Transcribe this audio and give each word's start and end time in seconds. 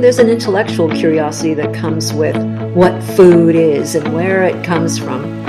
there's 0.00 0.18
an 0.18 0.30
intellectual 0.30 0.88
curiosity 0.88 1.52
that 1.52 1.74
comes 1.74 2.10
with 2.10 2.36
what 2.74 3.02
food 3.02 3.54
is 3.54 3.94
and 3.94 4.14
where 4.14 4.42
it 4.42 4.64
comes 4.64 4.98
from. 4.98 5.40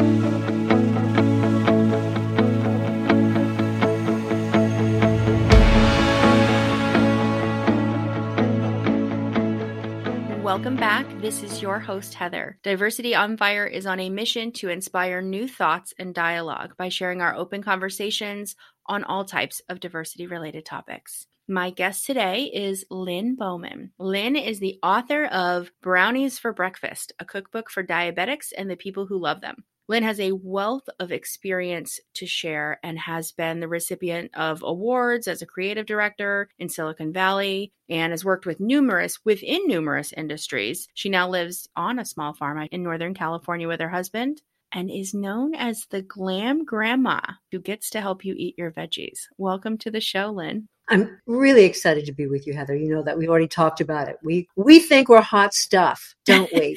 Welcome 10.43 10.75
back. 10.75 11.05
This 11.21 11.43
is 11.43 11.61
your 11.61 11.79
host, 11.79 12.13
Heather. 12.13 12.59
Diversity 12.61 13.15
on 13.15 13.37
Fire 13.37 13.65
is 13.65 13.85
on 13.85 14.01
a 14.01 14.09
mission 14.09 14.51
to 14.53 14.67
inspire 14.67 15.21
new 15.21 15.47
thoughts 15.47 15.93
and 15.97 16.13
dialogue 16.13 16.75
by 16.75 16.89
sharing 16.89 17.21
our 17.21 17.33
open 17.33 17.63
conversations 17.63 18.57
on 18.85 19.05
all 19.05 19.23
types 19.23 19.61
of 19.69 19.79
diversity 19.79 20.27
related 20.27 20.65
topics. 20.65 21.27
My 21.51 21.69
guest 21.69 22.05
today 22.05 22.43
is 22.45 22.85
Lynn 22.89 23.35
Bowman. 23.35 23.91
Lynn 23.99 24.37
is 24.37 24.61
the 24.61 24.79
author 24.81 25.25
of 25.25 25.69
Brownies 25.81 26.39
for 26.39 26.53
Breakfast, 26.53 27.11
a 27.19 27.25
cookbook 27.25 27.69
for 27.69 27.83
diabetics 27.83 28.53
and 28.57 28.71
the 28.71 28.77
people 28.77 29.05
who 29.05 29.19
love 29.19 29.41
them. 29.41 29.65
Lynn 29.89 30.03
has 30.03 30.21
a 30.21 30.31
wealth 30.31 30.87
of 30.97 31.11
experience 31.11 31.99
to 32.13 32.25
share 32.25 32.79
and 32.83 32.97
has 32.97 33.33
been 33.33 33.59
the 33.59 33.67
recipient 33.67 34.31
of 34.33 34.63
awards 34.63 35.27
as 35.27 35.41
a 35.41 35.45
creative 35.45 35.85
director 35.85 36.47
in 36.57 36.69
Silicon 36.69 37.11
Valley 37.11 37.73
and 37.89 38.11
has 38.13 38.23
worked 38.23 38.45
with 38.45 38.61
numerous 38.61 39.19
within 39.25 39.67
numerous 39.67 40.13
industries. 40.13 40.87
She 40.93 41.09
now 41.09 41.27
lives 41.27 41.67
on 41.75 41.99
a 41.99 42.05
small 42.05 42.33
farm 42.33 42.65
in 42.71 42.81
Northern 42.81 43.13
California 43.13 43.67
with 43.67 43.81
her 43.81 43.89
husband 43.89 44.41
and 44.71 44.89
is 44.89 45.13
known 45.13 45.53
as 45.53 45.85
the 45.89 46.01
glam 46.01 46.63
grandma 46.63 47.19
who 47.51 47.59
gets 47.59 47.89
to 47.89 47.99
help 47.99 48.23
you 48.23 48.35
eat 48.37 48.57
your 48.57 48.71
veggies. 48.71 49.27
Welcome 49.37 49.77
to 49.79 49.91
the 49.91 49.99
show, 49.99 50.31
Lynn. 50.31 50.69
I'm 50.89 51.19
really 51.25 51.63
excited 51.65 52.05
to 52.05 52.11
be 52.11 52.27
with 52.27 52.45
you, 52.45 52.53
Heather. 52.53 52.75
You 52.75 52.93
know 52.93 53.03
that 53.03 53.17
we've 53.17 53.29
already 53.29 53.47
talked 53.47 53.81
about 53.81 54.09
it. 54.09 54.17
We 54.23 54.49
we 54.55 54.79
think 54.79 55.09
we're 55.09 55.21
hot 55.21 55.53
stuff, 55.53 56.15
don't 56.25 56.51
we? 56.53 56.75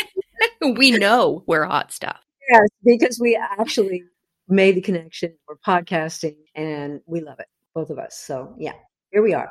we 0.77 0.93
know 0.93 1.43
we're 1.47 1.65
hot 1.65 1.93
stuff. 1.93 2.21
Yes, 2.49 2.69
because 2.85 3.19
we 3.19 3.37
actually 3.37 4.05
made 4.49 4.77
the 4.77 4.81
connection. 4.81 5.35
We're 5.49 5.57
podcasting 5.57 6.37
and 6.55 7.01
we 7.07 7.21
love 7.21 7.41
it, 7.41 7.49
both 7.75 7.91
of 7.91 7.99
us. 7.99 8.17
So 8.17 8.55
yeah, 8.59 8.75
here 9.11 9.23
we 9.23 9.35
are. 9.35 9.51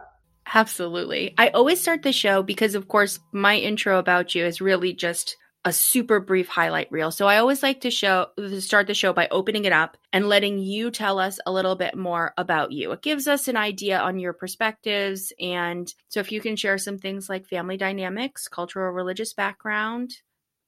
Absolutely. 0.53 1.33
I 1.37 1.49
always 1.49 1.81
start 1.81 2.03
the 2.03 2.11
show 2.11 2.43
because, 2.43 2.75
of 2.75 2.87
course, 2.87 3.19
my 3.31 3.55
intro 3.57 3.97
about 3.97 4.35
you 4.35 4.45
is 4.45 4.61
really 4.61 4.93
just 4.93 5.37
a 5.65 5.71
super 5.71 6.19
brief 6.19 6.47
highlight 6.47 6.91
reel. 6.91 7.11
So 7.11 7.27
I 7.27 7.37
always 7.37 7.63
like 7.63 7.81
to 7.81 7.91
show 7.91 8.27
to 8.37 8.61
start 8.61 8.87
the 8.87 8.93
show 8.93 9.13
by 9.13 9.27
opening 9.29 9.65
it 9.65 9.71
up 9.71 9.97
and 10.11 10.27
letting 10.27 10.59
you 10.59 10.91
tell 10.91 11.19
us 11.19 11.39
a 11.45 11.51
little 11.51 11.75
bit 11.75 11.95
more 11.95 12.33
about 12.37 12.71
you. 12.71 12.91
It 12.91 13.01
gives 13.01 13.27
us 13.27 13.47
an 13.47 13.55
idea 13.55 13.99
on 13.99 14.19
your 14.19 14.33
perspectives 14.33 15.31
and 15.39 15.93
so 16.09 16.19
if 16.19 16.31
you 16.31 16.41
can 16.41 16.55
share 16.55 16.77
some 16.77 16.97
things 16.97 17.29
like 17.29 17.47
family 17.47 17.77
dynamics, 17.77 18.47
cultural 18.47 18.91
religious 18.91 19.33
background, 19.33 20.11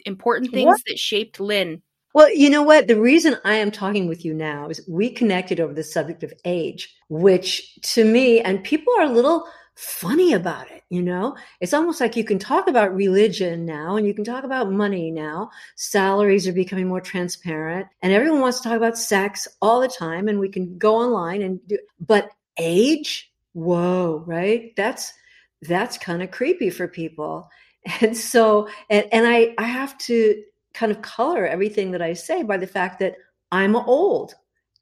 important 0.06 0.52
things 0.52 0.66
what? 0.66 0.82
that 0.88 1.00
shaped 1.00 1.40
Lynn. 1.40 1.82
Well, 2.14 2.34
you 2.34 2.50
know 2.50 2.64
what? 2.64 2.88
The 2.88 3.00
reason 3.00 3.36
I 3.44 3.56
am 3.56 3.72
talking 3.72 4.08
with 4.08 4.24
you 4.24 4.34
now 4.34 4.70
is 4.70 4.82
we 4.88 5.10
connected 5.10 5.60
over 5.60 5.74
the 5.74 5.84
subject 5.84 6.24
of 6.24 6.32
age, 6.46 6.96
which 7.10 7.78
to 7.82 8.06
me 8.06 8.40
and 8.40 8.64
people 8.64 8.94
are 8.98 9.04
a 9.04 9.12
little 9.12 9.46
funny 9.76 10.34
about 10.34 10.72
it. 10.72 10.84
You 10.90 11.02
know, 11.02 11.36
it's 11.60 11.74
almost 11.74 12.00
like 12.00 12.16
you 12.16 12.24
can 12.24 12.40
talk 12.40 12.68
about 12.68 12.96
religion 12.96 13.66
now 13.66 13.98
and 13.98 14.08
you 14.08 14.14
can 14.14 14.24
talk 14.24 14.44
about 14.44 14.72
money 14.72 15.12
now. 15.12 15.52
Salaries 15.76 16.48
are 16.48 16.54
becoming 16.54 16.88
more 16.88 17.02
transparent 17.02 17.88
and 18.02 18.14
everyone 18.14 18.42
wants 18.42 18.62
to 18.62 18.70
talk 18.70 18.78
about 18.78 18.98
sex 18.98 19.48
all 19.62 19.82
the 19.82 19.88
time 19.88 20.28
and 20.28 20.40
we 20.40 20.50
can 20.50 20.78
go 20.78 20.96
online 20.96 21.42
and 21.42 21.60
do, 21.68 21.78
but 22.00 22.30
age, 22.58 23.32
whoa, 23.54 24.24
right? 24.26 24.74
That's, 24.78 25.14
that's 25.62 25.98
kind 25.98 26.24
of 26.24 26.32
creepy 26.32 26.70
for 26.70 26.88
people. 26.88 27.50
And 28.02 28.18
so, 28.18 28.68
and, 28.90 29.06
and 29.12 29.28
I, 29.28 29.54
I 29.60 29.66
have 29.66 29.96
to 30.00 30.42
kind 30.74 30.92
of 30.92 31.04
color 31.04 31.46
everything 31.46 31.92
that 31.92 32.02
I 32.02 32.14
say 32.14 32.42
by 32.42 32.58
the 32.58 32.66
fact 32.66 32.98
that 32.98 33.16
I'm 33.52 33.76
old. 33.76 34.34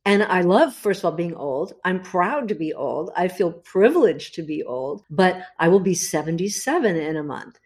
And 0.05 0.23
I 0.23 0.41
love, 0.41 0.73
first 0.73 0.99
of 0.99 1.05
all, 1.05 1.11
being 1.11 1.35
old. 1.35 1.73
I'm 1.85 2.01
proud 2.01 2.49
to 2.49 2.55
be 2.55 2.73
old. 2.73 3.11
I 3.15 3.29
feel 3.29 3.53
privileged 3.53 4.35
to 4.35 4.43
be 4.43 4.63
old, 4.63 5.03
but 5.09 5.41
I 5.59 5.69
will 5.69 5.79
be 5.79 5.93
77 5.93 6.95
in 6.95 7.15
a 7.15 7.23
month. 7.23 7.57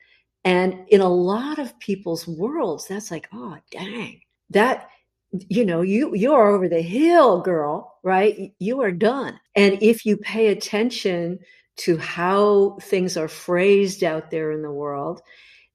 And 0.43 0.85
in 0.89 1.01
a 1.01 1.09
lot 1.09 1.57
of 1.57 1.77
people's 1.79 2.27
worlds, 2.27 2.87
that's 2.87 3.11
like, 3.11 3.27
oh, 3.33 3.57
dang, 3.71 4.21
that, 4.51 4.89
you 5.31 5.65
know, 5.65 5.81
you, 5.81 6.15
you're 6.15 6.47
over 6.47 6.69
the 6.69 6.81
hill, 6.81 7.41
girl, 7.41 7.99
right? 8.03 8.53
You 8.59 8.81
are 8.81 8.91
done. 8.91 9.39
And 9.55 9.81
if 9.81 10.05
you 10.05 10.15
pay 10.15 10.47
attention 10.47 11.39
to 11.77 11.97
how 11.97 12.77
things 12.81 13.17
are 13.17 13.27
phrased 13.27 14.03
out 14.03 14.31
there 14.31 14.51
in 14.51 14.61
the 14.61 14.71
world, 14.71 15.21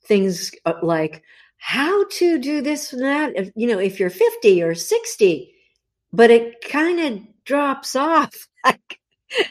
things 0.04 0.52
uh, 0.64 0.74
like 0.82 1.22
how 1.58 2.04
to 2.10 2.38
do 2.38 2.60
this 2.60 2.92
and 2.92 3.02
that, 3.02 3.52
you 3.54 3.66
know, 3.66 3.78
if 3.78 4.00
you're 4.00 4.10
50 4.10 4.62
or 4.62 4.74
60, 4.74 5.54
but 6.12 6.30
it 6.30 6.60
kind 6.68 7.00
of 7.00 7.20
drops 7.44 7.96
off. 7.96 8.32
Like, 8.64 9.00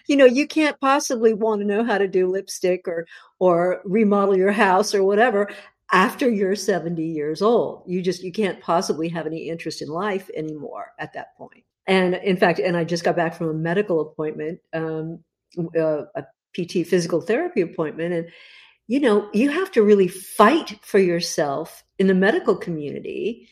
you 0.08 0.16
know, 0.16 0.26
you 0.26 0.48
can't 0.48 0.80
possibly 0.80 1.34
want 1.34 1.60
to 1.60 1.68
know 1.68 1.84
how 1.84 1.98
to 1.98 2.08
do 2.08 2.28
lipstick 2.28 2.88
or 2.88 3.08
or 3.40 3.82
remodel 3.84 4.38
your 4.38 4.52
house 4.52 4.96
or 4.96 5.04
whatever 5.04 5.50
after 5.92 6.30
you're 6.30 6.56
70 6.56 7.04
years 7.04 7.42
old. 7.42 7.84
You 7.88 8.02
just 8.02 8.24
you 8.24 8.32
can't 8.32 8.62
possibly 8.62 9.10
have 9.10 9.26
any 9.28 9.50
interest 9.50 9.82
in 9.82 9.90
life 9.90 10.30
anymore 10.36 10.94
at 10.98 11.12
that 11.14 11.36
point. 11.36 11.66
And 11.88 12.16
in 12.16 12.38
fact, 12.38 12.60
and 12.60 12.78
I 12.78 12.84
just 12.84 13.04
got 13.04 13.16
back 13.16 13.36
from 13.36 13.50
a 13.50 13.54
medical 13.54 14.00
appointment, 14.00 14.60
um, 14.74 15.24
uh, 15.78 16.04
a 16.16 16.24
PT 16.56 16.88
physical 16.88 17.20
therapy 17.20 17.62
appointment, 17.62 18.14
and 18.14 18.30
you 18.88 19.00
know, 19.00 19.30
you 19.34 19.50
have 19.50 19.72
to 19.72 19.84
really 19.84 20.08
fight 20.08 20.80
for 20.82 21.00
yourself 21.00 21.84
in 21.98 22.08
the 22.08 22.14
medical 22.14 22.56
community 22.56 23.50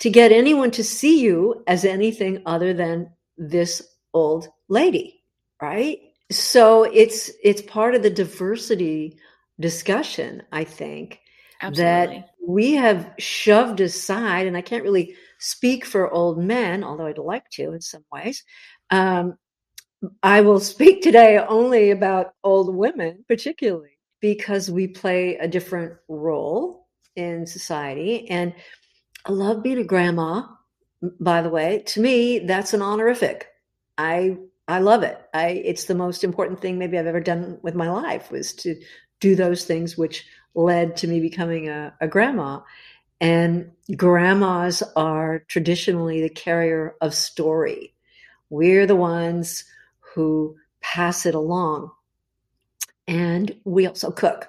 to 0.00 0.10
get 0.10 0.32
anyone 0.32 0.70
to 0.72 0.84
see 0.84 1.20
you 1.20 1.62
as 1.66 1.84
anything 1.84 2.42
other 2.46 2.72
than 2.72 3.10
this 3.36 3.82
old 4.14 4.48
lady, 4.68 5.22
right? 5.60 5.98
So 6.30 6.84
it's 6.84 7.30
it's 7.42 7.62
part 7.62 7.94
of 7.94 8.02
the 8.02 8.10
diversity 8.10 9.18
discussion, 9.58 10.42
I 10.52 10.64
think, 10.64 11.20
Absolutely. 11.60 12.18
that 12.18 12.30
we 12.46 12.74
have 12.74 13.12
shoved 13.18 13.80
aside, 13.80 14.46
and 14.46 14.56
I 14.56 14.60
can't 14.60 14.84
really 14.84 15.14
speak 15.38 15.84
for 15.84 16.10
old 16.10 16.38
men, 16.38 16.84
although 16.84 17.06
I'd 17.06 17.18
like 17.18 17.48
to 17.50 17.72
in 17.72 17.80
some 17.80 18.04
ways. 18.12 18.44
Um, 18.90 19.38
I 20.22 20.42
will 20.42 20.60
speak 20.60 21.02
today 21.02 21.38
only 21.38 21.90
about 21.90 22.34
old 22.44 22.74
women, 22.74 23.24
particularly 23.26 23.98
because 24.20 24.70
we 24.70 24.88
play 24.88 25.36
a 25.36 25.48
different 25.48 25.94
role 26.08 26.86
in 27.16 27.46
society. 27.46 28.28
And 28.30 28.54
I 29.24 29.32
love 29.32 29.62
being 29.62 29.78
a 29.78 29.84
grandma. 29.84 30.42
By 31.20 31.42
the 31.42 31.50
way, 31.50 31.82
to 31.86 32.00
me, 32.00 32.40
that's 32.40 32.74
an 32.74 32.82
honorific. 32.82 33.48
I 33.96 34.36
I 34.66 34.80
love 34.80 35.02
it. 35.02 35.20
I 35.32 35.48
it's 35.48 35.84
the 35.84 35.94
most 35.94 36.24
important 36.24 36.60
thing 36.60 36.78
maybe 36.78 36.98
I've 36.98 37.06
ever 37.06 37.20
done 37.20 37.58
with 37.62 37.74
my 37.74 37.90
life 37.90 38.30
was 38.30 38.52
to 38.54 38.76
do 39.20 39.34
those 39.34 39.64
things 39.64 39.96
which 39.96 40.26
led 40.54 40.96
to 40.98 41.08
me 41.08 41.20
becoming 41.20 41.68
a, 41.68 41.94
a 42.00 42.08
grandma. 42.08 42.60
And 43.20 43.72
grandmas 43.96 44.82
are 44.96 45.40
traditionally 45.48 46.20
the 46.20 46.28
carrier 46.28 46.94
of 47.00 47.14
story. 47.14 47.94
We're 48.50 48.86
the 48.86 48.96
ones 48.96 49.64
who 50.00 50.56
pass 50.80 51.26
it 51.26 51.34
along. 51.34 51.90
And 53.06 53.56
we 53.64 53.86
also 53.86 54.10
cook. 54.10 54.48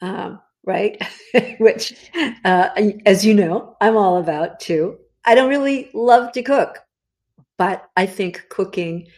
Um, 0.00 0.40
right? 0.66 1.00
Which, 1.58 1.94
uh, 2.44 2.68
as 3.06 3.24
you 3.24 3.32
know, 3.32 3.76
I'm 3.80 3.96
all 3.96 4.18
about 4.18 4.60
too. 4.60 4.98
I 5.24 5.34
don't 5.34 5.48
really 5.48 5.90
love 5.94 6.32
to 6.32 6.42
cook, 6.42 6.78
but 7.56 7.88
I 7.96 8.06
think 8.06 8.46
cooking 8.50 9.08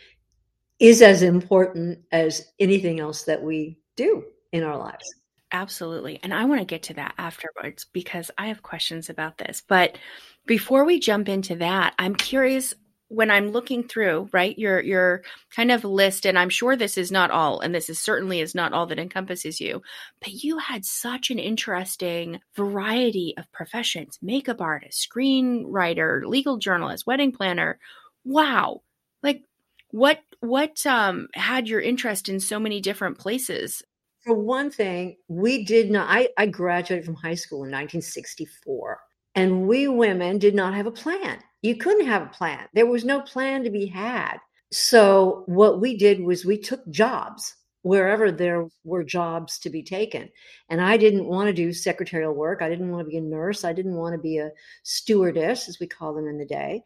is 0.78 1.02
as 1.02 1.22
important 1.22 1.98
as 2.12 2.46
anything 2.60 3.00
else 3.00 3.24
that 3.24 3.42
we 3.42 3.78
do 3.96 4.24
in 4.52 4.62
our 4.62 4.78
lives. 4.78 5.04
Absolutely. 5.50 6.20
And 6.22 6.32
I 6.32 6.44
want 6.44 6.60
to 6.60 6.66
get 6.66 6.82
to 6.84 6.94
that 6.94 7.14
afterwards 7.18 7.86
because 7.92 8.30
I 8.38 8.48
have 8.48 8.62
questions 8.62 9.08
about 9.08 9.38
this. 9.38 9.62
But 9.66 9.98
before 10.46 10.84
we 10.84 11.00
jump 11.00 11.28
into 11.28 11.56
that, 11.56 11.94
I'm 11.98 12.14
curious 12.14 12.74
when 13.08 13.30
I'm 13.30 13.48
looking 13.48 13.84
through, 13.88 14.28
right, 14.32 14.56
your 14.58 14.80
your 14.80 15.22
kind 15.54 15.72
of 15.72 15.84
list, 15.84 16.26
and 16.26 16.38
I'm 16.38 16.50
sure 16.50 16.76
this 16.76 16.98
is 16.98 17.10
not 17.10 17.30
all, 17.30 17.60
and 17.60 17.74
this 17.74 17.88
is 17.88 17.98
certainly 17.98 18.40
is 18.40 18.54
not 18.54 18.72
all 18.72 18.86
that 18.86 18.98
encompasses 18.98 19.60
you, 19.60 19.82
but 20.20 20.32
you 20.32 20.58
had 20.58 20.84
such 20.84 21.30
an 21.30 21.38
interesting 21.38 22.40
variety 22.54 23.34
of 23.38 23.50
professions: 23.50 24.18
makeup 24.22 24.60
artist, 24.60 25.08
screenwriter, 25.10 26.24
legal 26.24 26.58
journalist, 26.58 27.06
wedding 27.06 27.32
planner. 27.32 27.78
Wow. 28.24 28.82
Like 29.22 29.42
what 29.90 30.20
what 30.40 30.84
um 30.86 31.28
had 31.34 31.68
your 31.68 31.80
interest 31.80 32.28
in 32.28 32.40
so 32.40 32.60
many 32.60 32.80
different 32.80 33.18
places? 33.18 33.82
For 34.24 34.34
one 34.34 34.70
thing, 34.70 35.16
we 35.28 35.64
did 35.64 35.90
not 35.90 36.08
I, 36.10 36.28
I 36.36 36.46
graduated 36.46 37.06
from 37.06 37.14
high 37.14 37.36
school 37.36 37.58
in 37.58 37.70
1964. 37.70 39.00
And 39.34 39.68
we 39.68 39.88
women 39.88 40.38
did 40.38 40.54
not 40.54 40.74
have 40.74 40.86
a 40.86 40.90
plan 40.90 41.38
you 41.62 41.76
couldn't 41.76 42.06
have 42.06 42.22
a 42.22 42.26
plan. 42.26 42.66
There 42.74 42.86
was 42.86 43.04
no 43.04 43.20
plan 43.20 43.64
to 43.64 43.70
be 43.70 43.86
had. 43.86 44.38
So 44.70 45.44
what 45.46 45.80
we 45.80 45.96
did 45.96 46.20
was 46.20 46.44
we 46.44 46.58
took 46.58 46.88
jobs 46.90 47.54
wherever 47.82 48.30
there 48.30 48.66
were 48.84 49.04
jobs 49.04 49.58
to 49.60 49.70
be 49.70 49.82
taken. 49.82 50.28
And 50.68 50.80
I 50.80 50.96
didn't 50.96 51.26
want 51.26 51.46
to 51.46 51.52
do 51.52 51.72
secretarial 51.72 52.34
work. 52.34 52.60
I 52.60 52.68
didn't 52.68 52.90
want 52.90 53.06
to 53.06 53.10
be 53.10 53.16
a 53.16 53.22
nurse. 53.22 53.64
I 53.64 53.72
didn't 53.72 53.94
want 53.94 54.14
to 54.14 54.18
be 54.18 54.38
a 54.38 54.50
stewardess, 54.82 55.68
as 55.68 55.78
we 55.80 55.86
call 55.86 56.12
them 56.12 56.26
in 56.26 56.38
the 56.38 56.44
day. 56.44 56.82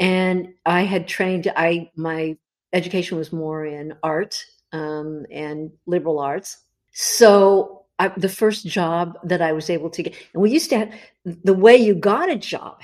And 0.00 0.54
I 0.66 0.82
had 0.82 1.08
trained, 1.08 1.50
I 1.56 1.90
my 1.96 2.36
education 2.72 3.16
was 3.16 3.32
more 3.32 3.64
in 3.64 3.94
art 4.02 4.44
um, 4.72 5.24
and 5.30 5.70
liberal 5.86 6.18
arts. 6.18 6.58
So 6.92 7.84
I, 7.98 8.08
the 8.08 8.28
first 8.28 8.66
job 8.66 9.16
that 9.24 9.40
I 9.40 9.52
was 9.52 9.70
able 9.70 9.88
to 9.90 10.02
get, 10.02 10.14
and 10.34 10.42
we 10.42 10.50
used 10.50 10.70
to 10.70 10.78
have 10.78 10.94
the 11.24 11.54
way 11.54 11.76
you 11.76 11.94
got 11.94 12.28
a 12.28 12.36
job, 12.36 12.80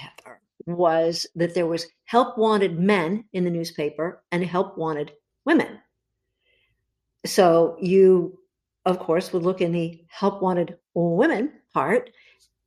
was 0.77 1.27
that 1.35 1.55
there 1.55 1.67
was 1.67 1.87
help 2.05 2.39
wanted 2.39 2.79
men 2.79 3.25
in 3.33 3.45
the 3.45 3.51
newspaper 3.51 4.23
and 4.33 4.45
help 4.45 4.77
wanted 4.77 5.13
women. 5.45 5.79
So 7.27 7.77
you, 7.81 8.39
of 8.87 8.99
course, 8.99 9.33
would 9.33 9.43
look 9.43 9.61
in 9.61 9.73
the 9.73 10.03
help 10.09 10.43
wanted 10.43 10.77
women 10.95 11.53
part 11.73 12.11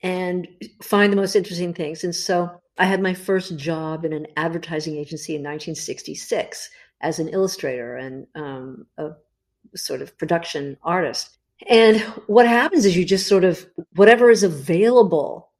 and 0.01 0.47
find 0.81 1.11
the 1.11 1.17
most 1.17 1.35
interesting 1.35 1.73
things. 1.73 2.03
And 2.03 2.15
so 2.15 2.51
I 2.77 2.85
had 2.85 3.01
my 3.01 3.13
first 3.13 3.57
job 3.57 4.05
in 4.05 4.13
an 4.13 4.27
advertising 4.35 4.97
agency 4.97 5.33
in 5.33 5.41
1966 5.41 6.69
as 7.01 7.19
an 7.19 7.29
illustrator 7.29 7.95
and 7.95 8.27
um, 8.35 8.85
a 8.97 9.11
sort 9.75 10.01
of 10.01 10.17
production 10.17 10.77
artist. 10.83 11.37
And 11.67 12.01
what 12.27 12.47
happens 12.47 12.85
is 12.85 12.97
you 12.97 13.05
just 13.05 13.27
sort 13.27 13.43
of 13.43 13.65
whatever 13.95 14.29
is 14.29 14.43
available, 14.43 15.51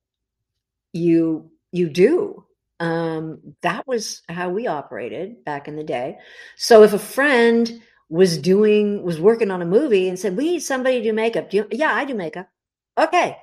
you 0.92 1.50
you 1.74 1.90
do. 1.90 2.46
Um, 2.80 3.56
that 3.62 3.88
was 3.88 4.22
how 4.30 4.50
we 4.50 4.68
operated 4.68 5.44
back 5.44 5.68
in 5.68 5.76
the 5.76 5.84
day. 5.84 6.18
So 6.56 6.84
if 6.84 6.94
a 6.94 7.00
friend 7.00 7.82
was 8.10 8.38
doing 8.38 9.04
was 9.04 9.20
working 9.20 9.52
on 9.52 9.62
a 9.62 9.66
movie 9.66 10.08
and 10.08 10.20
said, 10.20 10.38
"We 10.38 10.46
need 10.52 10.60
somebody 10.62 11.00
to 11.00 11.04
do 11.04 11.14
makeup," 11.14 11.50
do 11.50 11.58
you, 11.58 11.68
yeah, 11.72 11.94
I 11.94 12.06
do 12.06 12.14
makeup. 12.14 12.48
Okay, 12.98 13.38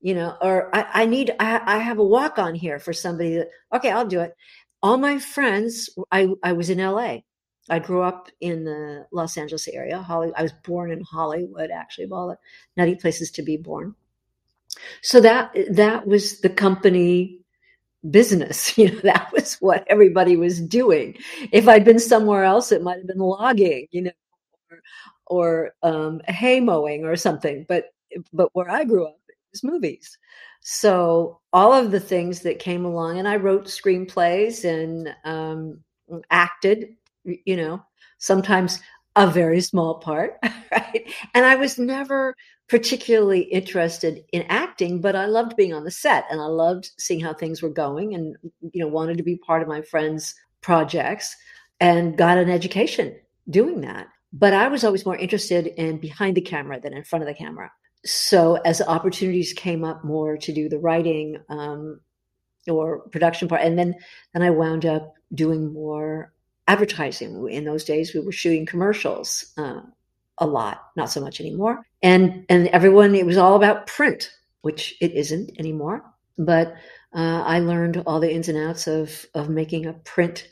you 0.00 0.14
know, 0.14 0.36
or 0.42 0.74
I, 0.74 1.02
I 1.02 1.06
need 1.06 1.34
I, 1.40 1.60
I 1.64 1.78
have 1.78 1.98
a 1.98 2.04
walk 2.04 2.38
on 2.38 2.54
here 2.54 2.78
for 2.78 2.92
somebody 2.92 3.36
that 3.36 3.48
okay, 3.74 3.90
I'll 3.90 4.06
do 4.06 4.20
it. 4.20 4.34
All 4.82 4.98
my 4.98 5.18
friends, 5.18 5.90
I 6.12 6.28
I 6.42 6.52
was 6.52 6.70
in 6.70 6.80
L.A. 6.80 7.24
I 7.70 7.78
grew 7.78 8.02
up 8.02 8.28
in 8.40 8.64
the 8.64 9.06
Los 9.12 9.38
Angeles 9.38 9.68
area. 9.68 10.02
Holly, 10.02 10.32
I 10.36 10.42
was 10.42 10.52
born 10.64 10.90
in 10.90 11.02
Hollywood, 11.02 11.70
actually, 11.70 12.04
of 12.04 12.12
all 12.12 12.28
the 12.28 12.38
nutty 12.76 12.96
places 12.96 13.30
to 13.32 13.42
be 13.42 13.56
born. 13.56 13.94
So 15.02 15.20
that 15.20 15.54
that 15.70 16.06
was 16.06 16.40
the 16.40 16.50
company 16.50 17.39
business. 18.08 18.76
You 18.78 18.92
know, 18.92 19.00
that 19.00 19.30
was 19.32 19.54
what 19.60 19.84
everybody 19.88 20.36
was 20.36 20.60
doing. 20.60 21.16
If 21.52 21.68
I'd 21.68 21.84
been 21.84 21.98
somewhere 21.98 22.44
else, 22.44 22.72
it 22.72 22.82
might 22.82 22.98
have 22.98 23.06
been 23.06 23.18
logging, 23.18 23.88
you 23.90 24.02
know, 24.02 24.10
or, 24.70 24.80
or 25.26 25.72
um, 25.82 26.20
hay 26.28 26.60
mowing 26.60 27.04
or 27.04 27.16
something. 27.16 27.66
But 27.68 27.86
but 28.32 28.48
where 28.54 28.70
I 28.70 28.84
grew 28.84 29.06
up, 29.06 29.20
it 29.28 29.36
was 29.52 29.62
movies. 29.64 30.18
So 30.62 31.40
all 31.52 31.72
of 31.72 31.90
the 31.90 32.00
things 32.00 32.40
that 32.40 32.58
came 32.58 32.84
along, 32.84 33.18
and 33.18 33.28
I 33.28 33.36
wrote 33.36 33.66
screenplays 33.66 34.64
and 34.64 35.14
um, 35.24 35.82
acted 36.30 36.96
you 37.24 37.56
know, 37.56 37.82
sometimes 38.18 38.80
a 39.16 39.26
very 39.26 39.60
small 39.60 39.98
part, 39.98 40.38
right? 40.72 41.12
And 41.34 41.44
I 41.44 41.56
was 41.56 41.78
never 41.78 42.34
particularly 42.70 43.40
interested 43.40 44.24
in 44.32 44.42
acting, 44.48 45.00
but 45.00 45.16
I 45.16 45.26
loved 45.26 45.56
being 45.56 45.74
on 45.74 45.82
the 45.82 45.90
set 45.90 46.24
and 46.30 46.40
I 46.40 46.46
loved 46.46 46.92
seeing 46.98 47.18
how 47.18 47.34
things 47.34 47.60
were 47.60 47.68
going 47.68 48.14
and, 48.14 48.36
you 48.72 48.80
know, 48.80 48.86
wanted 48.86 49.16
to 49.16 49.24
be 49.24 49.36
part 49.36 49.60
of 49.60 49.66
my 49.66 49.82
friends' 49.82 50.36
projects 50.60 51.36
and 51.80 52.16
got 52.16 52.38
an 52.38 52.48
education 52.48 53.16
doing 53.48 53.80
that. 53.80 54.06
But 54.32 54.54
I 54.54 54.68
was 54.68 54.84
always 54.84 55.04
more 55.04 55.16
interested 55.16 55.66
in 55.66 55.98
behind 55.98 56.36
the 56.36 56.42
camera 56.42 56.78
than 56.78 56.94
in 56.94 57.02
front 57.02 57.24
of 57.24 57.28
the 57.28 57.34
camera. 57.34 57.72
So 58.04 58.54
as 58.64 58.80
opportunities 58.80 59.52
came 59.52 59.82
up 59.82 60.04
more 60.04 60.36
to 60.36 60.52
do 60.52 60.68
the 60.68 60.78
writing 60.78 61.38
um, 61.48 62.00
or 62.68 63.00
production 63.08 63.48
part, 63.48 63.62
and 63.62 63.76
then 63.76 63.96
then 64.32 64.42
I 64.42 64.50
wound 64.50 64.86
up 64.86 65.14
doing 65.34 65.72
more 65.72 66.32
advertising. 66.68 67.48
In 67.50 67.64
those 67.64 67.82
days, 67.82 68.14
we 68.14 68.20
were 68.20 68.30
shooting 68.30 68.64
commercials 68.64 69.52
uh, 69.58 69.80
a 70.40 70.46
lot, 70.46 70.82
not 70.96 71.10
so 71.10 71.20
much 71.20 71.40
anymore. 71.40 71.84
And 72.02 72.44
and 72.48 72.68
everyone, 72.68 73.14
it 73.14 73.26
was 73.26 73.36
all 73.36 73.56
about 73.56 73.86
print, 73.86 74.30
which 74.62 74.96
it 75.00 75.12
isn't 75.12 75.52
anymore. 75.58 76.02
But 76.38 76.74
uh, 77.14 77.42
I 77.44 77.60
learned 77.60 78.02
all 78.06 78.20
the 78.20 78.32
ins 78.32 78.48
and 78.48 78.58
outs 78.58 78.86
of 78.86 79.26
of 79.34 79.48
making 79.48 79.86
a 79.86 79.92
print 79.92 80.48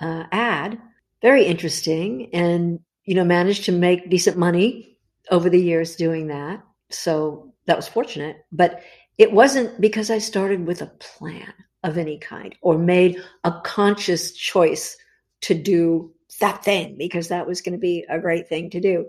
uh, 0.00 0.24
ad. 0.32 0.80
Very 1.20 1.44
interesting, 1.44 2.30
and 2.32 2.80
you 3.04 3.14
know, 3.14 3.24
managed 3.24 3.64
to 3.64 3.72
make 3.72 4.10
decent 4.10 4.36
money 4.36 4.98
over 5.30 5.50
the 5.50 5.60
years 5.60 5.96
doing 5.96 6.28
that. 6.28 6.62
So 6.90 7.52
that 7.66 7.76
was 7.76 7.88
fortunate, 7.88 8.36
but 8.52 8.82
it 9.18 9.32
wasn't 9.32 9.80
because 9.80 10.10
I 10.10 10.18
started 10.18 10.66
with 10.66 10.80
a 10.80 10.92
plan 11.00 11.52
of 11.82 11.98
any 11.98 12.18
kind 12.18 12.54
or 12.62 12.78
made 12.78 13.22
a 13.44 13.52
conscious 13.64 14.32
choice 14.32 14.96
to 15.42 15.54
do 15.54 16.12
that 16.40 16.64
thing 16.64 16.96
because 16.96 17.28
that 17.28 17.46
was 17.46 17.60
going 17.60 17.72
to 17.72 17.78
be 17.78 18.04
a 18.08 18.18
great 18.18 18.48
thing 18.48 18.70
to 18.70 18.80
do. 18.80 19.08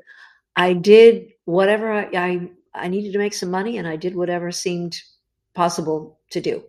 I 0.55 0.73
did 0.73 1.33
whatever 1.45 1.91
I, 1.91 2.09
I, 2.13 2.49
I 2.73 2.87
needed 2.87 3.13
to 3.13 3.19
make 3.19 3.33
some 3.33 3.51
money, 3.51 3.77
and 3.77 3.87
I 3.87 3.95
did 3.95 4.15
whatever 4.15 4.51
seemed 4.51 5.01
possible 5.53 6.19
to 6.31 6.41
do 6.41 6.63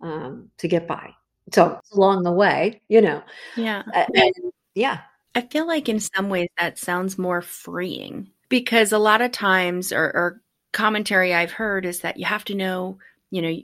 um, 0.00 0.50
to 0.58 0.68
get 0.68 0.86
by. 0.86 1.14
So 1.52 1.80
along 1.92 2.24
the 2.24 2.32
way, 2.32 2.82
you 2.88 3.00
know, 3.00 3.22
yeah, 3.56 3.82
and, 3.94 4.32
yeah. 4.74 5.00
I 5.34 5.42
feel 5.42 5.66
like 5.66 5.88
in 5.88 6.00
some 6.00 6.30
ways 6.30 6.48
that 6.58 6.78
sounds 6.78 7.16
more 7.16 7.42
freeing 7.42 8.30
because 8.48 8.92
a 8.92 8.98
lot 8.98 9.20
of 9.20 9.30
times, 9.30 9.92
or, 9.92 10.04
or 10.04 10.42
commentary 10.72 11.32
I've 11.32 11.52
heard 11.52 11.84
is 11.86 12.00
that 12.00 12.18
you 12.18 12.24
have 12.24 12.44
to 12.46 12.54
know, 12.54 12.98
you 13.30 13.42
know, 13.42 13.56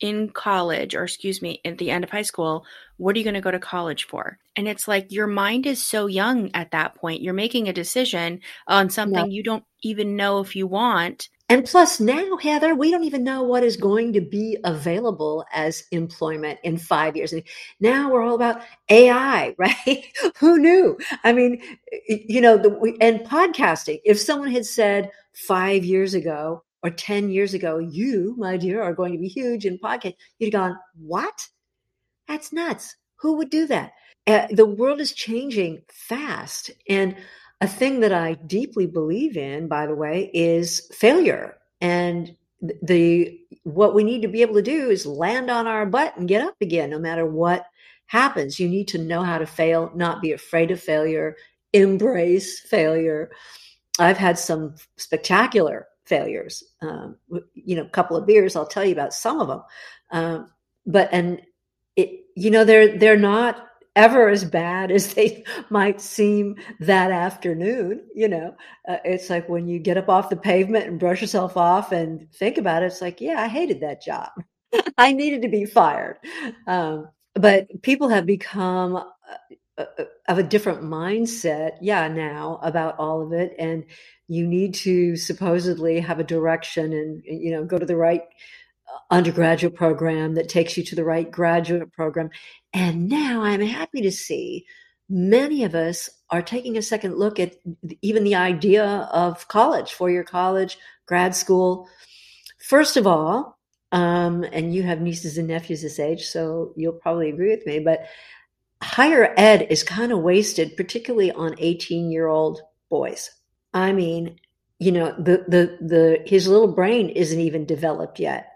in 0.00 0.30
college, 0.30 0.94
or 0.94 1.04
excuse 1.04 1.42
me, 1.42 1.60
at 1.64 1.78
the 1.78 1.90
end 1.90 2.04
of 2.04 2.10
high 2.10 2.22
school, 2.22 2.64
what 3.00 3.16
are 3.16 3.18
you 3.18 3.24
going 3.24 3.34
to 3.34 3.40
go 3.40 3.50
to 3.50 3.58
college 3.58 4.06
for? 4.06 4.38
And 4.56 4.68
it's 4.68 4.86
like 4.86 5.10
your 5.10 5.26
mind 5.26 5.64
is 5.64 5.82
so 5.82 6.06
young 6.06 6.50
at 6.52 6.70
that 6.72 6.94
point. 6.96 7.22
You're 7.22 7.32
making 7.32 7.66
a 7.66 7.72
decision 7.72 8.40
on 8.66 8.90
something 8.90 9.30
you 9.30 9.42
don't 9.42 9.64
even 9.82 10.16
know 10.16 10.40
if 10.40 10.54
you 10.54 10.66
want. 10.66 11.30
And 11.48 11.64
plus, 11.64 11.98
now, 11.98 12.36
Heather, 12.36 12.74
we 12.74 12.90
don't 12.90 13.04
even 13.04 13.24
know 13.24 13.42
what 13.42 13.64
is 13.64 13.76
going 13.76 14.12
to 14.12 14.20
be 14.20 14.58
available 14.64 15.44
as 15.52 15.82
employment 15.90 16.60
in 16.62 16.76
five 16.76 17.16
years. 17.16 17.32
And 17.32 17.42
now 17.80 18.12
we're 18.12 18.22
all 18.22 18.34
about 18.34 18.62
AI, 18.90 19.54
right? 19.58 20.04
Who 20.38 20.58
knew? 20.58 20.98
I 21.24 21.32
mean, 21.32 21.60
you 22.06 22.42
know, 22.42 22.58
the, 22.58 22.96
and 23.00 23.20
podcasting. 23.20 24.00
If 24.04 24.20
someone 24.20 24.50
had 24.50 24.66
said 24.66 25.10
five 25.32 25.84
years 25.84 26.12
ago, 26.12 26.62
or 26.82 26.90
10 26.90 27.30
years 27.30 27.52
ago, 27.52 27.78
you, 27.78 28.34
my 28.38 28.56
dear, 28.56 28.82
are 28.82 28.94
going 28.94 29.12
to 29.12 29.18
be 29.18 29.28
huge 29.28 29.66
in 29.66 29.78
podcast, 29.78 30.14
you'd 30.38 30.52
have 30.54 30.70
gone, 30.70 30.78
what? 30.98 31.46
That's 32.30 32.52
nuts. 32.52 32.94
Who 33.16 33.38
would 33.38 33.50
do 33.50 33.66
that? 33.66 33.90
Uh, 34.24 34.46
the 34.52 34.64
world 34.64 35.00
is 35.00 35.12
changing 35.12 35.82
fast. 35.90 36.70
And 36.88 37.16
a 37.60 37.66
thing 37.66 38.00
that 38.00 38.12
I 38.12 38.34
deeply 38.34 38.86
believe 38.86 39.36
in, 39.36 39.66
by 39.66 39.86
the 39.88 39.96
way, 39.96 40.30
is 40.32 40.88
failure. 40.94 41.56
And 41.80 42.36
the 42.60 43.36
what 43.64 43.94
we 43.94 44.04
need 44.04 44.22
to 44.22 44.28
be 44.28 44.42
able 44.42 44.54
to 44.54 44.62
do 44.62 44.90
is 44.90 45.06
land 45.06 45.50
on 45.50 45.66
our 45.66 45.86
butt 45.86 46.16
and 46.16 46.28
get 46.28 46.46
up 46.46 46.54
again, 46.60 46.90
no 46.90 47.00
matter 47.00 47.26
what 47.26 47.66
happens. 48.06 48.60
You 48.60 48.68
need 48.68 48.86
to 48.88 48.98
know 48.98 49.24
how 49.24 49.38
to 49.38 49.46
fail, 49.46 49.90
not 49.96 50.22
be 50.22 50.30
afraid 50.30 50.70
of 50.70 50.80
failure, 50.80 51.34
embrace 51.72 52.60
failure. 52.60 53.32
I've 53.98 54.18
had 54.18 54.38
some 54.38 54.76
spectacular 54.98 55.88
failures. 56.04 56.62
Um, 56.80 57.16
you 57.54 57.74
know, 57.74 57.82
a 57.82 57.88
couple 57.88 58.16
of 58.16 58.24
beers, 58.24 58.54
I'll 58.54 58.68
tell 58.68 58.84
you 58.84 58.92
about 58.92 59.14
some 59.14 59.40
of 59.40 59.48
them. 59.48 59.62
Um, 60.12 60.52
but 60.86 61.08
and 61.12 61.42
you 62.36 62.50
know, 62.50 62.64
they're 62.64 62.96
they're 62.98 63.16
not 63.18 63.66
ever 63.96 64.28
as 64.28 64.44
bad 64.44 64.90
as 64.90 65.14
they 65.14 65.44
might 65.70 66.00
seem 66.00 66.56
that 66.80 67.10
afternoon. 67.10 68.02
You 68.14 68.28
know, 68.28 68.56
uh, 68.88 68.98
it's 69.04 69.30
like 69.30 69.48
when 69.48 69.68
you 69.68 69.78
get 69.78 69.98
up 69.98 70.08
off 70.08 70.30
the 70.30 70.36
pavement 70.36 70.86
and 70.86 71.00
brush 71.00 71.20
yourself 71.20 71.56
off 71.56 71.92
and 71.92 72.30
think 72.34 72.58
about 72.58 72.82
it. 72.82 72.86
It's 72.86 73.00
like, 73.00 73.20
yeah, 73.20 73.40
I 73.40 73.48
hated 73.48 73.80
that 73.80 74.02
job. 74.02 74.30
I 74.98 75.12
needed 75.12 75.42
to 75.42 75.48
be 75.48 75.64
fired. 75.64 76.18
Um, 76.66 77.08
but 77.34 77.82
people 77.82 78.08
have 78.08 78.26
become 78.26 78.96
uh, 78.96 79.04
uh, 79.78 79.84
uh, 79.98 80.04
of 80.28 80.38
a 80.38 80.42
different 80.42 80.82
mindset, 80.82 81.72
yeah, 81.80 82.06
now 82.08 82.60
about 82.62 82.98
all 82.98 83.22
of 83.22 83.32
it, 83.32 83.54
and 83.58 83.84
you 84.28 84.46
need 84.46 84.74
to 84.74 85.16
supposedly 85.16 86.00
have 86.00 86.20
a 86.20 86.24
direction 86.24 86.92
and 86.92 87.22
you 87.24 87.50
know 87.50 87.64
go 87.64 87.78
to 87.78 87.86
the 87.86 87.96
right 87.96 88.22
undergraduate 89.10 89.74
program 89.74 90.34
that 90.34 90.48
takes 90.48 90.76
you 90.76 90.84
to 90.84 90.94
the 90.94 91.04
right 91.04 91.30
graduate 91.30 91.92
program 91.92 92.30
and 92.72 93.08
now 93.08 93.42
i'm 93.42 93.60
happy 93.60 94.00
to 94.00 94.10
see 94.10 94.64
many 95.08 95.64
of 95.64 95.74
us 95.74 96.08
are 96.30 96.42
taking 96.42 96.76
a 96.76 96.82
second 96.82 97.16
look 97.16 97.40
at 97.40 97.56
even 98.02 98.24
the 98.24 98.34
idea 98.34 98.84
of 99.12 99.48
college 99.48 99.92
four 99.92 100.10
year 100.10 100.24
college 100.24 100.78
grad 101.06 101.34
school 101.34 101.88
first 102.58 102.96
of 102.96 103.06
all 103.06 103.58
um, 103.92 104.44
and 104.52 104.72
you 104.72 104.84
have 104.84 105.00
nieces 105.00 105.36
and 105.36 105.48
nephews 105.48 105.82
this 105.82 105.98
age 105.98 106.26
so 106.26 106.72
you'll 106.76 106.92
probably 106.92 107.28
agree 107.28 107.50
with 107.50 107.66
me 107.66 107.80
but 107.80 108.06
higher 108.82 109.34
ed 109.36 109.66
is 109.70 109.82
kind 109.82 110.12
of 110.12 110.20
wasted 110.20 110.76
particularly 110.76 111.32
on 111.32 111.54
18 111.58 112.10
year 112.10 112.28
old 112.28 112.62
boys. 112.90 113.30
I 113.72 113.92
mean, 113.92 114.38
you 114.78 114.92
know, 114.92 115.14
the 115.16 115.44
the 115.48 115.78
the 115.80 116.22
his 116.26 116.48
little 116.48 116.74
brain 116.74 117.08
isn't 117.08 117.40
even 117.40 117.64
developed 117.64 118.18
yet. 118.18 118.49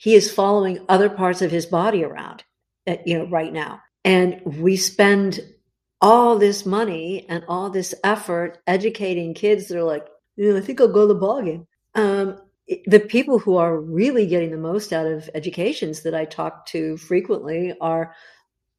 He 0.00 0.14
is 0.14 0.32
following 0.32 0.78
other 0.88 1.10
parts 1.10 1.42
of 1.42 1.50
his 1.50 1.66
body 1.66 2.02
around, 2.02 2.42
uh, 2.86 2.96
you 3.04 3.18
know, 3.18 3.26
right 3.26 3.52
now. 3.52 3.82
And 4.02 4.40
we 4.46 4.78
spend 4.78 5.40
all 6.00 6.38
this 6.38 6.64
money 6.64 7.26
and 7.28 7.44
all 7.48 7.68
this 7.68 7.94
effort 8.02 8.56
educating 8.66 9.34
kids 9.34 9.68
that 9.68 9.78
are 9.78 9.84
like, 9.84 10.06
you 10.36 10.50
know, 10.50 10.58
I 10.58 10.62
think 10.62 10.80
I'll 10.80 10.88
go 10.88 11.06
to 11.06 11.12
the 11.12 11.20
ball 11.20 11.42
game. 11.42 11.66
Um, 11.94 12.38
the 12.86 13.00
people 13.00 13.38
who 13.38 13.58
are 13.58 13.78
really 13.78 14.26
getting 14.26 14.52
the 14.52 14.56
most 14.56 14.94
out 14.94 15.04
of 15.04 15.28
educations 15.34 16.00
that 16.04 16.14
I 16.14 16.24
talk 16.24 16.64
to 16.68 16.96
frequently 16.96 17.74
are 17.82 18.14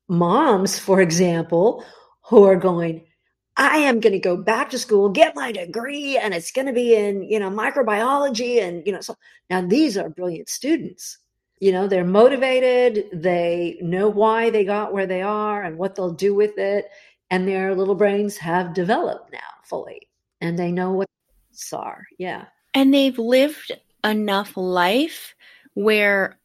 moms, 0.10 0.80
for 0.80 1.02
example, 1.02 1.86
who 2.24 2.46
are 2.46 2.56
going, 2.56 3.06
I 3.58 3.78
am 3.78 4.00
going 4.00 4.14
to 4.14 4.20
go 4.20 4.38
back 4.38 4.70
to 4.70 4.80
school, 4.80 5.10
get 5.10 5.36
my 5.36 5.52
degree, 5.52 6.18
and 6.18 6.34
it's 6.34 6.52
going 6.52 6.68
to 6.68 6.74
be 6.74 6.96
in, 6.96 7.24
you 7.24 7.40
know, 7.40 7.50
microbiology. 7.50 8.62
And, 8.62 8.86
you 8.86 8.94
know, 8.94 9.02
so 9.02 9.16
now 9.50 9.62
these 9.62 9.98
are 9.98 10.10
brilliant 10.10 10.50
students. 10.50 11.18
You 11.60 11.72
know, 11.72 11.88
they're 11.88 12.06
motivated, 12.06 13.08
they 13.14 13.78
know 13.82 14.10
why 14.10 14.50
they 14.50 14.66
got 14.66 14.94
where 14.94 15.06
they 15.06 15.22
are 15.22 15.62
and 15.62 15.78
what 15.78 15.94
they'll 15.94 16.14
do 16.14 16.34
with 16.34 16.58
it. 16.58 16.90
And 17.30 17.48
their 17.48 17.76
little 17.76 17.96
brains 17.96 18.38
have 18.38 18.74
developed 18.74 19.32
now 19.32 19.40
fully 19.64 20.10
and 20.42 20.58
they 20.58 20.72
know 20.72 20.92
what 20.92 21.08
are. 21.74 22.08
Yeah. 22.18 22.46
And 22.74 22.94
they've 22.94 23.18
lived 23.18 23.72
enough 24.04 24.58
life 24.58 25.36
where 25.74 26.40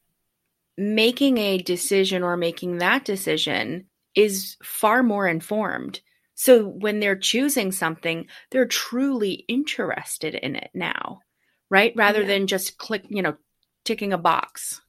making 0.76 1.38
a 1.38 1.58
decision 1.58 2.22
or 2.22 2.36
making 2.36 2.78
that 2.78 3.04
decision 3.04 3.86
is 4.14 4.56
far 4.62 5.02
more 5.02 5.26
informed. 5.26 6.00
So 6.36 6.68
when 6.68 7.00
they're 7.00 7.16
choosing 7.16 7.72
something, 7.72 8.26
they're 8.50 8.66
truly 8.66 9.44
interested 9.48 10.34
in 10.34 10.54
it 10.54 10.70
now, 10.74 11.20
right? 11.70 11.92
Rather 11.96 12.20
yeah. 12.20 12.28
than 12.28 12.46
just 12.46 12.78
click, 12.78 13.04
you 13.08 13.22
know, 13.22 13.36
ticking 13.84 14.12
a 14.12 14.18
box. 14.18 14.82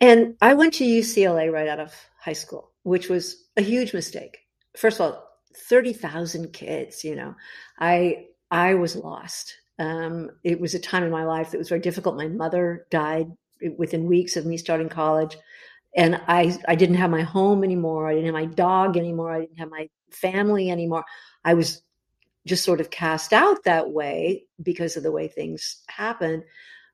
And 0.00 0.36
I 0.40 0.54
went 0.54 0.74
to 0.74 0.84
UCLA 0.84 1.52
right 1.52 1.68
out 1.68 1.80
of 1.80 1.92
high 2.20 2.34
school, 2.34 2.70
which 2.84 3.08
was 3.08 3.44
a 3.56 3.62
huge 3.62 3.92
mistake. 3.92 4.38
First 4.76 5.00
of 5.00 5.12
all, 5.12 5.28
30,000 5.68 6.52
kids, 6.52 7.04
you 7.04 7.16
know. 7.16 7.34
I 7.78 8.26
I 8.50 8.74
was 8.74 8.96
lost. 8.96 9.56
Um, 9.78 10.30
it 10.44 10.60
was 10.60 10.74
a 10.74 10.78
time 10.78 11.02
in 11.02 11.10
my 11.10 11.24
life 11.24 11.50
that 11.50 11.58
was 11.58 11.68
very 11.68 11.80
difficult. 11.80 12.16
My 12.16 12.28
mother 12.28 12.86
died 12.90 13.26
within 13.76 14.06
weeks 14.06 14.36
of 14.36 14.46
me 14.46 14.56
starting 14.56 14.88
college, 14.88 15.36
and 15.96 16.20
I 16.28 16.56
I 16.68 16.76
didn't 16.76 16.96
have 16.96 17.10
my 17.10 17.22
home 17.22 17.64
anymore. 17.64 18.08
I 18.08 18.14
didn't 18.14 18.26
have 18.26 18.34
my 18.34 18.46
dog 18.46 18.96
anymore. 18.96 19.32
I 19.32 19.40
didn't 19.40 19.58
have 19.58 19.70
my 19.70 19.88
family 20.14 20.70
anymore. 20.70 21.04
I 21.44 21.54
was 21.54 21.82
just 22.46 22.64
sort 22.64 22.80
of 22.80 22.90
cast 22.90 23.32
out 23.32 23.64
that 23.64 23.90
way 23.90 24.44
because 24.62 24.96
of 24.96 25.02
the 25.02 25.12
way 25.12 25.28
things 25.28 25.82
happened 25.88 26.42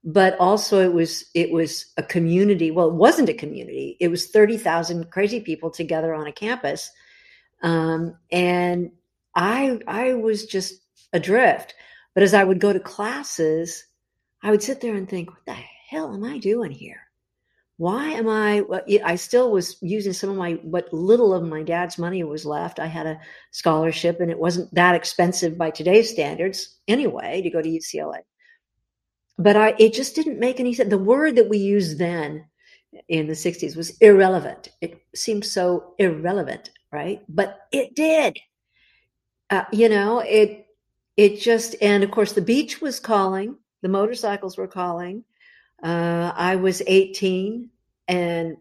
but 0.02 0.38
also 0.38 0.80
it 0.80 0.92
was 0.92 1.25
it 1.35 1.50
was 1.52 1.92
a 1.96 2.02
community 2.02 2.70
well 2.70 2.88
it 2.88 2.94
wasn't 2.94 3.28
a 3.28 3.35
community 3.35 3.96
it 4.00 4.08
was 4.08 4.26
30,000 4.26 5.11
crazy 5.11 5.40
people 5.40 5.70
together 5.70 6.12
on 6.14 6.26
a 6.26 6.32
campus 6.32 6.90
um, 7.62 8.16
and 8.32 8.90
i 9.37 9.78
i 9.87 10.14
was 10.14 10.46
just 10.46 10.80
adrift. 11.16 11.75
But 12.14 12.23
as 12.23 12.35
I 12.35 12.44
would 12.44 12.61
go 12.61 12.73
to 12.73 12.80
classes, 12.80 13.85
I 14.42 14.50
would 14.50 14.62
sit 14.62 14.80
there 14.80 14.94
and 14.94 15.08
think, 15.08 15.30
what 15.30 15.44
the 15.46 15.56
hell 15.90 16.14
am 16.14 16.25
I 16.25 16.38
doing 16.38 16.70
here? 16.70 17.05
Why 17.78 18.11
am 18.11 18.28
I? 18.28 18.62
I 19.04 19.16
still 19.16 19.50
was 19.50 19.76
using 19.83 20.14
some 20.14 20.30
of 20.30 20.37
my, 20.37 20.52
what 20.62 20.92
little 20.92 21.35
of 21.35 21.42
my 21.42 21.62
dad's 21.62 21.99
money 21.99 22.25
was 22.25 22.47
left. 22.47 22.80
I 22.80 22.87
had 22.87 23.06
a 23.06 23.21
scholarship 23.50 24.21
and 24.21 24.30
it 24.30 24.38
wasn't 24.38 24.73
that 24.75 24.95
expensive 24.95 25.59
by 25.59 25.71
today's 25.71 26.11
standards 26.11 26.78
anyway 26.88 27.42
to 27.42 27.50
go 27.50 27.61
to 27.61 27.68
UCLA. 27.68 28.21
But 29.38 29.56
I, 29.56 29.75
it 29.78 29.92
just 29.92 30.14
didn't 30.14 30.40
make 30.40 30.59
any 30.59 30.73
sense. 30.73 30.88
The 30.88 30.97
word 30.97 31.37
that 31.37 31.50
we 31.50 31.59
used 31.59 31.99
then 31.99 32.47
in 33.09 33.26
the 33.26 33.35
60s 33.35 33.76
was 33.76 33.97
irrelevant. 33.99 34.68
It 34.80 35.02
seemed 35.14 35.45
so 35.45 35.95
irrelevant, 35.99 36.71
right? 36.90 37.23
But 37.28 37.59
it 37.73 37.95
did. 37.95 38.38
Uh, 39.50 39.64
you 39.71 39.90
know, 39.90 40.21
it 40.21 40.66
it 41.16 41.40
just 41.40 41.76
and 41.80 42.02
of 42.02 42.11
course 42.11 42.33
the 42.33 42.42
beach 42.42 42.80
was 42.80 43.00
calling 43.00 43.56
the 43.83 43.88
motorcycles 43.88 44.59
were 44.59 44.66
calling 44.66 45.25
uh, 45.83 46.33
i 46.35 46.56
was 46.56 46.83
18 46.87 47.71
and 48.09 48.56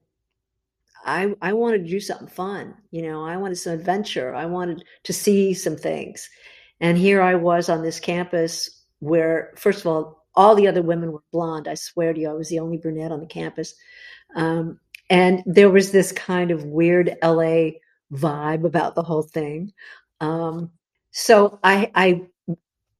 i 1.05 1.33
i 1.41 1.53
wanted 1.53 1.83
to 1.83 1.89
do 1.89 1.99
something 1.99 2.27
fun 2.27 2.75
you 2.91 3.01
know 3.01 3.25
i 3.25 3.37
wanted 3.37 3.55
some 3.55 3.73
adventure 3.73 4.33
i 4.35 4.45
wanted 4.45 4.83
to 5.03 5.13
see 5.13 5.53
some 5.53 5.77
things. 5.77 6.29
And 6.81 6.97
here 6.97 7.21
i 7.21 7.35
was 7.35 7.69
on 7.69 7.83
this 7.83 7.99
campus 7.99 8.83
where 8.99 9.53
first 9.55 9.81
of 9.81 9.87
all 9.87 10.25
all 10.35 10.55
the 10.55 10.67
other 10.67 10.81
women 10.81 11.11
were 11.11 11.23
blonde 11.31 11.67
i 11.67 11.75
swear 11.75 12.13
to 12.13 12.19
you 12.19 12.29
i 12.29 12.33
was 12.33 12.49
the 12.49 12.59
only 12.59 12.77
brunette 12.77 13.11
on 13.11 13.21
the 13.21 13.25
campus. 13.27 13.73
Um, 14.35 14.79
and 15.09 15.43
there 15.45 15.69
was 15.69 15.91
this 15.91 16.11
kind 16.11 16.51
of 16.51 16.65
weird 16.65 17.15
la 17.21 17.69
vibe 18.11 18.65
about 18.65 18.95
the 18.95 19.03
whole 19.03 19.23
thing. 19.23 19.73
Um, 20.19 20.71
so 21.11 21.59
I, 21.63 21.91
I 21.95 22.23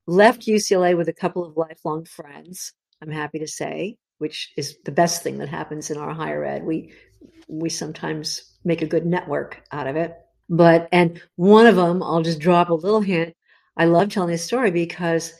left 0.07 0.47
UCLA 0.47 0.95
with 0.95 1.09
a 1.09 1.13
couple 1.13 1.43
of 1.43 1.57
lifelong 1.57 2.05
friends, 2.05 2.73
I'm 3.01 3.11
happy 3.11 3.39
to 3.39 3.47
say, 3.47 3.97
which 4.17 4.53
is 4.57 4.77
the 4.85 4.91
best 4.91 5.23
thing 5.23 5.37
that 5.39 5.49
happens 5.49 5.89
in 5.89 5.97
our 5.97 6.13
higher 6.13 6.43
ed. 6.43 6.63
We 6.63 6.93
we 7.47 7.69
sometimes 7.69 8.53
make 8.63 8.81
a 8.81 8.87
good 8.87 9.05
network 9.05 9.61
out 9.71 9.87
of 9.87 9.95
it. 9.95 10.15
But 10.49 10.87
and 10.91 11.21
one 11.35 11.67
of 11.67 11.75
them, 11.75 12.01
I'll 12.03 12.21
just 12.21 12.39
drop 12.39 12.69
a 12.69 12.73
little 12.73 13.01
hint. 13.01 13.35
I 13.77 13.85
love 13.85 14.09
telling 14.09 14.31
this 14.31 14.43
story 14.43 14.71
because 14.71 15.33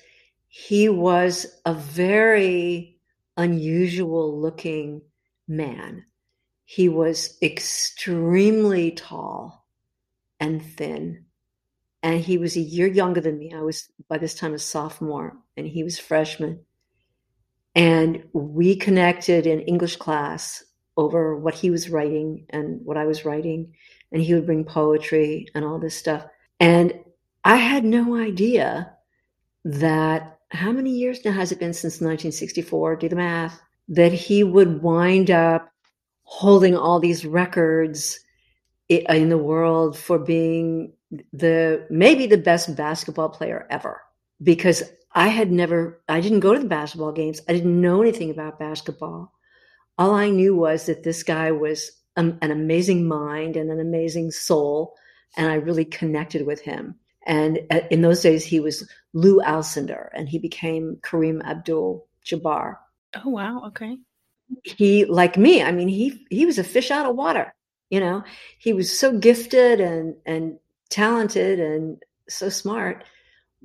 he 0.48 0.90
was 0.90 1.46
a 1.66 1.74
very 1.74 2.98
unusual 3.38 4.40
looking 4.40 5.02
man. 5.48 6.06
He 6.66 6.90
was 6.90 7.38
extremely 7.42 8.92
tall 8.92 9.66
and 10.40 10.64
thin 10.64 11.26
and 12.06 12.24
he 12.24 12.38
was 12.38 12.56
a 12.56 12.62
year 12.62 12.86
younger 12.86 13.20
than 13.20 13.40
me. 13.40 13.52
I 13.52 13.62
was 13.62 13.90
by 14.08 14.20
this 14.20 14.36
time 14.36 14.54
a 14.54 14.60
sophomore, 14.60 15.38
and 15.58 15.66
he 15.66 15.84
was 15.84 15.98
freshman. 15.98 16.60
And 17.76 18.24
we 18.34 18.76
connected 18.76 19.46
in 19.46 19.60
English 19.62 19.98
class 19.98 20.64
over 20.98 21.36
what 21.36 21.54
he 21.54 21.70
was 21.70 21.90
writing 21.90 22.46
and 22.50 22.80
what 22.86 22.98
I 22.98 23.06
was 23.06 23.26
writing, 23.26 23.74
and 24.12 24.22
he 24.22 24.34
would 24.34 24.46
bring 24.46 24.64
poetry 24.64 25.48
and 25.54 25.66
all 25.66 25.78
this 25.78 25.96
stuff. 25.96 26.26
And 26.60 26.94
I 27.44 27.58
had 27.58 27.84
no 27.84 28.16
idea 28.16 28.94
that 29.66 30.40
how 30.50 30.72
many 30.72 30.92
years 30.92 31.24
now 31.26 31.32
has 31.32 31.52
it 31.52 31.60
been 31.60 31.74
since 31.74 31.96
1964? 31.96 32.96
Do 32.96 33.10
the 33.10 33.16
math. 33.16 33.62
That 33.90 34.14
he 34.14 34.44
would 34.44 34.82
wind 34.82 35.30
up 35.30 35.70
holding 36.24 36.76
all 36.76 37.00
these 37.00 37.26
records 37.26 38.20
in 38.90 39.30
the 39.30 39.38
world 39.38 39.98
for 39.98 40.18
being 40.18 40.94
the 41.34 41.86
maybe 41.90 42.26
the 42.26 42.38
best 42.38 42.76
basketball 42.76 43.30
player 43.30 43.68
ever 43.70 44.02
because 44.42 44.84
I 45.14 45.28
had 45.28 45.52
never 45.52 46.02
I 46.08 46.22
didn't 46.22 46.42
go 46.42 46.54
to 46.54 46.60
the 46.60 46.68
basketball 46.68 47.12
games. 47.12 47.42
I 47.48 47.54
didn't 47.54 47.80
know 47.80 48.02
anything 48.02 48.30
about 48.30 48.60
basketball. 48.60 49.34
All 49.98 50.14
I 50.14 50.30
knew 50.30 50.56
was 50.56 50.86
that 50.86 51.04
this 51.04 51.24
guy 51.24 51.52
was 51.52 51.92
an, 52.18 52.38
an 52.42 52.52
amazing 52.52 53.08
mind 53.08 53.56
and 53.56 53.72
an 53.72 53.80
amazing 53.80 54.32
soul 54.32 54.96
and 55.38 55.50
I 55.50 55.56
really 55.56 55.86
connected 55.86 56.46
with 56.46 56.62
him. 56.62 56.96
And 57.26 57.60
uh, 57.72 57.82
in 57.90 58.02
those 58.02 58.22
days 58.22 58.46
he 58.46 58.60
was 58.60 58.90
Lou 59.14 59.40
Alcindor 59.42 60.10
and 60.14 60.28
he 60.28 60.38
became 60.38 60.98
Kareem 61.02 61.44
Abdul-Jabbar. 61.44 62.76
Oh 63.24 63.30
wow, 63.30 63.64
okay. 63.68 63.98
He 64.64 65.06
like 65.06 65.38
me, 65.38 65.64
I 65.64 65.72
mean 65.72 65.88
he 65.88 66.26
he 66.30 66.46
was 66.46 66.60
a 66.60 66.64
fish 66.64 66.92
out 66.92 67.10
of 67.10 67.16
water 67.16 67.54
you 67.92 68.00
know 68.00 68.24
he 68.58 68.74
was 68.74 68.98
so 68.98 69.18
gifted 69.18 69.80
and 69.80 70.16
and 70.26 70.58
talented 70.90 71.60
and 71.60 72.02
so 72.30 72.50
smart, 72.50 73.04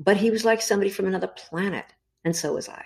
but 0.01 0.17
he 0.17 0.31
was 0.31 0.45
like 0.45 0.63
somebody 0.63 0.91
from 0.91 1.07
another 1.07 1.29
planet, 1.29 1.85
and 2.25 2.35
so 2.35 2.55
was 2.55 2.69
I. 2.69 2.85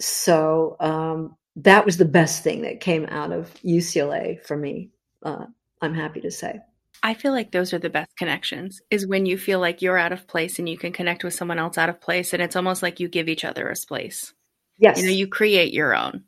So 0.00 0.76
um, 0.80 1.36
that 1.56 1.84
was 1.84 1.98
the 1.98 2.04
best 2.06 2.42
thing 2.42 2.62
that 2.62 2.80
came 2.80 3.04
out 3.06 3.30
of 3.30 3.54
UCLA 3.62 4.44
for 4.44 4.56
me. 4.56 4.90
Uh, 5.22 5.46
I'm 5.80 5.94
happy 5.94 6.22
to 6.22 6.30
say. 6.30 6.60
I 7.02 7.12
feel 7.12 7.32
like 7.32 7.52
those 7.52 7.74
are 7.74 7.78
the 7.78 7.90
best 7.90 8.16
connections 8.16 8.80
is 8.90 9.06
when 9.06 9.26
you 9.26 9.36
feel 9.36 9.60
like 9.60 9.82
you're 9.82 9.98
out 9.98 10.12
of 10.12 10.26
place 10.26 10.58
and 10.58 10.66
you 10.66 10.78
can 10.78 10.92
connect 10.92 11.22
with 11.22 11.34
someone 11.34 11.58
else 11.58 11.76
out 11.76 11.90
of 11.90 12.00
place 12.00 12.32
and 12.32 12.42
it's 12.42 12.56
almost 12.56 12.82
like 12.82 12.98
you 12.98 13.08
give 13.08 13.28
each 13.28 13.44
other 13.44 13.68
a 13.68 13.76
space. 13.76 14.32
Yes. 14.78 14.98
You 14.98 15.06
know, 15.06 15.12
you 15.12 15.28
create 15.28 15.74
your 15.74 15.94
own. 15.94 16.24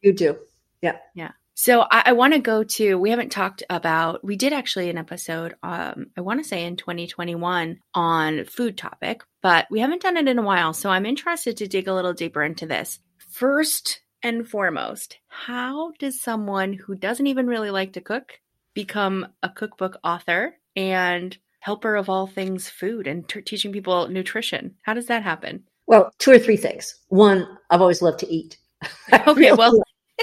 You 0.00 0.12
do. 0.12 0.38
Yeah. 0.80 0.98
Yeah. 1.14 1.32
So 1.54 1.80
I, 1.80 2.04
I 2.06 2.12
want 2.12 2.34
to 2.34 2.38
go 2.38 2.62
to. 2.62 2.96
We 2.96 3.10
haven't 3.10 3.32
talked 3.32 3.64
about. 3.68 4.24
We 4.24 4.36
did 4.36 4.52
actually 4.52 4.90
an 4.90 4.98
episode. 4.98 5.54
Um, 5.62 6.06
I 6.16 6.20
want 6.20 6.40
to 6.40 6.48
say 6.48 6.64
in 6.64 6.76
2021 6.76 7.80
on 7.94 8.44
food 8.44 8.78
topic, 8.78 9.24
but 9.42 9.66
we 9.70 9.80
haven't 9.80 10.02
done 10.02 10.16
it 10.16 10.28
in 10.28 10.38
a 10.38 10.42
while. 10.42 10.72
So 10.72 10.90
I'm 10.90 11.06
interested 11.06 11.56
to 11.58 11.68
dig 11.68 11.88
a 11.88 11.94
little 11.94 12.12
deeper 12.12 12.42
into 12.42 12.66
this. 12.66 13.00
First 13.18 14.00
and 14.22 14.48
foremost, 14.48 15.18
how 15.28 15.92
does 15.98 16.20
someone 16.20 16.72
who 16.72 16.94
doesn't 16.94 17.26
even 17.26 17.46
really 17.46 17.70
like 17.70 17.92
to 17.94 18.00
cook 18.00 18.40
become 18.74 19.26
a 19.42 19.50
cookbook 19.50 19.98
author? 20.04 20.54
And 20.74 21.36
helper 21.62 21.94
of 21.94 22.08
all 22.08 22.26
things 22.26 22.68
food 22.68 23.06
and 23.06 23.28
t- 23.28 23.40
teaching 23.40 23.72
people 23.72 24.08
nutrition? 24.08 24.74
How 24.82 24.94
does 24.94 25.06
that 25.06 25.22
happen? 25.22 25.62
Well, 25.86 26.10
two 26.18 26.32
or 26.32 26.38
three 26.38 26.56
things. 26.56 26.96
One, 27.08 27.46
I've 27.70 27.80
always 27.80 28.02
loved 28.02 28.18
to 28.20 28.28
eat. 28.28 28.58
okay, 29.28 29.52
well, 29.52 29.72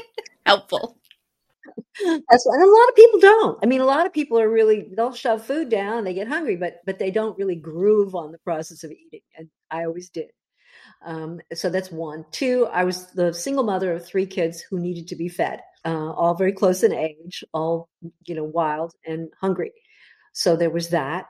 helpful. 0.45 0.98
That's 2.03 2.45
and 2.45 2.63
a 2.63 2.67
lot 2.69 2.89
of 2.89 2.95
people 2.95 3.19
don't. 3.19 3.59
I 3.63 3.65
mean, 3.65 3.81
a 3.81 3.85
lot 3.85 4.05
of 4.05 4.13
people 4.13 4.39
are 4.39 4.49
really 4.49 4.89
they'll 4.95 5.13
shove 5.13 5.45
food 5.45 5.69
down, 5.69 6.03
they 6.03 6.13
get 6.13 6.27
hungry, 6.27 6.55
but 6.55 6.81
but 6.85 6.99
they 6.99 7.11
don't 7.11 7.37
really 7.37 7.55
groove 7.55 8.15
on 8.15 8.31
the 8.31 8.37
process 8.39 8.83
of 8.83 8.91
eating. 8.91 9.21
And 9.37 9.49
I 9.71 9.85
always 9.85 10.09
did. 10.09 10.31
Um, 11.05 11.39
so 11.53 11.69
that's 11.69 11.91
one. 11.91 12.25
Two, 12.31 12.67
I 12.71 12.83
was 12.83 13.07
the 13.11 13.33
single 13.33 13.63
mother 13.63 13.93
of 13.93 14.05
three 14.05 14.25
kids 14.25 14.61
who 14.61 14.79
needed 14.79 15.07
to 15.07 15.15
be 15.15 15.29
fed, 15.29 15.61
uh, 15.85 16.11
all 16.11 16.35
very 16.35 16.51
close 16.51 16.83
in 16.83 16.93
age, 16.93 17.43
all 17.53 17.89
you 18.25 18.35
know, 18.35 18.43
wild 18.43 18.93
and 19.05 19.29
hungry. 19.39 19.71
So 20.33 20.55
there 20.55 20.69
was 20.69 20.89
that. 20.89 21.27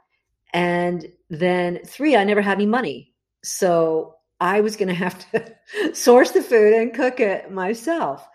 And 0.53 1.07
then 1.29 1.79
three, 1.85 2.15
I 2.15 2.23
never 2.23 2.41
had 2.41 2.57
any 2.57 2.65
money. 2.65 3.13
So 3.43 4.15
I 4.39 4.61
was 4.61 4.75
going 4.75 4.87
to 4.87 4.93
have 4.93 5.29
to 5.31 5.55
source 5.93 6.31
the 6.31 6.41
food 6.41 6.73
and 6.73 6.93
cook 6.93 7.19
it 7.19 7.51
myself. 7.51 8.27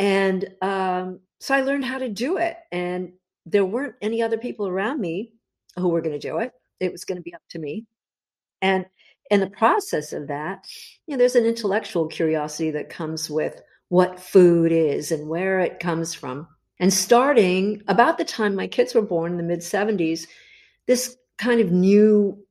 And 0.00 0.48
um, 0.62 1.20
so 1.40 1.54
I 1.54 1.60
learned 1.60 1.84
how 1.84 1.98
to 1.98 2.08
do 2.08 2.38
it. 2.38 2.56
And 2.72 3.12
there 3.44 3.66
weren't 3.66 3.96
any 4.00 4.22
other 4.22 4.38
people 4.38 4.66
around 4.66 4.98
me 4.98 5.34
who 5.76 5.88
were 5.88 6.00
going 6.00 6.18
to 6.18 6.28
do 6.28 6.38
it. 6.38 6.52
It 6.80 6.90
was 6.90 7.04
going 7.04 7.16
to 7.16 7.22
be 7.22 7.34
up 7.34 7.42
to 7.50 7.58
me. 7.58 7.84
And 8.62 8.86
in 9.30 9.40
the 9.40 9.50
process 9.50 10.14
of 10.14 10.28
that, 10.28 10.66
you 11.06 11.14
know, 11.14 11.18
there's 11.18 11.36
an 11.36 11.44
intellectual 11.44 12.06
curiosity 12.08 12.70
that 12.72 12.88
comes 12.88 13.28
with 13.28 13.60
what 13.90 14.18
food 14.18 14.72
is 14.72 15.12
and 15.12 15.28
where 15.28 15.60
it 15.60 15.80
comes 15.80 16.14
from. 16.14 16.48
And 16.78 16.92
starting 16.92 17.82
about 17.86 18.16
the 18.16 18.24
time 18.24 18.56
my 18.56 18.68
kids 18.68 18.94
were 18.94 19.02
born 19.02 19.32
in 19.32 19.36
the 19.36 19.44
mid 19.44 19.60
70s, 19.60 20.26
this 20.86 21.14
kind 21.36 21.60
of 21.60 21.70
new 21.70 22.42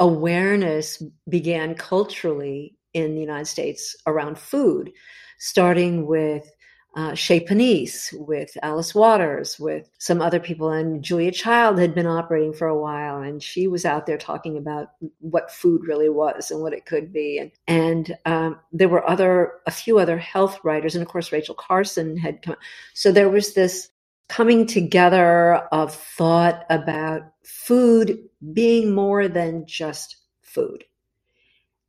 awareness 0.00 1.02
began 1.28 1.74
culturally 1.74 2.76
in 2.94 3.14
the 3.14 3.20
United 3.20 3.46
States 3.46 3.94
around 4.06 4.38
food, 4.38 4.90
starting 5.38 6.06
with 6.06 6.50
uh, 6.96 7.10
Panisse, 7.10 8.12
with 8.12 8.56
Alice 8.62 8.94
Waters, 8.94 9.58
with 9.58 9.90
some 9.98 10.22
other 10.22 10.38
people, 10.38 10.70
and 10.70 11.02
Julia 11.02 11.32
Child 11.32 11.78
had 11.78 11.94
been 11.94 12.06
operating 12.06 12.52
for 12.52 12.68
a 12.68 12.78
while, 12.78 13.20
and 13.20 13.42
she 13.42 13.66
was 13.66 13.84
out 13.84 14.06
there 14.06 14.16
talking 14.16 14.56
about 14.56 14.88
what 15.18 15.50
food 15.50 15.82
really 15.88 16.08
was 16.08 16.50
and 16.50 16.62
what 16.62 16.72
it 16.72 16.86
could 16.86 17.12
be, 17.12 17.38
and 17.38 17.50
and 17.66 18.16
um, 18.26 18.60
there 18.72 18.88
were 18.88 19.08
other 19.08 19.54
a 19.66 19.72
few 19.72 19.98
other 19.98 20.18
health 20.18 20.60
writers, 20.62 20.94
and 20.94 21.02
of 21.02 21.08
course 21.08 21.32
Rachel 21.32 21.56
Carson 21.56 22.16
had 22.16 22.42
come. 22.42 22.56
So 22.92 23.10
there 23.10 23.28
was 23.28 23.54
this 23.54 23.88
coming 24.28 24.66
together 24.66 25.54
of 25.72 25.92
thought 25.94 26.64
about 26.70 27.22
food 27.42 28.18
being 28.52 28.94
more 28.94 29.26
than 29.26 29.66
just 29.66 30.16
food, 30.42 30.84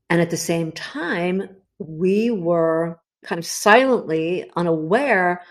and 0.09 0.19
at 0.19 0.31
the 0.31 0.37
same 0.37 0.71
time 0.71 1.47
we 1.77 2.31
were 2.31 2.99
kind 3.25 3.39
of 3.39 3.45
silently 3.45 4.49
unaware 4.55 5.41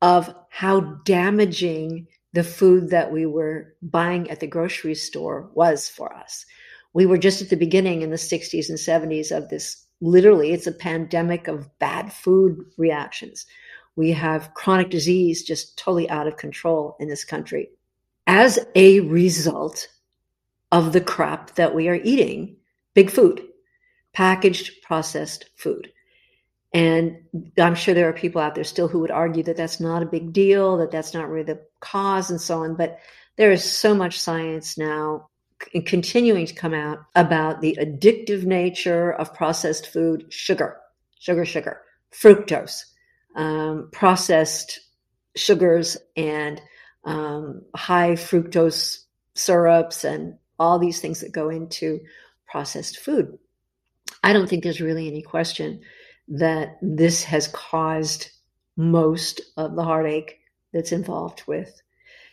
of 0.00 0.34
how 0.48 0.80
damaging 1.04 2.08
the 2.32 2.42
food 2.42 2.90
that 2.90 3.12
we 3.12 3.26
were 3.26 3.74
buying 3.82 4.30
at 4.30 4.40
the 4.40 4.46
grocery 4.46 4.94
store 4.94 5.50
was 5.54 5.88
for 5.88 6.12
us. 6.14 6.46
We 6.94 7.06
were 7.06 7.18
just 7.18 7.42
at 7.42 7.50
the 7.50 7.56
beginning 7.56 8.02
in 8.02 8.10
the 8.10 8.16
60s 8.16 8.68
and 8.68 8.78
70s 8.78 9.36
of 9.36 9.48
this 9.48 9.86
literally, 10.00 10.52
it's 10.52 10.66
a 10.66 10.72
pandemic 10.72 11.46
of 11.46 11.78
bad 11.78 12.12
food 12.12 12.58
reactions. 12.76 13.46
We 13.94 14.10
have 14.12 14.52
chronic 14.54 14.90
disease 14.90 15.44
just 15.44 15.78
totally 15.78 16.10
out 16.10 16.26
of 16.26 16.36
control 16.36 16.96
in 16.98 17.08
this 17.08 17.24
country 17.24 17.70
as 18.26 18.58
a 18.74 19.00
result 19.00 19.88
of 20.72 20.92
the 20.92 21.00
crap 21.00 21.54
that 21.54 21.74
we 21.74 21.88
are 21.88 22.00
eating 22.02 22.56
big 22.94 23.10
food, 23.10 23.42
packaged, 24.12 24.82
processed 24.82 25.50
food. 25.56 25.92
And 26.74 27.18
I'm 27.58 27.74
sure 27.74 27.92
there 27.92 28.08
are 28.08 28.14
people 28.14 28.40
out 28.40 28.54
there 28.54 28.64
still 28.64 28.88
who 28.88 29.00
would 29.00 29.10
argue 29.10 29.42
that 29.42 29.56
that's 29.56 29.78
not 29.78 30.02
a 30.02 30.06
big 30.06 30.32
deal, 30.32 30.78
that 30.78 30.90
that's 30.90 31.12
not 31.12 31.28
really 31.28 31.44
the 31.44 31.60
cause, 31.80 32.30
and 32.30 32.40
so 32.40 32.62
on. 32.62 32.76
But 32.76 32.98
there 33.36 33.52
is 33.52 33.62
so 33.62 33.94
much 33.94 34.20
science 34.20 34.78
now 34.78 35.28
continuing 35.84 36.46
to 36.46 36.54
come 36.54 36.74
out 36.74 37.00
about 37.14 37.60
the 37.60 37.78
addictive 37.80 38.44
nature 38.44 39.12
of 39.12 39.34
processed 39.34 39.86
food, 39.86 40.26
sugar, 40.30 40.78
sugar, 41.20 41.44
sugar, 41.44 41.82
fructose, 42.12 42.84
um, 43.36 43.88
processed 43.92 44.80
sugars, 45.36 45.96
and 46.16 46.60
um, 47.04 47.62
high 47.76 48.12
fructose 48.12 49.04
syrups, 49.34 50.04
and 50.04 50.36
all 50.58 50.78
these 50.78 51.00
things 51.00 51.20
that 51.20 51.32
go 51.32 51.48
into 51.48 52.00
processed 52.46 52.98
food. 52.98 53.38
I 54.22 54.32
don't 54.32 54.48
think 54.48 54.62
there's 54.62 54.80
really 54.80 55.06
any 55.06 55.22
question 55.22 55.80
that 56.32 56.78
this 56.80 57.22
has 57.24 57.48
caused 57.48 58.30
most 58.76 59.42
of 59.58 59.76
the 59.76 59.84
heartache 59.84 60.38
that's 60.72 60.92
involved 60.92 61.42
with. 61.46 61.82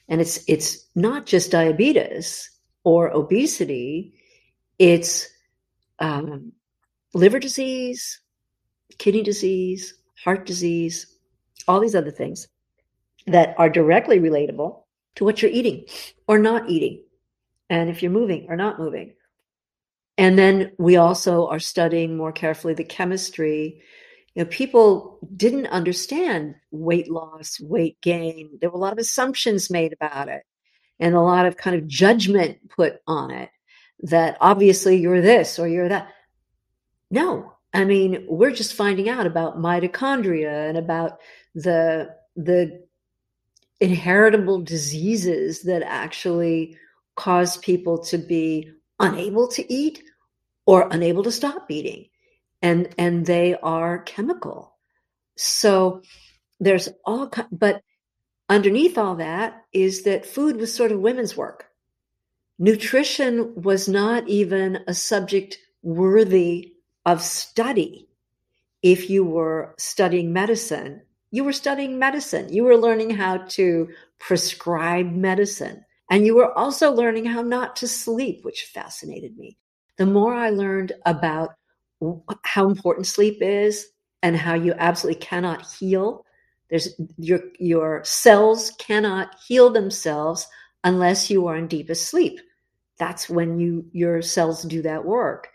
And 0.07 0.21
it's 0.21 0.39
it's 0.47 0.87
not 0.95 1.25
just 1.25 1.51
diabetes 1.51 2.49
or 2.85 3.11
obesity, 3.13 4.13
it's 4.79 5.27
um, 5.99 6.53
liver 7.13 7.39
disease, 7.39 8.21
kidney 8.97 9.21
disease, 9.21 9.93
heart 10.23 10.45
disease, 10.45 11.17
all 11.67 11.81
these 11.81 11.95
other 11.95 12.11
things 12.11 12.47
that 13.27 13.53
are 13.57 13.69
directly 13.69 14.19
relatable 14.19 14.83
to 15.15 15.25
what 15.25 15.41
you're 15.41 15.51
eating 15.51 15.85
or 16.25 16.39
not 16.39 16.69
eating, 16.69 17.03
and 17.69 17.89
if 17.89 18.01
you're 18.01 18.11
moving 18.11 18.45
or 18.47 18.55
not 18.55 18.79
moving. 18.79 19.13
And 20.19 20.37
then 20.37 20.73
we 20.77 20.97
also 20.97 21.47
are 21.47 21.59
studying 21.59 22.17
more 22.17 22.33
carefully 22.33 22.73
the 22.73 22.83
chemistry. 22.83 23.81
You 24.35 24.43
know, 24.43 24.49
people 24.49 25.17
didn't 25.33 25.67
understand 25.67 26.55
weight 26.71 27.09
loss, 27.09 27.57
weight 27.61 28.01
gain. 28.01 28.49
There 28.59 28.69
were 28.69 28.75
a 28.75 28.81
lot 28.81 28.91
of 28.91 28.99
assumptions 28.99 29.69
made 29.69 29.93
about 29.93 30.27
it 30.27 30.43
and 30.99 31.15
a 31.15 31.21
lot 31.21 31.45
of 31.45 31.55
kind 31.55 31.77
of 31.77 31.87
judgment 31.87 32.57
put 32.69 32.97
on 33.07 33.31
it 33.31 33.49
that 34.01 34.35
obviously 34.41 34.97
you're 34.97 35.21
this 35.21 35.57
or 35.57 35.69
you're 35.69 35.87
that. 35.87 36.09
No, 37.09 37.53
I 37.73 37.85
mean, 37.85 38.25
we're 38.27 38.51
just 38.51 38.73
finding 38.73 39.07
out 39.07 39.25
about 39.25 39.57
mitochondria 39.57 40.67
and 40.67 40.77
about 40.77 41.19
the 41.55 42.13
the 42.35 42.83
inheritable 43.79 44.63
diseases 44.63 45.61
that 45.61 45.81
actually 45.81 46.77
cause 47.15 47.55
people 47.55 47.99
to 47.99 48.17
be 48.17 48.69
unable 48.99 49.47
to 49.47 49.73
eat 49.73 50.03
or 50.69 50.87
unable 50.91 51.23
to 51.23 51.31
stop 51.31 51.71
eating. 51.71 52.09
And 52.61 52.93
and 52.99 53.25
they 53.25 53.55
are 53.55 54.03
chemical. 54.03 54.77
So 55.35 56.03
there's 56.59 56.89
all 57.05 57.31
but 57.51 57.81
underneath 58.47 58.97
all 58.97 59.15
that 59.15 59.63
is 59.73 60.03
that 60.03 60.25
food 60.25 60.57
was 60.57 60.71
sort 60.73 60.91
of 60.91 60.99
women's 60.99 61.35
work. 61.35 61.65
Nutrition 62.59 63.53
was 63.55 63.87
not 63.87 64.27
even 64.27 64.83
a 64.87 64.93
subject 64.93 65.57
worthy 65.81 66.73
of 67.05 67.21
study. 67.23 68.07
If 68.83 69.09
you 69.09 69.23
were 69.23 69.73
studying 69.77 70.33
medicine 70.33 71.01
you 71.31 71.43
were 71.43 71.53
studying 71.53 71.99
medicine. 71.99 72.51
You 72.51 72.63
were 72.63 72.77
learning 72.77 73.11
how 73.11 73.37
to 73.49 73.89
prescribe 74.19 75.11
medicine. 75.11 75.85
And 76.09 76.25
you 76.25 76.35
were 76.35 76.57
also 76.57 76.91
learning 76.91 77.25
how 77.25 77.43
not 77.43 77.75
to 77.77 77.87
sleep, 77.87 78.43
which 78.43 78.71
fascinated 78.73 79.37
me. 79.37 79.57
The 79.99 80.05
more 80.05 80.33
I 80.33 80.49
learned 80.49 80.93
about 81.05 81.55
how 82.43 82.69
important 82.69 83.05
sleep 83.05 83.41
is 83.41 83.85
and 84.23 84.35
how 84.37 84.53
you 84.53 84.73
absolutely 84.77 85.19
cannot 85.19 85.67
heal, 85.77 86.25
there's 86.69 86.95
your 87.17 87.41
your 87.59 88.01
cells 88.05 88.71
cannot 88.79 89.35
heal 89.45 89.69
themselves 89.69 90.47
unless 90.85 91.29
you 91.29 91.47
are 91.47 91.57
in 91.57 91.67
deepest 91.67 92.07
sleep. 92.09 92.39
That's 92.97 93.29
when 93.29 93.59
you 93.59 93.85
your 93.91 94.21
cells 94.21 94.63
do 94.63 94.81
that 94.83 95.03
work. 95.03 95.49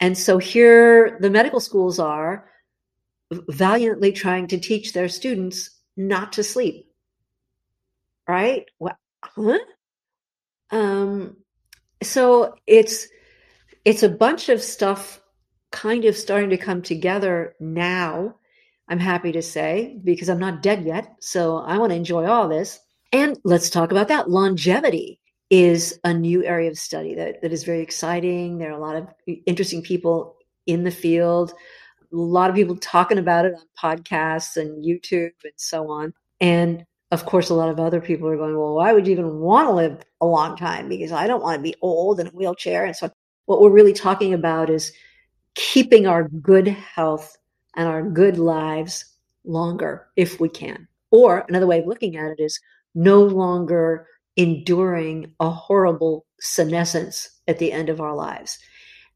And 0.00 0.16
so 0.16 0.38
here 0.38 1.18
the 1.20 1.28
medical 1.28 1.60
schools 1.60 1.98
are 1.98 2.48
valiantly 3.30 4.12
trying 4.12 4.46
to 4.46 4.58
teach 4.58 4.94
their 4.94 5.10
students 5.10 5.78
not 5.94 6.32
to 6.32 6.42
sleep. 6.42 6.90
Right? 8.26 8.64
What? 8.78 8.96
Huh? 9.22 9.58
Um, 10.70 11.36
so 12.02 12.54
it's 12.66 13.08
it's 13.84 14.02
a 14.02 14.08
bunch 14.08 14.48
of 14.48 14.62
stuff 14.62 15.20
kind 15.72 16.04
of 16.04 16.16
starting 16.16 16.50
to 16.50 16.56
come 16.56 16.82
together 16.82 17.54
now. 17.60 18.36
I'm 18.88 18.98
happy 18.98 19.32
to 19.32 19.42
say 19.42 19.98
because 20.04 20.28
I'm 20.28 20.38
not 20.38 20.62
dead 20.62 20.84
yet, 20.84 21.16
so 21.20 21.58
I 21.58 21.78
want 21.78 21.90
to 21.90 21.96
enjoy 21.96 22.26
all 22.26 22.48
this. 22.48 22.80
And 23.12 23.38
let's 23.44 23.70
talk 23.70 23.90
about 23.90 24.08
that. 24.08 24.30
Longevity 24.30 25.20
is 25.50 25.98
a 26.04 26.12
new 26.12 26.44
area 26.44 26.70
of 26.70 26.78
study 26.78 27.14
that, 27.14 27.42
that 27.42 27.52
is 27.52 27.64
very 27.64 27.80
exciting. 27.80 28.58
There 28.58 28.70
are 28.70 28.76
a 28.76 28.80
lot 28.80 28.96
of 28.96 29.08
interesting 29.46 29.82
people 29.82 30.36
in 30.66 30.84
the 30.84 30.90
field, 30.90 31.52
a 32.12 32.16
lot 32.16 32.50
of 32.50 32.56
people 32.56 32.76
talking 32.76 33.18
about 33.18 33.44
it 33.44 33.54
on 33.54 33.98
podcasts 33.98 34.56
and 34.56 34.84
YouTube 34.84 35.32
and 35.44 35.52
so 35.56 35.90
on. 35.90 36.12
And 36.40 36.84
of 37.10 37.26
course, 37.26 37.50
a 37.50 37.54
lot 37.54 37.68
of 37.68 37.78
other 37.78 38.00
people 38.00 38.28
are 38.28 38.36
going, 38.36 38.56
well, 38.56 38.74
why 38.74 38.92
would 38.92 39.06
you 39.06 39.12
even 39.12 39.38
want 39.38 39.68
to 39.68 39.72
live 39.72 40.02
a 40.20 40.26
long 40.26 40.56
time? 40.56 40.88
Because 40.88 41.12
I 41.12 41.26
don't 41.26 41.42
want 41.42 41.56
to 41.58 41.62
be 41.62 41.76
old 41.80 42.20
in 42.20 42.28
a 42.28 42.30
wheelchair. 42.30 42.84
And 42.84 42.96
so, 42.96 43.10
what 43.46 43.60
we're 43.60 43.70
really 43.70 43.92
talking 43.92 44.34
about 44.34 44.70
is 44.70 44.92
keeping 45.54 46.06
our 46.06 46.28
good 46.28 46.68
health 46.68 47.36
and 47.76 47.88
our 47.88 48.02
good 48.02 48.38
lives 48.38 49.04
longer 49.44 50.06
if 50.16 50.40
we 50.40 50.48
can. 50.48 50.88
Or 51.10 51.44
another 51.48 51.66
way 51.66 51.80
of 51.80 51.86
looking 51.86 52.16
at 52.16 52.32
it 52.32 52.40
is 52.40 52.58
no 52.94 53.22
longer 53.22 54.06
enduring 54.36 55.32
a 55.40 55.50
horrible 55.50 56.26
senescence 56.40 57.30
at 57.46 57.58
the 57.58 57.72
end 57.72 57.88
of 57.88 58.00
our 58.00 58.14
lives. 58.14 58.58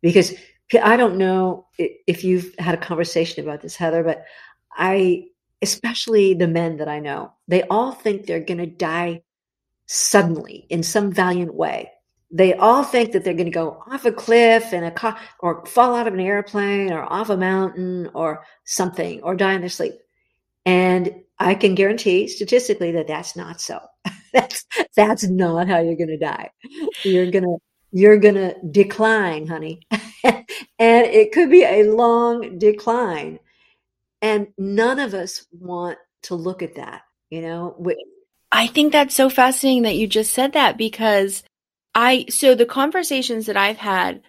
Because 0.01 0.35
I 0.81 0.97
don't 0.97 1.17
know 1.17 1.67
if 1.79 2.23
you've 2.23 2.55
had 2.59 2.75
a 2.75 2.79
conversation 2.79 3.43
about 3.43 3.63
this, 3.63 3.75
Heather, 3.75 4.05
but 4.05 4.25
I, 4.73 5.25
especially 5.63 6.35
the 6.35 6.47
men 6.47 6.77
that 6.77 6.89
I 6.89 7.01
know, 7.01 7.33
they 7.49 7.63
all 7.65 7.93
think 7.93 8.27
they're 8.27 8.41
going 8.41 8.59
to 8.59 8.67
die 8.67 9.23
suddenly 9.87 10.67
in 10.69 10.83
some 10.83 11.11
valiant 11.11 11.55
way. 11.55 11.91
They 12.31 12.55
all 12.55 12.85
think 12.85 13.13
that 13.13 13.25
they're 13.25 13.35
going 13.35 13.47
to 13.47 13.51
go 13.51 13.83
off 13.91 14.05
a 14.05 14.13
cliff 14.13 14.73
and 14.73 14.85
a 14.85 14.91
car 14.91 15.19
or 15.41 15.65
fall 15.65 15.95
out 15.95 16.07
of 16.07 16.15
an 16.15 16.21
airplane 16.21 16.93
or 16.93 17.11
off 17.11 17.31
a 17.31 17.37
mountain 17.37 18.11
or 18.15 18.45
something 18.65 19.23
or 19.23 19.35
die 19.35 19.55
in 19.55 19.61
their 19.61 19.71
sleep. 19.71 19.95
And 20.67 21.23
I 21.39 21.55
can 21.55 21.75
guarantee 21.75 22.29
statistically 22.29 22.93
that 22.93 23.07
that's 23.07 23.35
not 23.35 23.61
so. 23.61 23.81
that's 24.33 24.67
that's 24.95 25.25
not 25.25 25.69
how 25.69 25.81
you're 25.81 25.97
going 25.97 26.09
to 26.09 26.19
die. 26.19 26.51
You're 27.03 27.31
going 27.31 27.45
to 27.45 27.57
you're 27.93 28.19
going 28.19 28.35
to 28.35 28.55
decline, 28.71 29.47
honey. 29.47 29.81
and 30.25 30.45
it 30.79 31.33
could 31.33 31.51
be 31.51 31.65
a 31.65 31.85
long 31.85 32.59
decline. 32.59 33.39
And 34.21 34.49
none 34.59 34.99
of 34.99 35.15
us 35.15 35.47
want 35.53 35.99
to 36.25 36.35
look 36.35 36.63
at 36.63 36.75
that, 36.75 37.03
you 37.31 37.41
know. 37.41 37.77
I 38.51 38.67
think 38.67 38.93
that's 38.93 39.15
so 39.15 39.31
fascinating 39.31 39.83
that 39.83 39.97
you 39.97 40.07
just 40.07 40.33
said 40.33 40.55
that 40.55 40.77
because 40.77 41.43
I 41.95 42.27
so 42.29 42.55
the 42.55 42.67
conversations 42.67 43.47
that 43.47 43.57
I've 43.57 43.79
had 43.79 44.23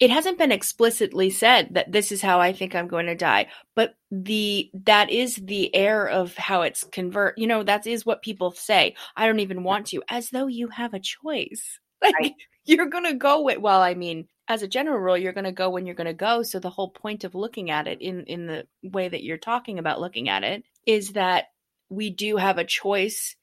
it 0.00 0.10
hasn't 0.10 0.38
been 0.38 0.52
explicitly 0.52 1.30
said 1.30 1.74
that 1.74 1.92
this 1.92 2.10
is 2.10 2.20
how 2.20 2.40
I 2.40 2.52
think 2.52 2.74
I'm 2.74 2.88
going 2.88 3.06
to 3.06 3.14
die, 3.14 3.46
but 3.74 3.94
the 4.10 4.70
that 4.84 5.10
is 5.10 5.36
the 5.36 5.74
air 5.74 6.08
of 6.08 6.34
how 6.36 6.62
it's 6.62 6.84
convert. 6.84 7.38
You 7.38 7.46
know, 7.46 7.62
that 7.62 7.86
is 7.86 8.04
what 8.04 8.22
people 8.22 8.50
say. 8.50 8.96
I 9.16 9.26
don't 9.26 9.40
even 9.40 9.62
want 9.62 9.86
to, 9.88 10.02
as 10.08 10.30
though 10.30 10.46
you 10.46 10.68
have 10.68 10.94
a 10.94 11.00
choice. 11.00 11.78
Like 12.02 12.14
right. 12.20 12.34
you're 12.66 12.90
going 12.90 13.04
to 13.04 13.14
go 13.14 13.40
with. 13.40 13.60
Well, 13.60 13.80
I 13.80 13.94
mean, 13.94 14.28
as 14.46 14.62
a 14.62 14.68
general 14.68 14.98
rule, 14.98 15.16
you're 15.16 15.32
going 15.32 15.44
to 15.44 15.52
go 15.52 15.70
when 15.70 15.86
you're 15.86 15.94
going 15.94 16.06
to 16.06 16.12
go. 16.12 16.42
So 16.42 16.58
the 16.58 16.68
whole 16.68 16.90
point 16.90 17.24
of 17.24 17.34
looking 17.34 17.70
at 17.70 17.86
it 17.86 18.02
in 18.02 18.24
in 18.24 18.46
the 18.46 18.66
way 18.82 19.08
that 19.08 19.22
you're 19.22 19.38
talking 19.38 19.78
about 19.78 20.02
looking 20.02 20.28
at 20.28 20.44
it 20.44 20.64
is 20.86 21.12
that 21.12 21.46
we 21.88 22.10
do 22.10 22.36
have 22.36 22.58
a 22.58 22.64
choice 22.64 23.36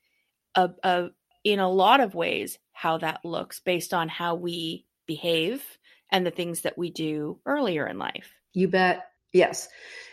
of, 0.53 0.75
of 0.83 1.09
in 1.43 1.59
a 1.59 1.69
lot 1.69 1.99
of 1.99 2.15
ways 2.15 2.57
how 2.73 2.97
that 2.99 3.23
looks 3.23 3.59
based 3.59 3.93
on 3.93 4.09
how 4.09 4.35
we 4.35 4.85
behave 5.07 5.63
and 6.11 6.25
the 6.25 6.31
things 6.31 6.61
that 6.61 6.77
we 6.77 6.89
do 6.89 7.39
earlier 7.45 7.87
in 7.87 7.97
life. 7.97 8.33
You 8.53 8.67
bet. 8.67 9.07
Yes. 9.33 9.69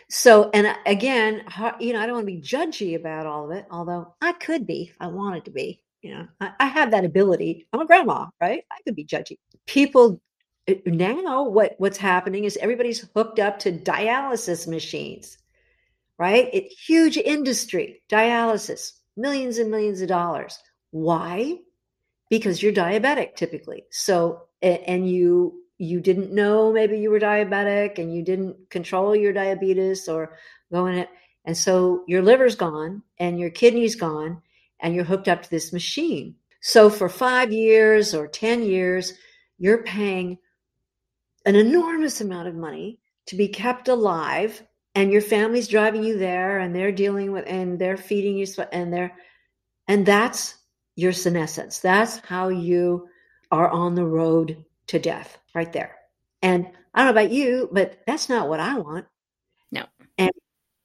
So, 0.09 0.49
and 0.53 0.75
again, 0.85 1.43
you 1.79 1.93
know, 1.93 1.99
I 1.99 2.05
don't 2.05 2.15
want 2.15 2.27
to 2.27 2.33
be 2.33 2.41
judgy 2.41 2.95
about 2.95 3.25
all 3.25 3.45
of 3.45 3.57
it, 3.57 3.65
although 3.69 4.15
I 4.21 4.31
could 4.33 4.65
be 4.65 4.91
I 4.99 5.07
wanted 5.07 5.45
to 5.45 5.51
be. 5.51 5.81
You 6.01 6.15
know, 6.15 6.27
I, 6.39 6.51
I 6.59 6.65
have 6.67 6.91
that 6.91 7.05
ability. 7.05 7.67
I'm 7.73 7.81
a 7.81 7.85
grandma, 7.85 8.27
right? 8.39 8.63
I 8.71 8.81
could 8.85 8.95
be 8.95 9.05
judgy. 9.05 9.37
People 9.67 10.21
uh, 10.69 10.75
now, 10.85 11.43
what 11.43 11.75
what's 11.77 11.97
happening 11.97 12.45
is 12.45 12.57
everybody's 12.57 13.07
hooked 13.15 13.39
up 13.39 13.59
to 13.59 13.71
dialysis 13.71 14.67
machines, 14.67 15.37
right? 16.17 16.49
It 16.53 16.71
huge 16.71 17.17
industry, 17.17 18.01
dialysis, 18.09 18.93
millions 19.17 19.57
and 19.57 19.69
millions 19.69 20.01
of 20.01 20.07
dollars. 20.07 20.57
Why? 20.91 21.59
Because 22.29 22.61
you're 22.61 22.73
diabetic 22.73 23.35
typically. 23.35 23.85
So, 23.91 24.43
and 24.61 25.09
you 25.09 25.59
you 25.79 26.01
didn't 26.01 26.33
know 26.33 26.71
maybe 26.71 26.99
you 26.99 27.09
were 27.09 27.19
diabetic 27.19 27.97
and 27.97 28.13
you 28.13 28.21
didn't 28.21 28.69
control 28.69 29.15
your 29.15 29.33
diabetes 29.33 30.07
or 30.07 30.35
going 30.71 30.97
it 30.97 31.09
and 31.45 31.57
so 31.57 32.03
your 32.05 32.21
liver's 32.21 32.55
gone 32.55 33.01
and 33.17 33.39
your 33.39 33.49
kidney's 33.49 33.95
gone 33.95 34.41
and 34.81 34.93
you're 34.93 35.05
hooked 35.05 35.29
up 35.29 35.41
to 35.41 35.49
this 35.49 35.73
machine 35.73 36.35
so 36.61 36.89
for 36.89 37.07
5 37.07 37.51
years 37.53 38.13
or 38.13 38.27
10 38.27 38.63
years 38.63 39.13
you're 39.57 39.83
paying 39.83 40.37
an 41.45 41.55
enormous 41.55 42.19
amount 42.19 42.49
of 42.49 42.55
money 42.55 42.99
to 43.25 43.37
be 43.37 43.47
kept 43.47 43.87
alive 43.87 44.61
and 44.95 45.13
your 45.13 45.21
family's 45.21 45.69
driving 45.69 46.03
you 46.03 46.17
there 46.17 46.59
and 46.59 46.75
they're 46.75 46.91
dealing 46.91 47.31
with 47.31 47.45
and 47.47 47.79
they're 47.79 47.97
feeding 47.97 48.37
you 48.37 48.45
and 48.73 48.93
they're 48.93 49.15
and 49.87 50.05
that's 50.05 50.55
your 50.99 51.13
senescence 51.13 51.79
that's 51.79 52.17
how 52.19 52.49
you 52.49 53.07
are 53.51 53.69
on 53.69 53.95
the 53.95 54.05
road 54.05 54.63
to 54.87 54.99
death 54.99 55.37
right 55.53 55.71
there. 55.71 55.95
And 56.41 56.67
I 56.93 56.99
don't 56.99 57.13
know 57.13 57.21
about 57.21 57.31
you, 57.31 57.69
but 57.71 57.99
that's 58.05 58.29
not 58.29 58.49
what 58.49 58.59
I 58.59 58.77
want. 58.77 59.05
No. 59.71 59.85
And 60.17 60.31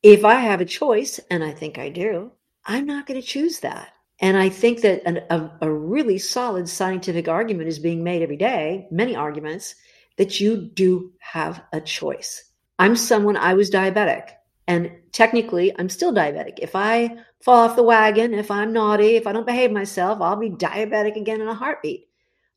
if 0.02 0.24
I 0.24 0.34
have 0.34 0.60
a 0.60 0.66
choice, 0.66 1.18
and 1.30 1.42
I 1.42 1.52
think 1.52 1.78
I 1.78 1.88
do, 1.88 2.32
I'm 2.64 2.86
not 2.86 3.06
going 3.06 3.20
to 3.20 3.26
choose 3.26 3.60
that. 3.60 3.90
And 4.20 4.36
I 4.36 4.48
think 4.48 4.82
that 4.82 5.02
an, 5.06 5.22
a, 5.30 5.50
a 5.62 5.70
really 5.70 6.18
solid 6.18 6.68
scientific 6.68 7.28
argument 7.28 7.68
is 7.68 7.78
being 7.78 8.04
made 8.04 8.22
every 8.22 8.36
day, 8.36 8.86
many 8.90 9.16
arguments, 9.16 9.74
that 10.16 10.40
you 10.40 10.56
do 10.56 11.12
have 11.18 11.62
a 11.72 11.80
choice. 11.80 12.44
I'm 12.78 12.96
someone, 12.96 13.36
I 13.36 13.54
was 13.54 13.70
diabetic. 13.70 14.30
And 14.66 14.90
technically, 15.12 15.72
I'm 15.78 15.88
still 15.88 16.12
diabetic. 16.12 16.58
If 16.58 16.74
I 16.74 17.18
fall 17.42 17.68
off 17.68 17.76
the 17.76 17.82
wagon, 17.82 18.32
if 18.32 18.50
I'm 18.50 18.72
naughty, 18.72 19.16
if 19.16 19.26
I 19.26 19.32
don't 19.32 19.46
behave 19.46 19.70
myself, 19.70 20.20
I'll 20.20 20.36
be 20.36 20.50
diabetic 20.50 21.16
again 21.16 21.40
in 21.40 21.48
a 21.48 21.54
heartbeat. 21.54 22.08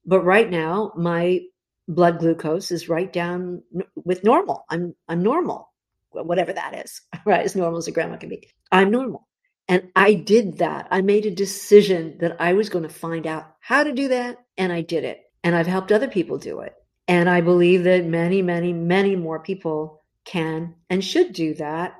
But 0.06 0.22
right 0.22 0.50
now, 0.50 0.93
my 0.96 1.41
blood 1.88 2.20
glucose 2.20 2.72
is 2.72 2.89
right 2.89 3.12
down 3.12 3.63
with 3.96 4.24
normal. 4.24 4.65
I'm 4.70 4.96
I'm 5.08 5.22
normal, 5.22 5.74
whatever 6.12 6.54
that 6.54 6.86
is, 6.86 7.02
right? 7.26 7.43
As 7.43 7.56
normal 7.56 7.78
as 7.78 7.88
a 7.88 7.91
grandma 7.91 8.17
can 8.17 8.30
be. 8.30 8.50
I'm 8.72 8.91
normal. 8.91 9.28
And 9.70 9.89
I 9.96 10.13
did 10.13 10.60
that. 10.60 10.88
I 10.91 11.02
made 11.02 11.26
a 11.26 11.32
decision 11.32 12.17
that 12.20 12.39
I 12.39 12.54
was 12.54 12.70
going 12.70 12.84
to 12.84 12.89
find 12.89 13.28
out 13.28 13.54
how 13.60 13.84
to 13.84 13.91
do 13.91 14.08
that. 14.08 14.38
And 14.58 14.72
I 14.72 14.82
did 14.82 15.04
it. 15.04 15.24
And 15.43 15.56
I've 15.56 15.67
helped 15.67 15.91
other 15.91 16.08
people 16.08 16.38
do 16.38 16.62
it. 16.62 16.74
And 17.08 17.30
I 17.30 17.41
believe 17.41 17.84
that 17.84 18.06
many, 18.06 18.41
many, 18.41 18.72
many 18.72 19.15
more 19.15 19.39
people 19.39 20.04
can 20.28 20.76
and 20.90 21.04
should 21.04 21.34
do 21.34 21.56
that 21.56 21.96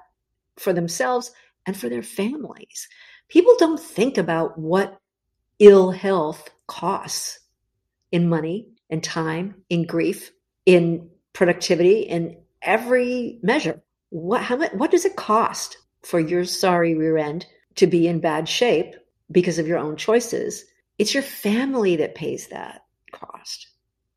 for 0.58 0.74
themselves 0.74 1.32
and 1.66 1.76
for 1.76 1.90
their 1.90 2.04
families. 2.04 2.88
People 3.30 3.56
don't 3.58 3.80
think 3.80 4.18
about 4.18 4.60
what 4.60 5.00
ill 5.60 5.92
health 5.92 6.50
costs 6.68 7.40
in 8.12 8.30
money, 8.30 8.68
in 8.90 9.02
time, 9.02 9.56
in 9.70 9.86
grief, 9.86 10.32
in 10.66 11.10
productivity, 11.34 12.02
in 12.02 12.38
every 12.62 13.40
measure. 13.42 13.82
What 14.10 14.42
how 14.42 14.58
much 14.58 14.74
what 14.74 14.92
does 14.92 15.06
it 15.06 15.16
cost 15.16 15.78
for 16.04 16.20
your 16.20 16.46
sorry 16.46 16.96
rear 16.96 17.18
end 17.18 17.46
to 17.76 17.88
be 17.88 18.08
in 18.08 18.20
bad 18.20 18.48
shape 18.48 18.96
because 19.32 19.60
of 19.60 19.68
your 19.68 19.78
own 19.78 19.98
choices? 19.98 20.64
It's 20.98 21.14
your 21.14 21.24
family 21.24 21.98
that 21.98 22.16
pays 22.16 22.48
that 22.48 22.86
cost. 23.12 23.68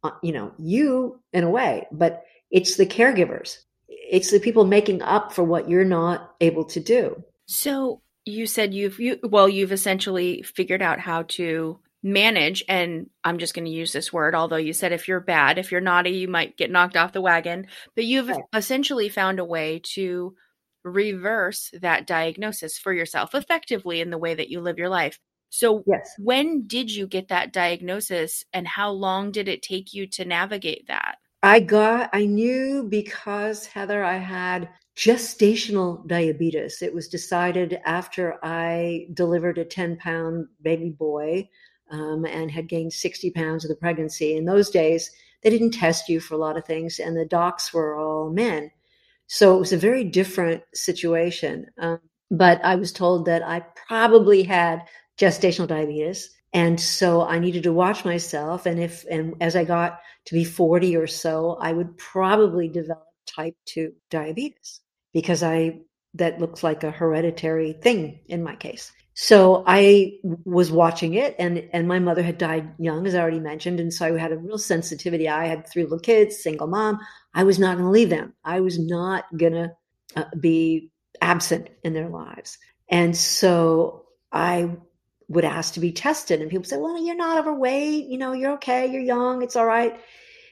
Uh, 0.02 0.12
you 0.22 0.32
know, 0.32 0.52
you 0.58 1.20
in 1.32 1.44
a 1.44 1.50
way, 1.50 1.86
but 1.92 2.22
it's 2.50 2.76
the 2.76 2.86
caregivers. 2.86 3.58
It's 4.10 4.30
the 4.30 4.40
people 4.40 4.64
making 4.64 5.02
up 5.02 5.32
for 5.32 5.44
what 5.44 5.68
you're 5.68 5.84
not 5.84 6.34
able 6.40 6.64
to 6.64 6.80
do. 6.80 7.22
So 7.46 8.02
you 8.24 8.46
said 8.46 8.74
you've 8.74 8.98
you 9.00 9.18
well 9.22 9.48
you've 9.48 9.72
essentially 9.72 10.42
figured 10.42 10.82
out 10.82 11.00
how 11.00 11.22
to 11.22 11.78
manage 12.02 12.64
and 12.68 13.08
i'm 13.24 13.38
just 13.38 13.54
going 13.54 13.64
to 13.64 13.70
use 13.70 13.92
this 13.92 14.12
word 14.12 14.34
although 14.34 14.56
you 14.56 14.72
said 14.72 14.92
if 14.92 15.06
you're 15.06 15.20
bad 15.20 15.58
if 15.58 15.70
you're 15.70 15.80
naughty 15.80 16.10
you 16.10 16.28
might 16.28 16.56
get 16.56 16.70
knocked 16.70 16.96
off 16.96 17.12
the 17.12 17.20
wagon 17.20 17.66
but 17.94 18.04
you've 18.04 18.28
right. 18.28 18.42
essentially 18.54 19.08
found 19.08 19.38
a 19.38 19.44
way 19.44 19.80
to 19.82 20.34
reverse 20.82 21.70
that 21.80 22.06
diagnosis 22.06 22.78
for 22.78 22.92
yourself 22.92 23.34
effectively 23.34 24.00
in 24.00 24.10
the 24.10 24.18
way 24.18 24.34
that 24.34 24.48
you 24.48 24.60
live 24.60 24.78
your 24.78 24.88
life 24.88 25.18
so 25.50 25.82
yes. 25.86 26.14
when 26.18 26.66
did 26.66 26.90
you 26.90 27.06
get 27.06 27.28
that 27.28 27.52
diagnosis 27.52 28.44
and 28.52 28.66
how 28.66 28.90
long 28.90 29.30
did 29.30 29.46
it 29.46 29.62
take 29.62 29.92
you 29.92 30.06
to 30.06 30.24
navigate 30.24 30.86
that 30.88 31.16
i 31.42 31.60
got 31.60 32.10
i 32.12 32.24
knew 32.24 32.82
because 32.88 33.66
heather 33.66 34.04
i 34.04 34.16
had 34.16 34.68
gestational 34.96 36.06
diabetes 36.06 36.82
it 36.82 36.92
was 36.94 37.08
decided 37.08 37.80
after 37.84 38.38
i 38.44 39.06
delivered 39.14 39.58
a 39.58 39.64
10 39.64 39.96
pound 39.96 40.46
baby 40.62 40.90
boy 40.90 41.48
um, 41.90 42.24
and 42.24 42.50
had 42.50 42.68
gained 42.68 42.92
60 42.92 43.30
pounds 43.32 43.64
of 43.64 43.68
the 43.68 43.76
pregnancy. 43.76 44.36
In 44.36 44.44
those 44.44 44.70
days, 44.70 45.10
they 45.42 45.50
didn't 45.50 45.72
test 45.72 46.08
you 46.08 46.20
for 46.20 46.34
a 46.34 46.38
lot 46.38 46.56
of 46.56 46.64
things, 46.64 46.98
and 46.98 47.16
the 47.16 47.24
docs 47.24 47.72
were 47.72 47.96
all 47.96 48.30
men. 48.30 48.70
So 49.26 49.56
it 49.56 49.60
was 49.60 49.72
a 49.72 49.78
very 49.78 50.04
different 50.04 50.62
situation. 50.74 51.66
Um, 51.78 52.00
but 52.30 52.64
I 52.64 52.76
was 52.76 52.92
told 52.92 53.26
that 53.26 53.42
I 53.42 53.60
probably 53.88 54.42
had 54.42 54.82
gestational 55.18 55.66
diabetes. 55.66 56.30
And 56.52 56.80
so 56.80 57.22
I 57.22 57.38
needed 57.38 57.62
to 57.64 57.72
watch 57.72 58.04
myself. 58.04 58.66
And 58.66 58.80
if, 58.80 59.04
and 59.10 59.34
as 59.40 59.54
I 59.54 59.64
got 59.64 60.00
to 60.30 60.34
be 60.34 60.44
40 60.44 60.96
or 60.96 61.08
so, 61.08 61.58
I 61.60 61.72
would 61.72 61.98
probably 61.98 62.68
develop 62.68 63.04
type 63.26 63.56
2 63.66 63.92
diabetes 64.10 64.80
because 65.12 65.42
I, 65.42 65.80
that 66.14 66.38
looks 66.38 66.62
like 66.62 66.84
a 66.84 66.92
hereditary 66.92 67.72
thing 67.72 68.20
in 68.28 68.44
my 68.44 68.54
case. 68.54 68.92
So 69.14 69.64
I 69.66 70.18
was 70.44 70.70
watching 70.70 71.14
it, 71.14 71.34
and 71.38 71.68
and 71.72 71.86
my 71.86 71.98
mother 71.98 72.22
had 72.22 72.38
died 72.38 72.72
young, 72.78 73.06
as 73.06 73.14
I 73.14 73.20
already 73.20 73.40
mentioned, 73.40 73.80
and 73.80 73.92
so 73.92 74.06
I 74.06 74.18
had 74.18 74.32
a 74.32 74.38
real 74.38 74.56
sensitivity. 74.56 75.28
I 75.28 75.46
had 75.46 75.66
three 75.66 75.82
little 75.82 75.98
kids, 75.98 76.38
single 76.42 76.68
mom. 76.68 77.00
I 77.34 77.42
was 77.42 77.58
not 77.58 77.76
going 77.76 77.84
to 77.84 77.90
leave 77.90 78.08
them. 78.08 78.32
I 78.44 78.60
was 78.60 78.78
not 78.78 79.24
going 79.36 79.52
to 79.52 79.72
uh, 80.16 80.24
be 80.38 80.90
absent 81.20 81.68
in 81.82 81.92
their 81.92 82.08
lives, 82.08 82.56
and 82.88 83.16
so 83.16 84.06
I 84.32 84.70
would 85.28 85.44
ask 85.44 85.74
to 85.74 85.80
be 85.80 85.92
tested, 85.92 86.40
and 86.40 86.50
people 86.50 86.64
say, 86.64 86.78
"Well, 86.78 87.04
you're 87.04 87.16
not 87.16 87.38
overweight. 87.38 88.06
You 88.06 88.16
know, 88.16 88.32
you're 88.32 88.52
okay. 88.52 88.86
You're 88.90 89.02
young. 89.02 89.42
It's 89.42 89.56
all 89.56 89.66
right." 89.66 90.00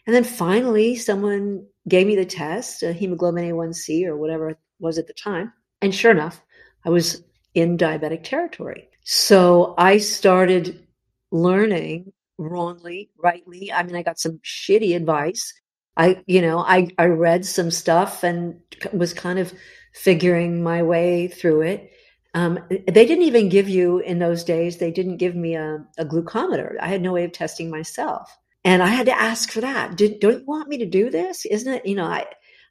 And 0.08 0.14
then 0.14 0.24
finally, 0.24 0.96
someone 0.96 1.66
gave 1.86 2.06
me 2.06 2.16
the 2.16 2.24
test, 2.24 2.82
a 2.82 2.94
hemoglobin 2.94 3.44
A1C 3.44 4.06
or 4.06 4.16
whatever 4.16 4.48
it 4.48 4.58
was 4.80 4.96
at 4.96 5.06
the 5.06 5.12
time, 5.12 5.52
and 5.82 5.94
sure 5.94 6.10
enough, 6.10 6.42
I 6.86 6.88
was 6.88 7.22
in 7.52 7.76
diabetic 7.76 8.24
territory. 8.24 8.88
So 9.04 9.74
I 9.76 9.98
started 9.98 10.86
learning 11.30 12.14
wrongly, 12.38 13.10
rightly. 13.22 13.70
I 13.70 13.82
mean, 13.82 13.96
I 13.96 14.02
got 14.02 14.18
some 14.18 14.38
shitty 14.38 14.96
advice. 14.96 15.52
I, 15.98 16.22
you 16.26 16.40
know, 16.40 16.60
I, 16.60 16.88
I 16.96 17.04
read 17.04 17.44
some 17.44 17.70
stuff 17.70 18.22
and 18.22 18.60
was 18.94 19.12
kind 19.12 19.38
of 19.38 19.52
figuring 19.92 20.62
my 20.62 20.82
way 20.82 21.28
through 21.28 21.62
it. 21.62 21.92
Um, 22.32 22.60
they 22.70 23.04
didn't 23.04 23.24
even 23.24 23.50
give 23.50 23.68
you 23.68 23.98
in 23.98 24.20
those 24.20 24.42
days, 24.42 24.78
they 24.78 24.90
didn't 24.90 25.18
give 25.18 25.34
me 25.34 25.54
a, 25.54 25.84
a, 25.98 26.06
glucometer. 26.06 26.76
I 26.80 26.88
had 26.88 27.02
no 27.02 27.12
way 27.12 27.24
of 27.24 27.32
testing 27.32 27.68
myself. 27.68 28.34
And 28.68 28.82
I 28.82 28.88
had 28.88 29.06
to 29.06 29.18
ask 29.18 29.50
for 29.50 29.62
that. 29.62 29.96
Did, 29.96 30.20
don't 30.20 30.40
you 30.40 30.44
want 30.44 30.68
me 30.68 30.76
to 30.76 30.84
do 30.84 31.08
this? 31.08 31.46
Isn't 31.46 31.72
it? 31.72 31.86
You 31.86 31.94
know, 31.94 32.04
I, 32.04 32.26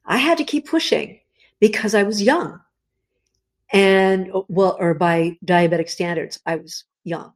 I 0.06 0.18
had 0.18 0.38
to 0.38 0.44
keep 0.44 0.68
pushing 0.68 1.20
because 1.60 1.96
I 1.96 2.04
was 2.04 2.22
young 2.22 2.60
and 3.74 4.30
oh, 4.32 4.46
well, 4.48 4.78
or 4.80 4.94
by 4.94 5.40
diabetic 5.44 5.90
standards, 5.90 6.40
I 6.46 6.58
was 6.58 6.84
young. 7.04 7.34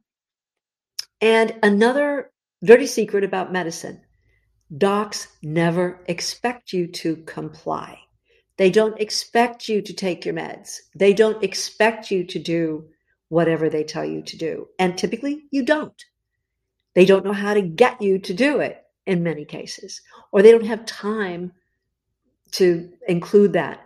And 1.20 1.56
another 1.64 2.30
dirty 2.62 2.86
secret 2.86 3.24
about 3.24 3.52
medicine 3.52 4.00
docs 4.78 5.26
never 5.42 5.98
expect 6.06 6.72
you 6.72 6.86
to 6.86 7.16
comply. 7.16 7.98
They 8.58 8.70
don't 8.70 9.00
expect 9.00 9.68
you 9.68 9.82
to 9.82 9.92
take 9.92 10.24
your 10.24 10.36
meds. 10.36 10.76
They 10.94 11.14
don't 11.14 11.42
expect 11.42 12.12
you 12.12 12.22
to 12.26 12.38
do 12.38 12.84
whatever 13.28 13.68
they 13.68 13.82
tell 13.82 14.04
you 14.04 14.22
to 14.22 14.36
do. 14.36 14.68
And 14.78 14.96
typically, 14.96 15.46
you 15.50 15.64
don't. 15.64 16.00
They 16.94 17.04
don't 17.04 17.24
know 17.24 17.32
how 17.32 17.54
to 17.54 17.62
get 17.62 18.02
you 18.02 18.18
to 18.20 18.34
do 18.34 18.60
it 18.60 18.82
in 19.06 19.22
many 19.22 19.44
cases, 19.44 20.00
or 20.30 20.42
they 20.42 20.52
don't 20.52 20.66
have 20.66 20.86
time 20.86 21.52
to 22.52 22.90
include 23.08 23.54
that 23.54 23.80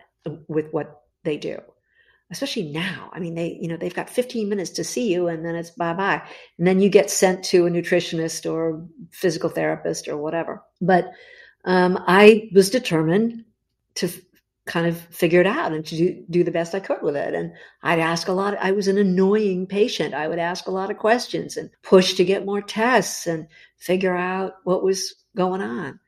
with 0.48 0.72
what 0.72 1.02
they 1.24 1.36
do 1.36 1.60
especially 2.30 2.64
now. 2.72 3.10
I 3.12 3.20
mean, 3.20 3.34
they, 3.34 3.58
you 3.60 3.68
know, 3.68 3.76
they've 3.76 3.94
got 3.94 4.10
15 4.10 4.48
minutes 4.48 4.70
to 4.70 4.84
see 4.84 5.12
you 5.12 5.28
and 5.28 5.44
then 5.44 5.54
it's 5.54 5.70
bye 5.70 5.94
bye. 5.94 6.22
And 6.58 6.66
then 6.66 6.80
you 6.80 6.88
get 6.88 7.10
sent 7.10 7.44
to 7.46 7.66
a 7.66 7.70
nutritionist 7.70 8.50
or 8.50 8.84
physical 9.12 9.48
therapist 9.48 10.08
or 10.08 10.16
whatever. 10.16 10.62
But 10.80 11.12
um, 11.64 12.02
I 12.06 12.50
was 12.52 12.70
determined 12.70 13.44
to 13.96 14.10
kind 14.66 14.86
of 14.86 14.98
figure 14.98 15.40
it 15.40 15.46
out 15.46 15.72
and 15.72 15.86
to 15.86 15.96
do, 15.96 16.24
do 16.28 16.44
the 16.44 16.50
best 16.50 16.74
I 16.74 16.80
could 16.80 17.02
with 17.02 17.16
it. 17.16 17.34
And 17.34 17.52
I'd 17.82 18.00
ask 18.00 18.28
a 18.28 18.32
lot. 18.32 18.54
Of, 18.54 18.60
I 18.60 18.72
was 18.72 18.88
an 18.88 18.98
annoying 18.98 19.66
patient. 19.66 20.12
I 20.12 20.28
would 20.28 20.38
ask 20.38 20.66
a 20.66 20.72
lot 20.72 20.90
of 20.90 20.98
questions 20.98 21.56
and 21.56 21.70
push 21.82 22.14
to 22.14 22.24
get 22.24 22.44
more 22.44 22.60
tests 22.60 23.26
and 23.26 23.46
figure 23.78 24.16
out 24.16 24.54
what 24.64 24.82
was 24.82 25.14
going 25.36 25.62
on. 25.62 26.00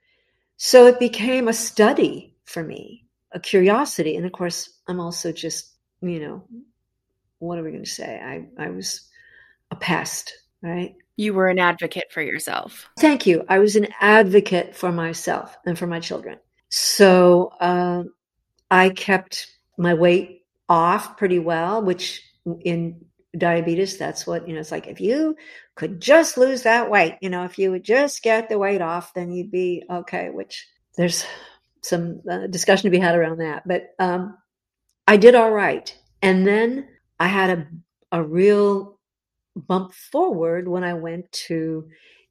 So 0.56 0.86
it 0.86 0.98
became 0.98 1.46
a 1.46 1.52
study 1.52 2.36
for 2.44 2.64
me, 2.64 3.06
a 3.32 3.38
curiosity. 3.38 4.16
And 4.16 4.26
of 4.26 4.32
course, 4.32 4.70
I'm 4.88 5.00
also 5.00 5.30
just 5.30 5.74
you 6.00 6.20
know, 6.20 6.44
what 7.38 7.58
are 7.58 7.62
we 7.62 7.70
going 7.70 7.84
to 7.84 7.90
say? 7.90 8.20
I, 8.22 8.46
I 8.62 8.70
was 8.70 9.08
a 9.70 9.76
pest, 9.76 10.32
right? 10.62 10.94
You 11.16 11.34
were 11.34 11.48
an 11.48 11.58
advocate 11.58 12.06
for 12.10 12.22
yourself. 12.22 12.88
Thank 12.98 13.26
you. 13.26 13.44
I 13.48 13.58
was 13.58 13.76
an 13.76 13.88
advocate 14.00 14.76
for 14.76 14.92
myself 14.92 15.56
and 15.66 15.78
for 15.78 15.86
my 15.86 16.00
children. 16.00 16.38
So 16.70 17.52
uh, 17.60 18.04
I 18.70 18.90
kept 18.90 19.46
my 19.76 19.94
weight 19.94 20.42
off 20.68 21.16
pretty 21.16 21.38
well, 21.38 21.82
which 21.82 22.22
in 22.60 23.04
diabetes, 23.36 23.98
that's 23.98 24.26
what, 24.26 24.48
you 24.48 24.54
know, 24.54 24.60
it's 24.60 24.72
like 24.72 24.86
if 24.86 25.00
you 25.00 25.36
could 25.74 26.00
just 26.00 26.36
lose 26.36 26.62
that 26.62 26.90
weight, 26.90 27.16
you 27.20 27.30
know, 27.30 27.44
if 27.44 27.58
you 27.58 27.70
would 27.70 27.84
just 27.84 28.22
get 28.22 28.48
the 28.48 28.58
weight 28.58 28.80
off, 28.80 29.14
then 29.14 29.32
you'd 29.32 29.50
be 29.50 29.84
okay, 29.90 30.30
which 30.30 30.66
there's 30.96 31.24
some 31.82 32.20
uh, 32.30 32.46
discussion 32.48 32.84
to 32.84 32.96
be 32.96 32.98
had 32.98 33.14
around 33.14 33.38
that. 33.38 33.66
But 33.66 33.94
um, 33.98 34.36
I 35.06 35.16
did 35.16 35.34
all 35.34 35.50
right. 35.50 35.94
And 36.22 36.46
then 36.46 36.88
I 37.20 37.28
had 37.28 37.50
a, 37.50 37.66
a 38.18 38.22
real 38.22 38.98
bump 39.56 39.92
forward 39.92 40.68
when 40.68 40.84
I 40.84 40.94
went 40.94 41.30
to 41.32 41.88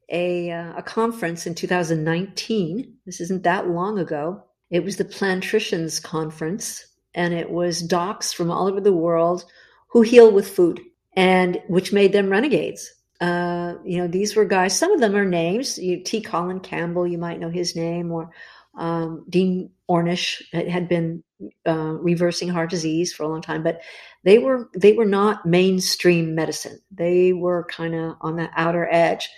a, 0.09 0.51
uh, 0.51 0.73
a 0.77 0.83
conference 0.83 1.47
in 1.47 1.55
2019. 1.55 2.97
This 3.05 3.21
isn't 3.21 3.43
that 3.43 3.69
long 3.69 3.99
ago. 3.99 4.43
It 4.69 4.83
was 4.83 4.97
the 4.97 5.05
Plantricians 5.05 6.01
Conference, 6.01 6.85
and 7.13 7.33
it 7.33 7.49
was 7.49 7.81
docs 7.81 8.33
from 8.33 8.51
all 8.51 8.67
over 8.67 8.81
the 8.81 8.93
world 8.93 9.45
who 9.89 10.01
heal 10.01 10.31
with 10.31 10.49
food, 10.49 10.81
and 11.15 11.61
which 11.67 11.93
made 11.93 12.11
them 12.11 12.29
renegades. 12.29 12.93
Uh, 13.19 13.75
you 13.83 13.97
know, 13.97 14.07
these 14.07 14.35
were 14.35 14.45
guys. 14.45 14.77
Some 14.77 14.91
of 14.91 14.99
them 14.99 15.15
are 15.15 15.25
names. 15.25 15.77
You, 15.77 16.03
T. 16.03 16.21
Colin 16.21 16.59
Campbell, 16.59 17.07
you 17.07 17.17
might 17.17 17.39
know 17.39 17.49
his 17.49 17.75
name, 17.75 18.11
or 18.11 18.29
um, 18.77 19.25
Dean 19.29 19.71
Ornish 19.89 20.41
had 20.51 20.87
been 20.87 21.23
uh, 21.65 21.97
reversing 21.99 22.49
heart 22.49 22.69
disease 22.69 23.13
for 23.13 23.23
a 23.23 23.27
long 23.27 23.41
time, 23.41 23.63
but 23.63 23.81
they 24.23 24.37
were 24.37 24.69
they 24.75 24.93
were 24.93 25.05
not 25.05 25.45
mainstream 25.45 26.35
medicine. 26.35 26.79
They 26.91 27.33
were 27.33 27.65
kind 27.65 27.95
of 27.95 28.15
on 28.21 28.35
the 28.35 28.49
outer 28.55 28.87
edge, 28.91 29.29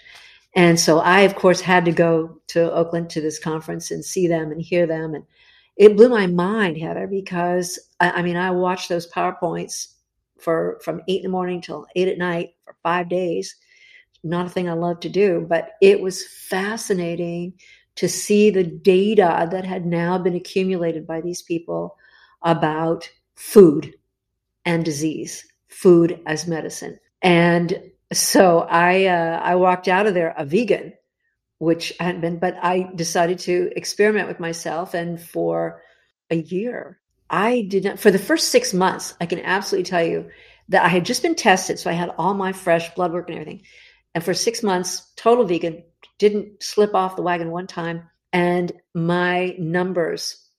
and 0.55 0.79
so 0.79 0.99
I, 0.99 1.21
of 1.21 1.35
course, 1.35 1.61
had 1.61 1.85
to 1.85 1.91
go 1.91 2.41
to 2.47 2.71
Oakland 2.71 3.09
to 3.11 3.21
this 3.21 3.39
conference 3.39 3.91
and 3.91 4.03
see 4.03 4.27
them 4.27 4.51
and 4.51 4.61
hear 4.61 4.87
them, 4.87 5.13
and 5.13 5.25
it 5.77 5.95
blew 5.95 6.09
my 6.09 6.27
mind, 6.27 6.77
Heather, 6.77 7.07
because 7.07 7.79
I, 7.99 8.11
I 8.11 8.21
mean 8.21 8.35
I 8.35 8.51
watched 8.51 8.89
those 8.89 9.09
powerpoints 9.11 9.93
for 10.39 10.79
from 10.83 11.01
eight 11.07 11.17
in 11.17 11.23
the 11.23 11.29
morning 11.29 11.61
till 11.61 11.85
eight 11.95 12.07
at 12.07 12.17
night 12.17 12.55
for 12.65 12.75
five 12.83 13.09
days. 13.09 13.55
Not 14.23 14.47
a 14.47 14.49
thing 14.49 14.69
I 14.69 14.73
love 14.73 14.99
to 15.01 15.09
do, 15.09 15.45
but 15.47 15.71
it 15.81 16.01
was 16.01 16.25
fascinating 16.27 17.53
to 17.95 18.09
see 18.09 18.49
the 18.49 18.63
data 18.63 19.47
that 19.51 19.65
had 19.65 19.85
now 19.85 20.17
been 20.17 20.35
accumulated 20.35 21.05
by 21.07 21.21
these 21.21 21.41
people 21.41 21.97
about 22.41 23.09
food 23.35 23.93
and 24.65 24.83
disease, 24.83 25.45
food 25.67 26.21
as 26.25 26.47
medicine. 26.47 26.99
And 27.21 27.91
so 28.13 28.59
I 28.59 29.05
uh, 29.05 29.39
I 29.43 29.55
walked 29.55 29.87
out 29.87 30.07
of 30.07 30.13
there 30.13 30.33
a 30.37 30.45
vegan, 30.45 30.93
which 31.59 31.93
I 31.99 32.03
hadn't 32.05 32.21
been, 32.21 32.39
but 32.39 32.55
I 32.61 32.89
decided 32.95 33.39
to 33.39 33.71
experiment 33.75 34.27
with 34.27 34.39
myself. 34.39 34.93
And 34.93 35.21
for 35.21 35.81
a 36.29 36.37
year, 36.37 36.99
I 37.29 37.67
did 37.69 37.83
not. 37.83 37.99
For 37.99 38.11
the 38.11 38.19
first 38.19 38.49
six 38.49 38.73
months, 38.73 39.13
I 39.21 39.25
can 39.25 39.39
absolutely 39.39 39.89
tell 39.89 40.03
you 40.03 40.29
that 40.69 40.83
I 40.83 40.87
had 40.87 41.05
just 41.05 41.21
been 41.21 41.35
tested, 41.35 41.79
so 41.79 41.89
I 41.89 41.93
had 41.93 42.13
all 42.17 42.33
my 42.33 42.51
fresh 42.51 42.93
blood 42.95 43.11
work 43.11 43.29
and 43.29 43.39
everything. 43.39 43.63
And 44.15 44.23
for 44.23 44.33
six 44.33 44.63
months, 44.63 45.11
total 45.15 45.45
vegan, 45.45 45.83
didn't 46.17 46.63
slip 46.63 46.95
off 46.95 47.15
the 47.15 47.21
wagon 47.21 47.51
one 47.51 47.67
time. 47.67 48.09
And 48.33 48.71
my 48.93 49.55
numbers 49.57 50.49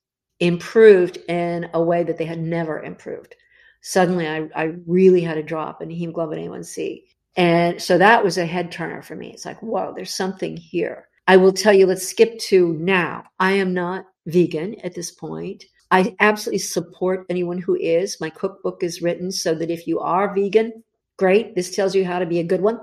improved 0.41 1.19
in 1.29 1.69
a 1.75 1.83
way 1.83 2.03
that 2.03 2.19
they 2.19 2.25
had 2.25 2.41
never 2.41 2.83
improved. 2.83 3.35
Suddenly, 3.83 4.29
I, 4.29 4.49
I 4.55 4.75
really 4.87 5.21
had 5.21 5.39
a 5.39 5.43
drop 5.43 5.83
in 5.83 5.91
hemoglobin 5.91 6.39
A1C. 6.39 7.03
And 7.37 7.81
so 7.81 7.99
that 7.99 8.25
was 8.25 8.39
a 8.39 8.47
head 8.47 8.73
turner 8.73 9.03
for 9.03 9.15
me. 9.15 9.31
It's 9.33 9.47
like, 9.47 9.63
whoa, 9.63 9.93
there's 9.95 10.15
something 10.15 10.57
here. 10.57 11.09
I 11.27 11.37
will 11.37 11.53
tell 11.53 11.73
you, 11.73 11.87
let's 11.87 12.07
skip 12.07 12.39
to 12.41 12.73
now. 12.75 13.25
I 13.39 13.53
am 13.53 13.73
not 13.73 14.07
vegan 14.27 14.75
at 14.81 14.95
this 14.95 15.11
point. 15.11 15.65
I 15.91 16.15
absolutely 16.21 16.59
support 16.59 17.27
anyone 17.29 17.59
who 17.59 17.77
is. 17.77 18.21
My 18.21 18.31
cookbook 18.31 18.83
is 18.83 19.03
written 19.03 19.31
so 19.31 19.55
that 19.55 19.71
if 19.71 19.87
you 19.87 20.01
are 20.01 20.35
vegan, 20.35 20.83
great. 21.17 21.55
This 21.55 21.75
tells 21.75 21.95
you 21.95 22.05
how 22.05 22.19
to 22.19 22.27
be 22.27 22.41
a 22.41 22.45
good 22.45 22.61
one, 22.61 22.81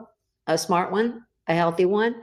a 0.47 0.57
smart 0.57 0.91
one, 0.91 1.25
a 1.47 1.55
healthy 1.55 1.85
one 1.85 2.15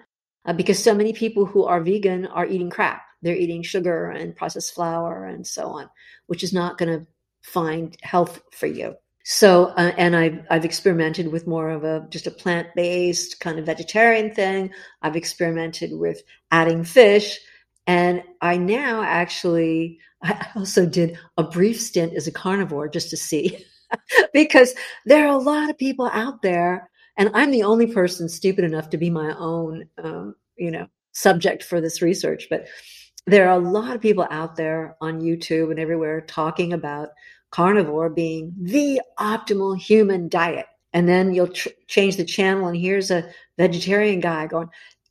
uh, 0.45 0.53
because 0.53 0.83
so 0.83 0.95
many 0.95 1.13
people 1.13 1.47
who 1.47 1.65
are 1.65 1.81
vegan 1.81 2.27
are 2.27 2.47
eating 2.47 2.71
crap. 2.71 3.03
They're 3.23 3.37
eating 3.37 3.63
sugar 3.63 4.11
and 4.11 4.37
processed 4.37 4.75
flour 4.75 5.27
and 5.27 5.47
so 5.47 5.69
on, 5.69 5.89
which 6.27 6.45
is 6.45 6.53
not 6.53 6.77
going 6.77 7.01
to 7.01 7.07
find 7.43 7.97
health 8.03 8.43
for 8.53 8.67
you. 8.67 8.97
So, 9.25 9.67
uh, 9.77 9.93
and 9.97 10.15
I've, 10.15 10.41
I've 10.51 10.65
experimented 10.67 11.33
with 11.33 11.47
more 11.47 11.71
of 11.71 11.83
a 11.83 12.07
just 12.11 12.27
a 12.27 12.31
plant 12.31 12.69
based 12.77 13.41
kind 13.41 13.59
of 13.59 13.67
vegetarian 13.67 14.35
thing. 14.35 14.71
I've 15.03 15.17
experimented 15.17 15.93
with 15.95 16.23
adding 16.51 16.85
fish. 16.85 17.39
And 17.87 18.23
I 18.43 18.59
now 18.59 19.03
actually, 19.03 19.99
I 20.23 20.47
also 20.55 20.87
did 20.87 21.19
a 21.39 21.43
brief 21.43 21.81
stint 21.81 22.15
as 22.15 22.27
a 22.27 22.33
carnivore 22.33 22.89
just 22.89 23.11
to 23.11 23.17
see, 23.17 23.65
because 24.33 24.75
there 25.07 25.27
are 25.27 25.35
a 25.35 25.43
lot 25.43 25.71
of 25.71 25.79
people 25.79 26.11
out 26.13 26.43
there 26.43 26.91
and 27.17 27.31
I'm 27.35 27.51
the 27.51 27.63
only 27.63 27.87
person 27.87 28.29
stupid 28.29 28.65
enough 28.65 28.91
to 28.91 28.99
be 28.99 29.11
my 29.11 29.35
own, 29.39 29.87
um, 30.03 30.35
you 30.57 30.71
know, 30.71 30.87
subject 31.13 31.63
for 31.63 31.81
this 31.81 32.03
research. 32.03 32.49
But 32.51 32.67
there 33.27 33.49
are 33.49 33.57
a 33.57 33.71
lot 33.71 33.95
of 33.95 34.03
people 34.03 34.27
out 34.31 34.57
there 34.57 34.97
on 35.01 35.21
YouTube 35.21 35.71
and 35.71 35.79
everywhere 35.79 36.21
talking 36.21 36.73
about 36.73 37.11
carnivore 37.55 38.11
being 38.11 38.53
the 38.61 39.01
optimal 39.21 39.79
human 39.79 40.29
diet. 40.29 40.67
And 40.93 41.09
then 41.09 41.35
you'll 41.35 41.49
tr- 41.49 41.69
change 41.87 42.17
the 42.17 42.25
channel, 42.25 42.67
and 42.67 42.77
here's 42.77 43.13
a 43.13 43.31
vegetarian 43.59 44.19
guy 44.19 44.49
going, 44.49 44.69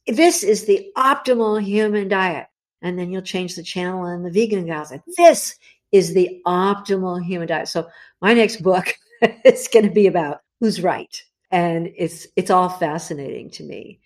This 0.08 0.44
is 0.44 0.66
the 0.66 0.86
optimal 0.98 1.64
human 1.64 2.10
diet. 2.10 2.48
And 2.82 3.00
then 3.00 3.12
you'll 3.12 3.22
change 3.22 3.56
the 3.56 3.64
channel, 3.64 4.04
and 4.06 4.26
the 4.26 4.32
vegan 4.32 4.66
guy's 4.66 4.92
like, 4.92 5.04
This 5.16 5.56
is 5.94 6.14
the 6.14 6.42
optimal 6.46 7.24
human 7.24 7.48
diet. 7.48 7.70
So 7.70 7.88
my 8.22 8.34
next 8.34 8.62
book 8.62 8.94
is 9.46 9.70
going 9.70 9.86
to 9.86 9.92
be 9.92 10.08
about 10.08 10.42
who's 10.60 10.82
right. 10.82 11.24
And 11.50 11.94
it's 11.96 12.28
it's 12.36 12.52
all 12.52 12.70
fascinating 12.70 13.52
to 13.52 13.64
me. 13.64 14.02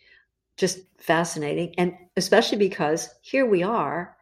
Just 0.58 0.80
fascinating. 1.00 1.74
And 1.80 1.94
especially 2.18 2.58
because 2.60 3.10
here 3.22 3.48
we 3.48 3.64
are 3.64 4.17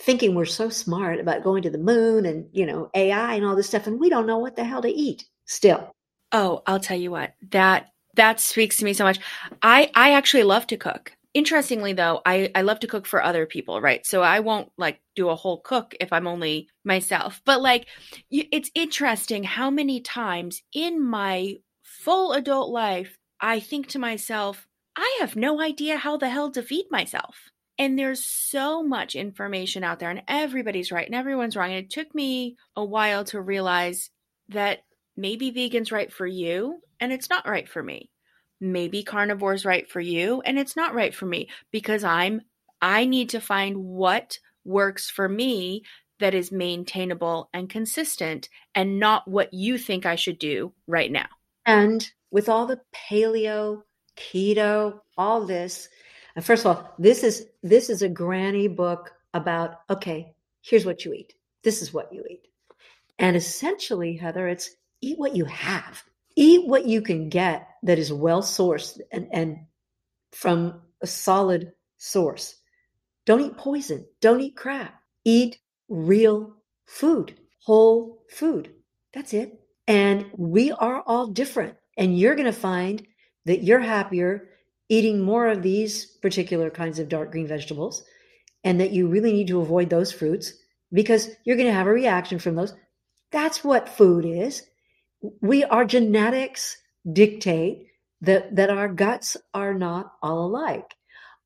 thinking 0.00 0.34
we're 0.34 0.44
so 0.44 0.68
smart 0.68 1.20
about 1.20 1.42
going 1.42 1.62
to 1.62 1.70
the 1.70 1.78
moon 1.78 2.26
and, 2.26 2.48
you 2.52 2.66
know, 2.66 2.90
AI 2.94 3.34
and 3.34 3.44
all 3.44 3.56
this 3.56 3.66
stuff, 3.66 3.86
and 3.86 3.98
we 3.98 4.08
don't 4.08 4.26
know 4.26 4.38
what 4.38 4.56
the 4.56 4.64
hell 4.64 4.82
to 4.82 4.88
eat 4.88 5.24
still. 5.46 5.90
Oh, 6.32 6.62
I'll 6.66 6.80
tell 6.80 6.98
you 6.98 7.10
what. 7.10 7.34
That 7.50 7.90
that 8.14 8.40
speaks 8.40 8.78
to 8.78 8.84
me 8.84 8.92
so 8.92 9.04
much. 9.04 9.18
I 9.62 9.90
I 9.94 10.12
actually 10.12 10.44
love 10.44 10.66
to 10.68 10.76
cook. 10.76 11.12
Interestingly 11.34 11.92
though, 11.92 12.20
I 12.26 12.50
I 12.54 12.62
love 12.62 12.80
to 12.80 12.86
cook 12.86 13.06
for 13.06 13.22
other 13.22 13.46
people, 13.46 13.80
right? 13.80 14.04
So 14.06 14.22
I 14.22 14.40
won't 14.40 14.70
like 14.76 15.00
do 15.14 15.28
a 15.28 15.36
whole 15.36 15.60
cook 15.60 15.94
if 16.00 16.12
I'm 16.12 16.26
only 16.26 16.68
myself. 16.84 17.40
But 17.44 17.60
like 17.60 17.86
it's 18.30 18.70
interesting 18.74 19.44
how 19.44 19.70
many 19.70 20.00
times 20.00 20.62
in 20.72 21.02
my 21.02 21.56
full 21.82 22.32
adult 22.32 22.70
life 22.70 23.18
I 23.40 23.60
think 23.60 23.86
to 23.88 23.98
myself, 23.98 24.66
I 24.96 25.18
have 25.20 25.36
no 25.36 25.60
idea 25.60 25.96
how 25.96 26.16
the 26.16 26.28
hell 26.28 26.50
to 26.50 26.62
feed 26.62 26.86
myself. 26.90 27.50
And 27.78 27.98
there's 27.98 28.24
so 28.24 28.82
much 28.82 29.14
information 29.14 29.84
out 29.84 30.00
there, 30.00 30.10
and 30.10 30.22
everybody's 30.26 30.90
right 30.90 31.06
and 31.06 31.14
everyone's 31.14 31.56
wrong. 31.56 31.70
And 31.70 31.84
it 31.84 31.90
took 31.90 32.12
me 32.14 32.56
a 32.74 32.84
while 32.84 33.24
to 33.26 33.40
realize 33.40 34.10
that 34.48 34.80
maybe 35.16 35.50
vegan's 35.50 35.92
right 35.92 36.12
for 36.12 36.26
you 36.26 36.80
and 37.00 37.12
it's 37.12 37.28
not 37.28 37.46
right 37.46 37.68
for 37.68 37.82
me. 37.82 38.10
Maybe 38.60 39.04
carnivore's 39.04 39.64
right 39.64 39.88
for 39.88 40.00
you 40.00 40.40
and 40.42 40.58
it's 40.58 40.76
not 40.76 40.94
right 40.94 41.14
for 41.14 41.26
me 41.26 41.48
because 41.70 42.04
I'm 42.04 42.42
I 42.80 43.04
need 43.04 43.30
to 43.30 43.40
find 43.40 43.76
what 43.76 44.38
works 44.64 45.10
for 45.10 45.28
me 45.28 45.82
that 46.20 46.34
is 46.34 46.52
maintainable 46.52 47.48
and 47.52 47.68
consistent 47.68 48.48
and 48.74 48.98
not 48.98 49.26
what 49.28 49.52
you 49.52 49.78
think 49.78 50.06
I 50.06 50.16
should 50.16 50.38
do 50.38 50.72
right 50.86 51.10
now. 51.10 51.26
And 51.66 52.08
with 52.30 52.48
all 52.48 52.66
the 52.66 52.80
paleo, 52.94 53.82
keto, 54.16 55.00
all 55.16 55.46
this, 55.46 55.88
first 56.44 56.64
of 56.64 56.76
all, 56.76 56.94
this 56.98 57.22
is 57.22 57.46
this 57.62 57.90
is 57.90 58.02
a 58.02 58.08
granny 58.08 58.68
book 58.68 59.12
about 59.34 59.80
okay, 59.90 60.34
here's 60.62 60.86
what 60.86 61.04
you 61.04 61.12
eat. 61.12 61.34
This 61.62 61.82
is 61.82 61.92
what 61.92 62.12
you 62.12 62.24
eat. 62.28 62.48
And 63.18 63.36
essentially, 63.36 64.16
Heather, 64.16 64.48
it's 64.48 64.70
eat 65.00 65.18
what 65.18 65.34
you 65.34 65.44
have. 65.46 66.02
Eat 66.36 66.66
what 66.66 66.86
you 66.86 67.02
can 67.02 67.28
get 67.28 67.68
that 67.82 67.98
is 67.98 68.12
well 68.12 68.42
sourced 68.42 69.00
and, 69.12 69.28
and 69.32 69.58
from 70.32 70.80
a 71.02 71.06
solid 71.06 71.72
source. 71.96 72.56
Don't 73.26 73.40
eat 73.40 73.56
poison. 73.56 74.06
Don't 74.20 74.40
eat 74.40 74.56
crap. 74.56 75.02
Eat 75.24 75.58
real 75.88 76.54
food, 76.86 77.34
whole 77.60 78.22
food. 78.30 78.72
That's 79.12 79.34
it. 79.34 79.60
And 79.86 80.26
we 80.36 80.70
are 80.72 81.02
all 81.06 81.26
different. 81.26 81.76
And 81.96 82.18
you're 82.18 82.36
going 82.36 82.46
to 82.46 82.52
find 82.52 83.06
that 83.46 83.64
you're 83.64 83.80
happier 83.80 84.48
eating 84.88 85.20
more 85.20 85.46
of 85.48 85.62
these 85.62 86.06
particular 86.06 86.70
kinds 86.70 86.98
of 86.98 87.08
dark 87.08 87.32
green 87.32 87.46
vegetables 87.46 88.04
and 88.64 88.80
that 88.80 88.90
you 88.90 89.06
really 89.06 89.32
need 89.32 89.48
to 89.48 89.60
avoid 89.60 89.90
those 89.90 90.12
fruits 90.12 90.52
because 90.92 91.28
you're 91.44 91.56
going 91.56 91.68
to 91.68 91.74
have 91.74 91.86
a 91.86 91.92
reaction 91.92 92.38
from 92.38 92.54
those. 92.54 92.74
That's 93.30 93.62
what 93.62 93.88
food 93.88 94.24
is. 94.24 94.62
We 95.40 95.64
our 95.64 95.84
genetics 95.84 96.76
dictate 97.12 97.88
that 98.22 98.54
that 98.56 98.70
our 98.70 98.88
guts 98.88 99.36
are 99.54 99.74
not 99.74 100.12
all 100.22 100.46
alike 100.46 100.94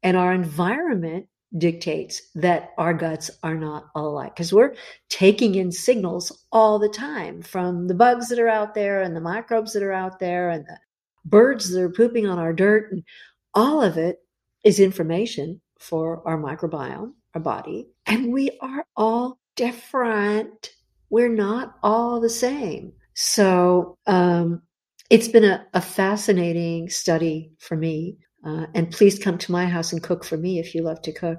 and 0.02 0.16
our 0.16 0.32
environment 0.32 1.26
dictates 1.56 2.22
that 2.34 2.70
our 2.78 2.94
guts 2.94 3.30
are 3.42 3.54
not 3.54 3.86
all 3.94 4.08
alike 4.08 4.34
because 4.34 4.52
we're 4.52 4.74
taking 5.10 5.54
in 5.54 5.70
signals 5.70 6.46
all 6.50 6.78
the 6.78 6.88
time 6.88 7.42
from 7.42 7.88
the 7.88 7.94
bugs 7.94 8.28
that 8.28 8.38
are 8.38 8.48
out 8.48 8.74
there 8.74 9.02
and 9.02 9.14
the 9.14 9.20
microbes 9.20 9.72
that 9.72 9.82
are 9.82 9.92
out 9.92 10.18
there 10.18 10.48
and 10.48 10.64
the 10.66 10.78
birds 11.24 11.70
that 11.70 11.82
are 11.82 11.90
pooping 11.90 12.26
on 12.26 12.38
our 12.38 12.52
dirt 12.52 12.90
and 12.92 13.04
all 13.54 13.82
of 13.82 13.96
it 13.98 14.18
is 14.64 14.80
information 14.80 15.60
for 15.78 16.26
our 16.26 16.38
microbiome, 16.38 17.12
our 17.34 17.40
body, 17.40 17.88
and 18.06 18.32
we 18.32 18.50
are 18.60 18.84
all 18.96 19.38
different. 19.56 20.70
We're 21.10 21.28
not 21.28 21.74
all 21.82 22.20
the 22.20 22.30
same. 22.30 22.92
So 23.14 23.98
um, 24.06 24.62
it's 25.10 25.28
been 25.28 25.44
a, 25.44 25.66
a, 25.74 25.80
fascinating 25.80 26.88
study 26.88 27.52
for 27.58 27.76
me. 27.76 28.16
Uh, 28.44 28.66
and 28.74 28.90
please 28.90 29.18
come 29.18 29.38
to 29.38 29.52
my 29.52 29.66
house 29.66 29.92
and 29.92 30.02
cook 30.02 30.24
for 30.24 30.36
me 30.36 30.58
if 30.58 30.74
you 30.74 30.82
love 30.82 31.02
to 31.02 31.12
cook. 31.12 31.38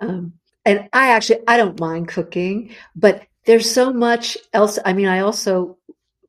Um, 0.00 0.34
and 0.64 0.88
I 0.92 1.10
actually 1.10 1.40
I 1.48 1.56
don't 1.56 1.80
mind 1.80 2.08
cooking, 2.08 2.74
but 2.94 3.26
there's 3.46 3.70
so 3.70 3.92
much 3.92 4.36
else. 4.52 4.78
I 4.84 4.92
mean, 4.92 5.08
I 5.08 5.20
also 5.20 5.78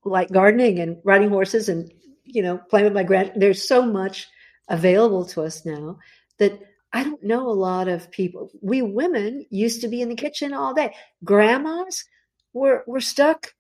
like 0.04 0.32
gardening 0.32 0.80
and 0.80 0.98
riding 1.04 1.30
horses 1.30 1.70
and 1.70 1.92
you 2.24 2.42
know 2.42 2.58
playing 2.70 2.86
with 2.86 2.94
my 2.94 3.04
grand. 3.04 3.34
There's 3.36 3.68
so 3.68 3.86
much 3.86 4.28
available 4.70 5.26
to 5.26 5.42
us 5.42 5.66
now 5.66 5.98
that 6.38 6.60
I 6.94 7.04
don't 7.04 7.24
know 7.24 7.48
a 7.48 7.52
lot 7.52 7.88
of 7.88 8.10
people. 8.12 8.52
We 8.62 8.82
women 8.82 9.46
used 9.50 9.82
to 9.82 9.88
be 9.88 10.02
in 10.02 10.10
the 10.10 10.16
kitchen 10.16 10.54
all 10.54 10.74
day. 10.74 10.96
Grandmas 11.24 12.06
were 12.54 12.84
were 12.88 13.02
stuck 13.02 13.54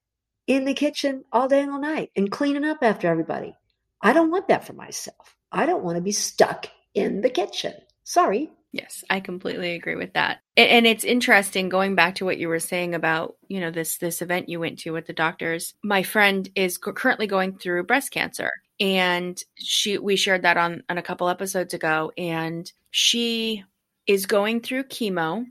in 0.47 0.65
the 0.65 0.73
kitchen 0.73 1.23
all 1.31 1.47
day 1.47 1.61
and 1.61 1.71
all 1.71 1.79
night 1.79 2.11
and 2.15 2.31
cleaning 2.31 2.65
up 2.65 2.79
after 2.81 3.07
everybody. 3.07 3.53
I 4.01 4.13
don't 4.13 4.31
want 4.31 4.47
that 4.47 4.65
for 4.65 4.73
myself. 4.73 5.35
I 5.51 5.65
don't 5.65 5.83
want 5.83 5.97
to 5.97 6.01
be 6.01 6.11
stuck 6.11 6.67
in 6.93 7.21
the 7.21 7.29
kitchen. 7.29 7.73
Sorry. 8.03 8.49
Yes, 8.71 9.03
I 9.09 9.19
completely 9.19 9.73
agree 9.73 9.95
with 9.95 10.13
that. 10.13 10.41
And 10.55 10.85
it's 10.85 11.03
interesting 11.03 11.69
going 11.69 11.95
back 11.95 12.15
to 12.15 12.25
what 12.25 12.37
you 12.37 12.47
were 12.47 12.59
saying 12.59 12.93
about, 12.93 13.35
you 13.47 13.59
know, 13.59 13.71
this 13.71 13.97
this 13.97 14.21
event 14.21 14.47
you 14.47 14.59
went 14.59 14.79
to 14.79 14.91
with 14.91 15.07
the 15.07 15.13
doctors. 15.13 15.73
My 15.83 16.03
friend 16.03 16.47
is 16.55 16.77
currently 16.77 17.25
going 17.25 17.57
through 17.57 17.85
breast 17.85 18.11
cancer 18.11 18.51
and 18.79 19.41
she 19.55 19.97
we 19.97 20.15
shared 20.15 20.43
that 20.43 20.57
on 20.57 20.83
on 20.89 20.97
a 20.97 21.03
couple 21.03 21.29
episodes 21.29 21.73
ago 21.73 22.11
and 22.17 22.71
she 22.91 23.63
is 24.07 24.25
going 24.25 24.61
through 24.61 24.83
chemo 24.83 25.45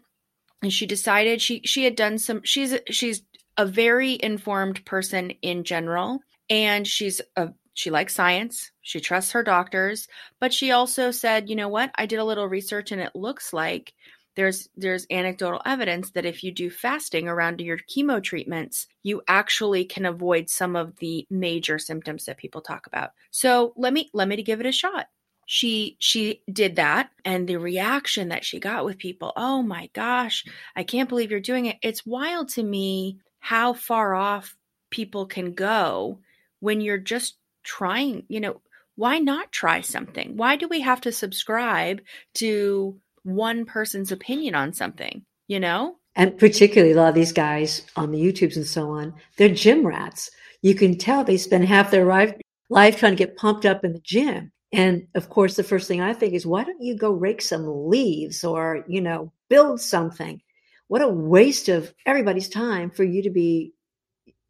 and 0.62 0.72
she 0.72 0.86
decided 0.86 1.42
she 1.42 1.60
she 1.64 1.84
had 1.84 1.96
done 1.96 2.18
some 2.18 2.40
she's 2.44 2.74
she's 2.88 3.22
a 3.56 3.66
very 3.66 4.18
informed 4.22 4.84
person 4.84 5.30
in 5.42 5.64
general 5.64 6.20
and 6.48 6.86
she's 6.86 7.20
a 7.36 7.48
she 7.78 7.90
likes 7.90 8.14
science 8.14 8.72
she 8.82 9.00
trusts 9.00 9.32
her 9.32 9.42
doctors 9.42 10.08
but 10.40 10.52
she 10.52 10.70
also 10.72 11.10
said 11.10 11.48
you 11.48 11.54
know 11.56 11.68
what 11.68 11.90
i 11.96 12.06
did 12.06 12.18
a 12.18 12.24
little 12.24 12.48
research 12.48 12.90
and 12.90 13.00
it 13.00 13.14
looks 13.14 13.52
like 13.52 13.94
there's 14.38 14.68
there's 14.76 15.04
anecdotal 15.10 15.60
evidence 15.66 16.12
that 16.12 16.24
if 16.24 16.44
you 16.44 16.52
do 16.52 16.70
fasting 16.70 17.26
around 17.26 17.60
your 17.60 17.76
chemo 17.76 18.22
treatments, 18.22 18.86
you 19.02 19.20
actually 19.26 19.84
can 19.84 20.06
avoid 20.06 20.48
some 20.48 20.76
of 20.76 20.96
the 21.00 21.26
major 21.28 21.76
symptoms 21.76 22.24
that 22.24 22.36
people 22.36 22.60
talk 22.60 22.86
about. 22.86 23.10
So 23.32 23.72
let 23.76 23.92
me 23.92 24.10
let 24.14 24.28
me 24.28 24.40
give 24.44 24.60
it 24.60 24.66
a 24.66 24.70
shot. 24.70 25.08
She 25.46 25.96
she 25.98 26.42
did 26.52 26.76
that 26.76 27.10
and 27.24 27.48
the 27.48 27.56
reaction 27.56 28.28
that 28.28 28.44
she 28.44 28.60
got 28.60 28.84
with 28.84 28.98
people, 28.98 29.32
"Oh 29.36 29.60
my 29.60 29.90
gosh, 29.92 30.44
I 30.76 30.84
can't 30.84 31.08
believe 31.08 31.32
you're 31.32 31.40
doing 31.40 31.66
it." 31.66 31.78
It's 31.82 32.06
wild 32.06 32.50
to 32.50 32.62
me 32.62 33.18
how 33.40 33.72
far 33.72 34.14
off 34.14 34.56
people 34.90 35.26
can 35.26 35.52
go 35.52 36.20
when 36.60 36.80
you're 36.80 36.96
just 36.96 37.38
trying, 37.68 38.24
you 38.28 38.40
know, 38.40 38.62
why 38.96 39.18
not 39.18 39.52
try 39.52 39.82
something? 39.82 40.36
Why 40.36 40.56
do 40.56 40.66
we 40.66 40.80
have 40.80 41.02
to 41.02 41.12
subscribe 41.12 42.00
to 42.36 42.98
one 43.22 43.66
person's 43.66 44.10
opinion 44.10 44.54
on 44.54 44.72
something, 44.72 45.24
you 45.46 45.60
know? 45.60 45.96
And 46.16 46.36
particularly 46.36 46.94
a 46.94 46.96
lot 46.96 47.10
of 47.10 47.14
these 47.14 47.32
guys 47.32 47.82
on 47.94 48.10
the 48.10 48.18
YouTubes 48.18 48.56
and 48.56 48.66
so 48.66 48.90
on, 48.90 49.14
they're 49.36 49.50
gym 49.50 49.86
rats. 49.86 50.30
You 50.62 50.74
can 50.74 50.96
tell 50.96 51.22
they 51.22 51.36
spend 51.36 51.66
half 51.66 51.90
their 51.90 52.06
life, 52.06 52.96
trying 52.96 53.12
to 53.12 53.24
get 53.24 53.36
pumped 53.36 53.66
up 53.66 53.84
in 53.84 53.92
the 53.92 54.00
gym. 54.00 54.50
And 54.72 55.06
of 55.14 55.28
course, 55.28 55.56
the 55.56 55.62
first 55.62 55.86
thing 55.86 56.00
I 56.00 56.14
think 56.14 56.32
is, 56.34 56.46
why 56.46 56.64
don't 56.64 56.82
you 56.82 56.96
go 56.96 57.12
rake 57.12 57.42
some 57.42 57.88
leaves 57.88 58.42
or, 58.44 58.84
you 58.88 59.00
know, 59.00 59.32
build 59.48 59.80
something? 59.80 60.40
What 60.88 61.02
a 61.02 61.08
waste 61.08 61.68
of 61.68 61.94
everybody's 62.06 62.48
time 62.48 62.90
for 62.90 63.04
you 63.04 63.22
to 63.24 63.30
be, 63.30 63.74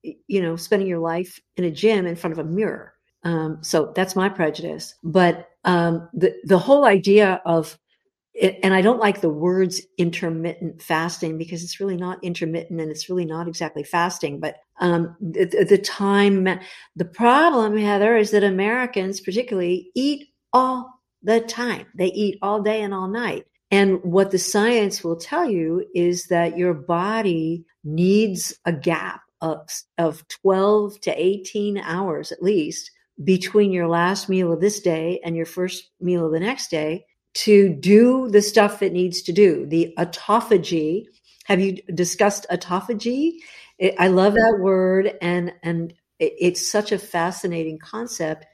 you 0.03 0.41
know, 0.41 0.57
spending 0.57 0.89
your 0.89 1.01
life 1.01 1.41
in 1.57 1.65
a 1.65 1.71
gym 1.71 2.07
in 2.07 2.17
front 2.17 2.33
of 2.33 2.39
a 2.39 2.49
mirror. 2.49 2.95
Um, 3.25 3.59
so 3.63 3.93
that's 3.95 4.17
my 4.17 4.29
prejudice. 4.29 4.95
But 5.03 5.49
um, 5.65 6.09
the 6.13 6.35
the 6.45 6.59
whole 6.59 6.85
idea 6.85 7.43
of 7.45 7.79
and 8.41 8.73
I 8.73 8.83
don't 8.83 9.01
like 9.01 9.21
the 9.21 9.31
words 9.31 9.81
intermittent 9.97 10.81
fasting 10.81 11.39
because 11.39 11.65
it's 11.65 11.81
really 11.81 11.97
not 11.97 12.23
intermittent 12.23 12.81
and 12.81 12.91
it's 12.91 13.09
really 13.09 13.25
not 13.25 13.49
exactly 13.49 13.83
fasting. 13.83 14.39
But 14.39 14.57
um, 14.81 15.17
the, 15.21 15.67
the 15.69 15.79
time, 15.79 16.49
the 16.95 17.05
problem, 17.05 17.77
Heather, 17.77 18.17
is 18.17 18.31
that 18.31 18.45
Americans 18.45 19.21
particularly 19.21 19.91
eat 19.95 20.29
all 20.53 20.89
the 21.23 21.41
time. 21.41 21.87
They 21.97 22.09
eat 22.09 22.39
all 22.41 22.63
day 22.63 22.83
and 22.83 22.95
all 22.95 23.09
night. 23.09 23.47
And 23.71 24.03
what 24.03 24.31
the 24.31 24.39
science 24.39 25.03
will 25.03 25.17
tell 25.17 25.49
you 25.49 25.85
is 25.95 26.27
that 26.29 26.57
your 26.57 26.75
body 26.75 27.65
needs 27.83 28.57
a 28.65 28.73
gap 28.73 29.23
of, 29.41 29.69
of 29.99 30.27
12 30.29 31.01
to 31.03 31.23
18 31.23 31.79
hours 31.79 32.33
at 32.33 32.43
least 32.43 32.91
between 33.23 33.73
your 33.73 33.89
last 33.89 34.29
meal 34.29 34.53
of 34.53 34.61
this 34.61 34.81
day 34.81 35.21
and 35.25 35.37
your 35.37 35.47
first 35.47 35.91
meal 36.01 36.27
of 36.27 36.33
the 36.33 36.41
next 36.41 36.71
day 36.71 37.05
to 37.35 37.69
do 37.69 38.29
the 38.29 38.43
stuff 38.43 38.81
that 38.81 38.93
needs 38.93 39.23
to 39.23 39.33
do. 39.33 39.67
The 39.67 39.95
autophagy. 39.99 41.05
Have 41.45 41.61
you 41.61 41.77
discussed 41.95 42.47
autophagy? 42.51 43.35
I 43.99 44.09
love 44.09 44.35
that 44.35 44.59
word 44.61 45.13
and 45.23 45.53
and 45.63 45.95
it's 46.19 46.69
such 46.71 46.91
a 46.91 46.99
fascinating 46.99 47.79
concept 47.79 48.45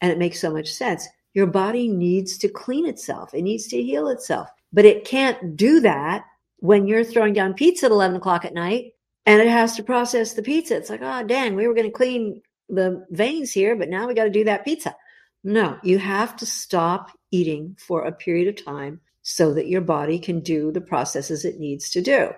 and 0.00 0.10
it 0.10 0.18
makes 0.18 0.40
so 0.40 0.52
much 0.52 0.72
sense. 0.72 1.08
Your 1.32 1.46
body 1.46 1.88
needs 1.88 2.36
to 2.38 2.48
clean 2.48 2.86
itself. 2.86 3.32
It 3.34 3.42
needs 3.42 3.68
to 3.68 3.82
heal 3.82 4.08
itself. 4.08 4.48
But 4.72 4.84
it 4.84 5.04
can't 5.04 5.56
do 5.56 5.80
that 5.80 6.24
when 6.58 6.86
you're 6.88 7.04
throwing 7.04 7.34
down 7.34 7.54
pizza 7.54 7.86
at 7.86 7.92
11 7.92 8.16
o'clock 8.16 8.44
at 8.44 8.54
night 8.54 8.92
and 9.26 9.40
it 9.40 9.48
has 9.48 9.76
to 9.76 9.82
process 9.82 10.32
the 10.32 10.42
pizza. 10.42 10.76
It's 10.76 10.90
like, 10.90 11.02
oh, 11.02 11.22
dang, 11.24 11.54
we 11.54 11.66
were 11.68 11.74
going 11.74 11.86
to 11.86 11.92
clean 11.92 12.42
the 12.68 13.06
veins 13.10 13.52
here, 13.52 13.76
but 13.76 13.88
now 13.88 14.06
we 14.06 14.14
got 14.14 14.24
to 14.24 14.30
do 14.30 14.44
that 14.44 14.64
pizza. 14.64 14.94
No, 15.42 15.78
you 15.82 15.98
have 15.98 16.36
to 16.36 16.46
stop 16.46 17.10
eating 17.30 17.76
for 17.78 18.02
a 18.02 18.12
period 18.12 18.48
of 18.48 18.64
time 18.64 19.00
so 19.22 19.54
that 19.54 19.68
your 19.68 19.80
body 19.80 20.18
can 20.18 20.40
do 20.40 20.72
the 20.72 20.80
processes 20.80 21.44
it 21.44 21.58
needs 21.58 21.90
to 21.90 22.00
do. 22.00 22.30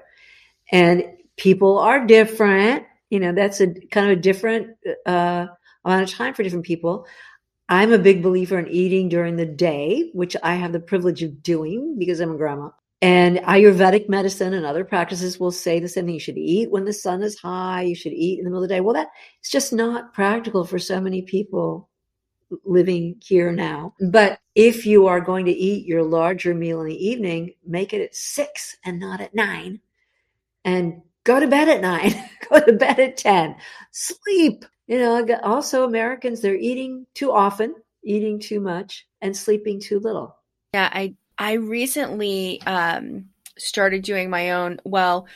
And 0.72 1.04
people 1.36 1.78
are 1.78 2.06
different. 2.06 2.84
You 3.10 3.20
know, 3.20 3.32
that's 3.32 3.60
a 3.60 3.72
kind 3.90 4.10
of 4.10 4.18
a 4.18 4.20
different 4.20 4.76
uh, 5.04 5.46
amount 5.84 6.02
of 6.02 6.10
time 6.10 6.34
for 6.34 6.42
different 6.42 6.66
people. 6.66 7.06
I'm 7.68 7.92
a 7.92 7.98
big 7.98 8.22
believer 8.22 8.58
in 8.58 8.68
eating 8.68 9.08
during 9.08 9.36
the 9.36 9.46
day, 9.46 10.10
which 10.14 10.36
I 10.42 10.54
have 10.54 10.72
the 10.72 10.80
privilege 10.80 11.22
of 11.22 11.42
doing 11.42 11.96
because 11.98 12.20
I'm 12.20 12.32
a 12.32 12.36
grandma. 12.36 12.70
And 13.06 13.36
Ayurvedic 13.38 14.08
medicine 14.08 14.52
and 14.52 14.66
other 14.66 14.84
practices 14.84 15.38
will 15.38 15.52
say 15.52 15.78
the 15.78 15.86
same 15.86 16.06
thing. 16.06 16.14
You 16.14 16.18
should 16.18 16.36
eat 16.36 16.72
when 16.72 16.86
the 16.86 16.92
sun 16.92 17.22
is 17.22 17.38
high. 17.38 17.82
You 17.82 17.94
should 17.94 18.12
eat 18.12 18.40
in 18.40 18.44
the 18.44 18.50
middle 18.50 18.64
of 18.64 18.68
the 18.68 18.74
day. 18.74 18.80
Well, 18.80 18.94
that 18.94 19.10
it's 19.38 19.48
just 19.48 19.72
not 19.72 20.12
practical 20.12 20.64
for 20.64 20.80
so 20.80 21.00
many 21.00 21.22
people 21.22 21.88
living 22.64 23.14
here 23.24 23.52
now. 23.52 23.94
But 24.10 24.40
if 24.56 24.84
you 24.84 25.06
are 25.06 25.20
going 25.20 25.44
to 25.44 25.52
eat 25.52 25.86
your 25.86 26.02
larger 26.02 26.52
meal 26.52 26.80
in 26.80 26.88
the 26.88 27.06
evening, 27.06 27.52
make 27.64 27.92
it 27.92 28.00
at 28.00 28.16
six 28.16 28.76
and 28.84 28.98
not 28.98 29.20
at 29.20 29.36
nine. 29.36 29.78
And 30.64 31.00
go 31.22 31.38
to 31.38 31.46
bed 31.46 31.68
at 31.68 31.80
nine, 31.80 32.12
go 32.50 32.58
to 32.58 32.72
bed 32.72 32.98
at 32.98 33.18
10, 33.18 33.54
sleep. 33.92 34.64
You 34.88 34.98
know, 34.98 35.24
also 35.44 35.84
Americans, 35.84 36.40
they're 36.40 36.56
eating 36.56 37.06
too 37.14 37.30
often, 37.30 37.76
eating 38.02 38.40
too 38.40 38.58
much, 38.58 39.06
and 39.22 39.36
sleeping 39.36 39.78
too 39.78 40.00
little. 40.00 40.34
Yeah, 40.74 40.90
I 40.92 41.14
I 41.38 41.54
recently 41.54 42.60
um, 42.62 43.26
started 43.58 44.02
doing 44.02 44.30
my 44.30 44.52
own, 44.52 44.80
well, 44.84 45.26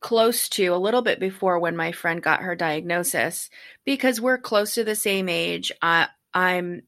close 0.00 0.48
to 0.50 0.66
a 0.66 0.76
little 0.76 1.02
bit 1.02 1.20
before 1.20 1.58
when 1.58 1.76
my 1.76 1.92
friend 1.92 2.22
got 2.22 2.42
her 2.42 2.56
diagnosis 2.56 3.48
because 3.84 4.20
we're 4.20 4.38
close 4.38 4.74
to 4.74 4.84
the 4.84 4.96
same 4.96 5.28
age. 5.28 5.72
I, 5.80 6.08
I'm 6.34 6.82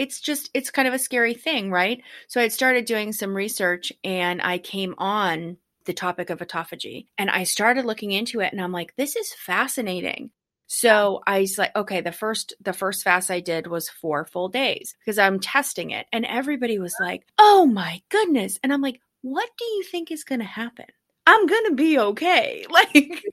it's 0.00 0.18
just 0.18 0.48
it's 0.54 0.70
kind 0.70 0.88
of 0.88 0.94
a 0.94 0.98
scary 0.98 1.34
thing, 1.34 1.70
right? 1.70 2.02
So 2.26 2.40
I 2.40 2.48
started 2.48 2.86
doing 2.86 3.12
some 3.12 3.36
research 3.36 3.92
and 4.02 4.40
I 4.40 4.56
came 4.56 4.94
on 4.96 5.58
the 5.84 5.92
topic 5.92 6.30
of 6.30 6.38
autophagy 6.38 7.08
and 7.18 7.28
I 7.28 7.44
started 7.44 7.84
looking 7.84 8.10
into 8.10 8.40
it 8.40 8.50
and 8.50 8.62
I'm 8.62 8.72
like 8.72 8.96
this 8.96 9.14
is 9.14 9.34
fascinating. 9.34 10.30
So 10.72 11.20
I 11.26 11.40
was 11.40 11.58
like, 11.58 11.74
okay, 11.74 12.00
the 12.00 12.12
first 12.12 12.54
the 12.60 12.72
first 12.72 13.02
fast 13.02 13.28
I 13.28 13.40
did 13.40 13.66
was 13.66 13.88
four 13.88 14.24
full 14.24 14.48
days 14.48 14.94
because 15.00 15.18
I'm 15.18 15.40
testing 15.40 15.90
it. 15.90 16.06
And 16.12 16.24
everybody 16.24 16.78
was 16.78 16.94
like, 17.00 17.26
oh 17.40 17.66
my 17.66 18.00
goodness. 18.08 18.60
And 18.62 18.72
I'm 18.72 18.80
like, 18.80 19.00
what 19.22 19.50
do 19.58 19.64
you 19.64 19.82
think 19.82 20.12
is 20.12 20.22
gonna 20.22 20.44
happen? 20.44 20.86
I'm 21.26 21.46
gonna 21.48 21.74
be 21.74 21.98
okay. 21.98 22.64
Like 22.70 23.24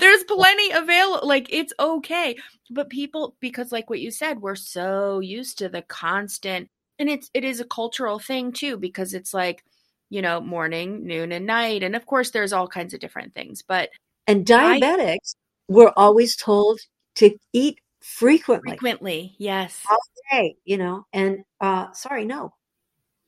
there's 0.00 0.24
plenty 0.24 0.72
available. 0.72 1.26
Like 1.26 1.46
it's 1.50 1.72
okay. 1.78 2.36
But 2.68 2.90
people, 2.90 3.36
because 3.38 3.70
like 3.70 3.88
what 3.88 4.00
you 4.00 4.10
said, 4.10 4.42
we're 4.42 4.56
so 4.56 5.20
used 5.20 5.58
to 5.58 5.68
the 5.68 5.82
constant 5.82 6.68
and 6.98 7.08
it's 7.08 7.30
it 7.32 7.44
is 7.44 7.60
a 7.60 7.64
cultural 7.64 8.18
thing 8.18 8.50
too, 8.50 8.76
because 8.76 9.14
it's 9.14 9.32
like, 9.32 9.62
you 10.10 10.20
know, 10.20 10.40
morning, 10.40 11.06
noon, 11.06 11.30
and 11.30 11.46
night. 11.46 11.84
And 11.84 11.94
of 11.94 12.06
course 12.06 12.32
there's 12.32 12.52
all 12.52 12.66
kinds 12.66 12.92
of 12.92 12.98
different 12.98 13.36
things. 13.36 13.62
But 13.62 13.90
and 14.26 14.44
diabetics 14.44 15.36
we're 15.68 15.92
always 15.96 16.36
told 16.36 16.80
to 17.16 17.36
eat 17.52 17.78
frequently. 18.00 18.72
Frequently, 18.72 19.34
yes. 19.38 19.82
All 19.90 19.98
day, 20.30 20.56
you 20.64 20.78
know, 20.78 21.06
and 21.12 21.44
uh 21.60 21.92
sorry, 21.92 22.24
no. 22.24 22.54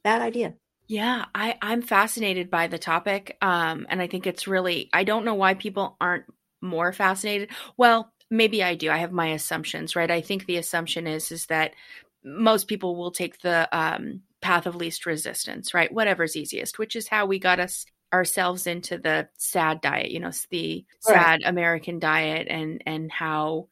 Bad 0.02 0.22
idea. 0.22 0.54
Yeah, 0.86 1.24
I, 1.34 1.56
I'm 1.62 1.80
fascinated 1.80 2.50
by 2.50 2.66
the 2.66 2.78
topic. 2.78 3.38
Um, 3.40 3.86
and 3.88 4.02
I 4.02 4.06
think 4.06 4.26
it's 4.26 4.46
really 4.46 4.90
I 4.92 5.04
don't 5.04 5.24
know 5.24 5.34
why 5.34 5.54
people 5.54 5.96
aren't 6.00 6.24
more 6.60 6.92
fascinated. 6.92 7.50
Well, 7.76 8.12
maybe 8.30 8.62
I 8.62 8.74
do. 8.74 8.90
I 8.90 8.98
have 8.98 9.12
my 9.12 9.28
assumptions, 9.28 9.96
right? 9.96 10.10
I 10.10 10.20
think 10.20 10.46
the 10.46 10.56
assumption 10.58 11.06
is 11.06 11.32
is 11.32 11.46
that 11.46 11.72
most 12.24 12.68
people 12.68 12.96
will 12.96 13.10
take 13.10 13.40
the 13.40 13.68
um, 13.76 14.22
path 14.40 14.66
of 14.66 14.76
least 14.76 15.06
resistance, 15.06 15.74
right? 15.74 15.92
Whatever's 15.92 16.36
easiest, 16.36 16.78
which 16.78 16.96
is 16.96 17.08
how 17.08 17.26
we 17.26 17.38
got 17.38 17.60
us 17.60 17.86
ourselves 18.12 18.66
into 18.66 18.98
the 18.98 19.28
sad 19.36 19.80
diet, 19.80 20.10
you 20.10 20.20
know, 20.20 20.30
the 20.50 20.84
right. 21.06 21.14
sad 21.14 21.42
American 21.44 21.98
diet 21.98 22.46
and 22.48 22.82
and 22.86 23.10
how 23.10 23.68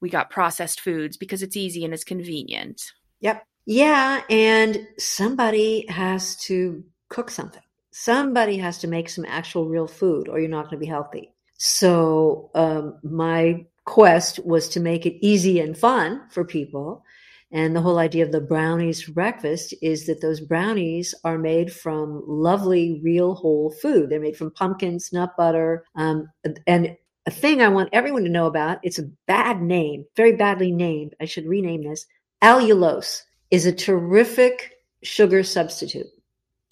we 0.00 0.10
got 0.10 0.30
processed 0.30 0.80
foods 0.80 1.16
because 1.16 1.42
it's 1.42 1.56
easy 1.56 1.84
and 1.84 1.94
it's 1.94 2.04
convenient. 2.04 2.92
Yep. 3.20 3.46
Yeah, 3.64 4.22
and 4.30 4.86
somebody 4.98 5.86
has 5.88 6.36
to 6.44 6.84
cook 7.08 7.30
something. 7.30 7.62
Somebody 7.90 8.58
has 8.58 8.78
to 8.78 8.88
make 8.88 9.08
some 9.08 9.24
actual 9.26 9.66
real 9.66 9.88
food 9.88 10.28
or 10.28 10.38
you're 10.38 10.48
not 10.48 10.64
going 10.64 10.78
to 10.78 10.84
be 10.84 10.86
healthy. 10.86 11.32
So, 11.58 12.50
um, 12.54 12.98
my 13.02 13.64
quest 13.86 14.44
was 14.44 14.68
to 14.68 14.80
make 14.80 15.06
it 15.06 15.24
easy 15.24 15.58
and 15.60 15.76
fun 15.76 16.22
for 16.28 16.44
people 16.44 17.04
and 17.52 17.76
the 17.76 17.80
whole 17.80 17.98
idea 17.98 18.24
of 18.24 18.32
the 18.32 18.40
brownies 18.40 19.02
for 19.02 19.12
breakfast 19.12 19.72
is 19.80 20.06
that 20.06 20.20
those 20.20 20.40
brownies 20.40 21.14
are 21.24 21.38
made 21.38 21.72
from 21.72 22.22
lovely, 22.26 23.00
real 23.04 23.34
whole 23.34 23.70
food. 23.70 24.10
They're 24.10 24.20
made 24.20 24.36
from 24.36 24.50
pumpkins, 24.50 25.12
nut 25.12 25.36
butter, 25.36 25.84
um, 25.94 26.28
and 26.66 26.96
a 27.26 27.30
thing 27.30 27.60
I 27.60 27.68
want 27.68 27.90
everyone 27.92 28.24
to 28.24 28.28
know 28.28 28.46
about. 28.46 28.78
It's 28.82 28.98
a 28.98 29.10
bad 29.26 29.60
name, 29.60 30.04
very 30.16 30.32
badly 30.32 30.72
named. 30.72 31.14
I 31.20 31.24
should 31.24 31.46
rename 31.46 31.84
this. 31.84 32.06
Allulose 32.42 33.22
is 33.50 33.66
a 33.66 33.72
terrific 33.72 34.72
sugar 35.02 35.42
substitute. 35.42 36.06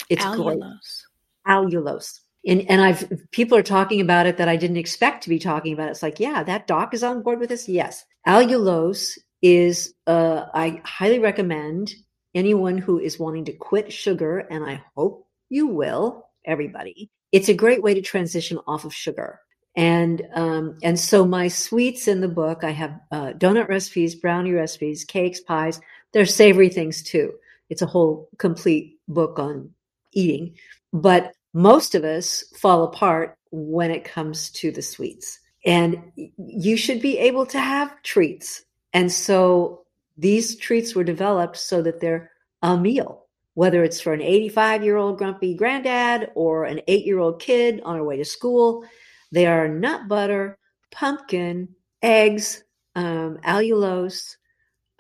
It's 0.08 0.24
allulose. 0.24 1.04
great. 1.46 1.54
Allulose. 1.54 2.20
And, 2.46 2.68
and 2.68 2.82
I've 2.82 3.10
people 3.30 3.56
are 3.56 3.62
talking 3.62 4.00
about 4.00 4.26
it 4.26 4.36
that 4.36 4.48
I 4.48 4.56
didn't 4.56 4.76
expect 4.76 5.22
to 5.22 5.30
be 5.30 5.38
talking 5.38 5.72
about. 5.72 5.88
It's 5.88 6.02
like, 6.02 6.20
yeah, 6.20 6.42
that 6.42 6.66
doc 6.66 6.92
is 6.92 7.02
on 7.02 7.22
board 7.22 7.40
with 7.40 7.48
this. 7.48 7.68
Yes, 7.68 8.04
allulose 8.26 9.18
is 9.44 9.92
uh, 10.06 10.46
I 10.54 10.80
highly 10.84 11.18
recommend 11.18 11.94
anyone 12.34 12.78
who 12.78 12.98
is 12.98 13.18
wanting 13.18 13.44
to 13.44 13.52
quit 13.52 13.92
sugar, 13.92 14.38
and 14.38 14.64
I 14.64 14.82
hope 14.96 15.28
you 15.50 15.66
will, 15.66 16.30
everybody. 16.46 17.10
It's 17.30 17.50
a 17.50 17.54
great 17.54 17.82
way 17.82 17.92
to 17.92 18.00
transition 18.00 18.58
off 18.66 18.86
of 18.86 18.94
sugar. 18.94 19.40
And 19.76 20.26
um, 20.34 20.78
and 20.82 20.98
so 20.98 21.26
my 21.26 21.48
sweets 21.48 22.08
in 22.08 22.22
the 22.22 22.28
book, 22.28 22.64
I 22.64 22.70
have 22.70 22.98
uh, 23.12 23.32
donut 23.36 23.68
recipes, 23.68 24.14
brownie 24.14 24.52
recipes, 24.52 25.04
cakes, 25.04 25.40
pies. 25.40 25.78
There's 26.14 26.34
savory 26.34 26.70
things 26.70 27.02
too. 27.02 27.34
It's 27.68 27.82
a 27.82 27.86
whole 27.86 28.30
complete 28.38 28.98
book 29.08 29.38
on 29.38 29.70
eating. 30.14 30.56
But 30.94 31.34
most 31.52 31.94
of 31.94 32.02
us 32.02 32.44
fall 32.56 32.84
apart 32.84 33.36
when 33.50 33.90
it 33.90 34.04
comes 34.04 34.50
to 34.52 34.70
the 34.70 34.82
sweets. 34.82 35.38
And 35.66 36.12
you 36.38 36.78
should 36.78 37.02
be 37.02 37.18
able 37.18 37.44
to 37.46 37.60
have 37.60 38.02
treats 38.02 38.64
and 38.94 39.10
so 39.10 39.84
these 40.16 40.56
treats 40.56 40.94
were 40.94 41.04
developed 41.04 41.56
so 41.56 41.82
that 41.82 42.00
they're 42.00 42.30
a 42.62 42.78
meal, 42.78 43.26
whether 43.54 43.82
it's 43.82 44.00
for 44.00 44.14
an 44.14 44.22
85 44.22 44.84
year 44.84 44.96
old 44.96 45.18
grumpy 45.18 45.54
granddad 45.54 46.30
or 46.34 46.64
an 46.64 46.80
eight 46.86 47.04
year 47.04 47.18
old 47.18 47.40
kid 47.40 47.80
on 47.84 47.96
her 47.96 48.04
way 48.04 48.16
to 48.16 48.24
school. 48.24 48.84
They 49.32 49.46
are 49.46 49.68
nut 49.68 50.08
butter, 50.08 50.58
pumpkin, 50.92 51.68
eggs, 52.02 52.62
um, 52.94 53.38
allulose, 53.44 54.36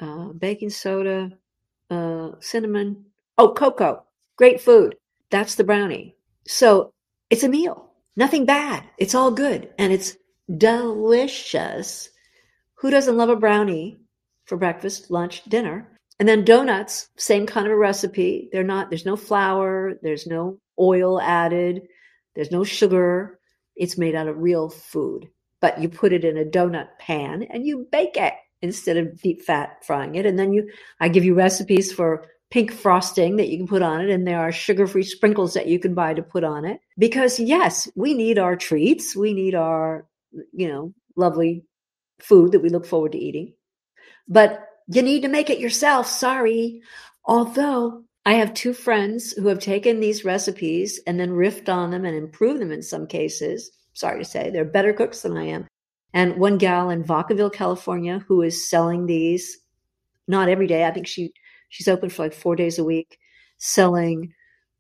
uh, 0.00 0.32
baking 0.32 0.70
soda, 0.70 1.30
uh, 1.88 2.32
cinnamon. 2.40 3.04
Oh, 3.38 3.52
cocoa. 3.52 4.04
Great 4.36 4.60
food. 4.60 4.96
That's 5.30 5.54
the 5.54 5.64
brownie. 5.64 6.16
So 6.46 6.92
it's 7.30 7.44
a 7.44 7.48
meal. 7.48 7.92
Nothing 8.16 8.44
bad. 8.44 8.84
It's 8.98 9.14
all 9.14 9.30
good. 9.30 9.72
And 9.78 9.92
it's 9.92 10.16
delicious 10.58 12.10
who 12.84 12.90
doesn't 12.90 13.16
love 13.16 13.30
a 13.30 13.36
brownie 13.36 13.96
for 14.44 14.58
breakfast, 14.58 15.10
lunch, 15.10 15.42
dinner? 15.44 15.88
And 16.18 16.28
then 16.28 16.44
donuts, 16.44 17.08
same 17.16 17.46
kind 17.46 17.66
of 17.66 17.72
a 17.72 17.76
recipe. 17.76 18.50
They're 18.52 18.62
not, 18.62 18.90
there's 18.90 19.06
no 19.06 19.16
flour, 19.16 19.94
there's 20.02 20.26
no 20.26 20.58
oil 20.78 21.18
added, 21.18 21.88
there's 22.34 22.50
no 22.50 22.62
sugar. 22.62 23.40
It's 23.74 23.96
made 23.96 24.14
out 24.14 24.28
of 24.28 24.36
real 24.36 24.68
food. 24.68 25.30
But 25.62 25.80
you 25.80 25.88
put 25.88 26.12
it 26.12 26.26
in 26.26 26.36
a 26.36 26.44
donut 26.44 26.88
pan 26.98 27.44
and 27.44 27.64
you 27.64 27.88
bake 27.90 28.18
it 28.18 28.34
instead 28.60 28.98
of 28.98 29.18
deep 29.18 29.40
fat 29.40 29.82
frying 29.82 30.16
it. 30.16 30.26
And 30.26 30.38
then 30.38 30.52
you, 30.52 30.68
I 31.00 31.08
give 31.08 31.24
you 31.24 31.32
recipes 31.32 31.90
for 31.90 32.26
pink 32.50 32.70
frosting 32.70 33.36
that 33.36 33.48
you 33.48 33.56
can 33.56 33.66
put 33.66 33.80
on 33.80 34.02
it. 34.02 34.10
And 34.10 34.26
there 34.26 34.40
are 34.40 34.52
sugar 34.52 34.86
free 34.86 35.04
sprinkles 35.04 35.54
that 35.54 35.68
you 35.68 35.78
can 35.78 35.94
buy 35.94 36.12
to 36.12 36.22
put 36.22 36.44
on 36.44 36.66
it. 36.66 36.80
Because 36.98 37.40
yes, 37.40 37.88
we 37.96 38.12
need 38.12 38.38
our 38.38 38.56
treats. 38.56 39.16
We 39.16 39.32
need 39.32 39.54
our, 39.54 40.06
you 40.52 40.68
know, 40.68 40.92
lovely 41.16 41.64
food 42.20 42.52
that 42.52 42.60
we 42.60 42.68
look 42.68 42.86
forward 42.86 43.12
to 43.12 43.18
eating. 43.18 43.54
But 44.28 44.66
you 44.88 45.02
need 45.02 45.22
to 45.22 45.28
make 45.28 45.50
it 45.50 45.58
yourself. 45.58 46.06
Sorry. 46.06 46.82
Although 47.24 48.04
I 48.26 48.34
have 48.34 48.54
two 48.54 48.72
friends 48.72 49.32
who 49.32 49.48
have 49.48 49.58
taken 49.58 50.00
these 50.00 50.24
recipes 50.24 51.00
and 51.06 51.18
then 51.18 51.30
riffed 51.30 51.68
on 51.68 51.90
them 51.90 52.04
and 52.04 52.16
improved 52.16 52.60
them 52.60 52.72
in 52.72 52.82
some 52.82 53.06
cases. 53.06 53.70
Sorry 53.92 54.18
to 54.18 54.24
say, 54.24 54.50
they're 54.50 54.64
better 54.64 54.92
cooks 54.92 55.22
than 55.22 55.36
I 55.36 55.44
am. 55.44 55.66
And 56.12 56.36
one 56.36 56.58
gal 56.58 56.90
in 56.90 57.04
Vacaville, 57.04 57.52
California, 57.52 58.24
who 58.26 58.42
is 58.42 58.68
selling 58.68 59.06
these 59.06 59.58
not 60.26 60.48
every 60.48 60.66
day. 60.66 60.84
I 60.84 60.90
think 60.90 61.06
she 61.06 61.32
she's 61.68 61.88
open 61.88 62.08
for 62.08 62.22
like 62.22 62.32
four 62.32 62.56
days 62.56 62.78
a 62.78 62.84
week, 62.84 63.18
selling 63.58 64.32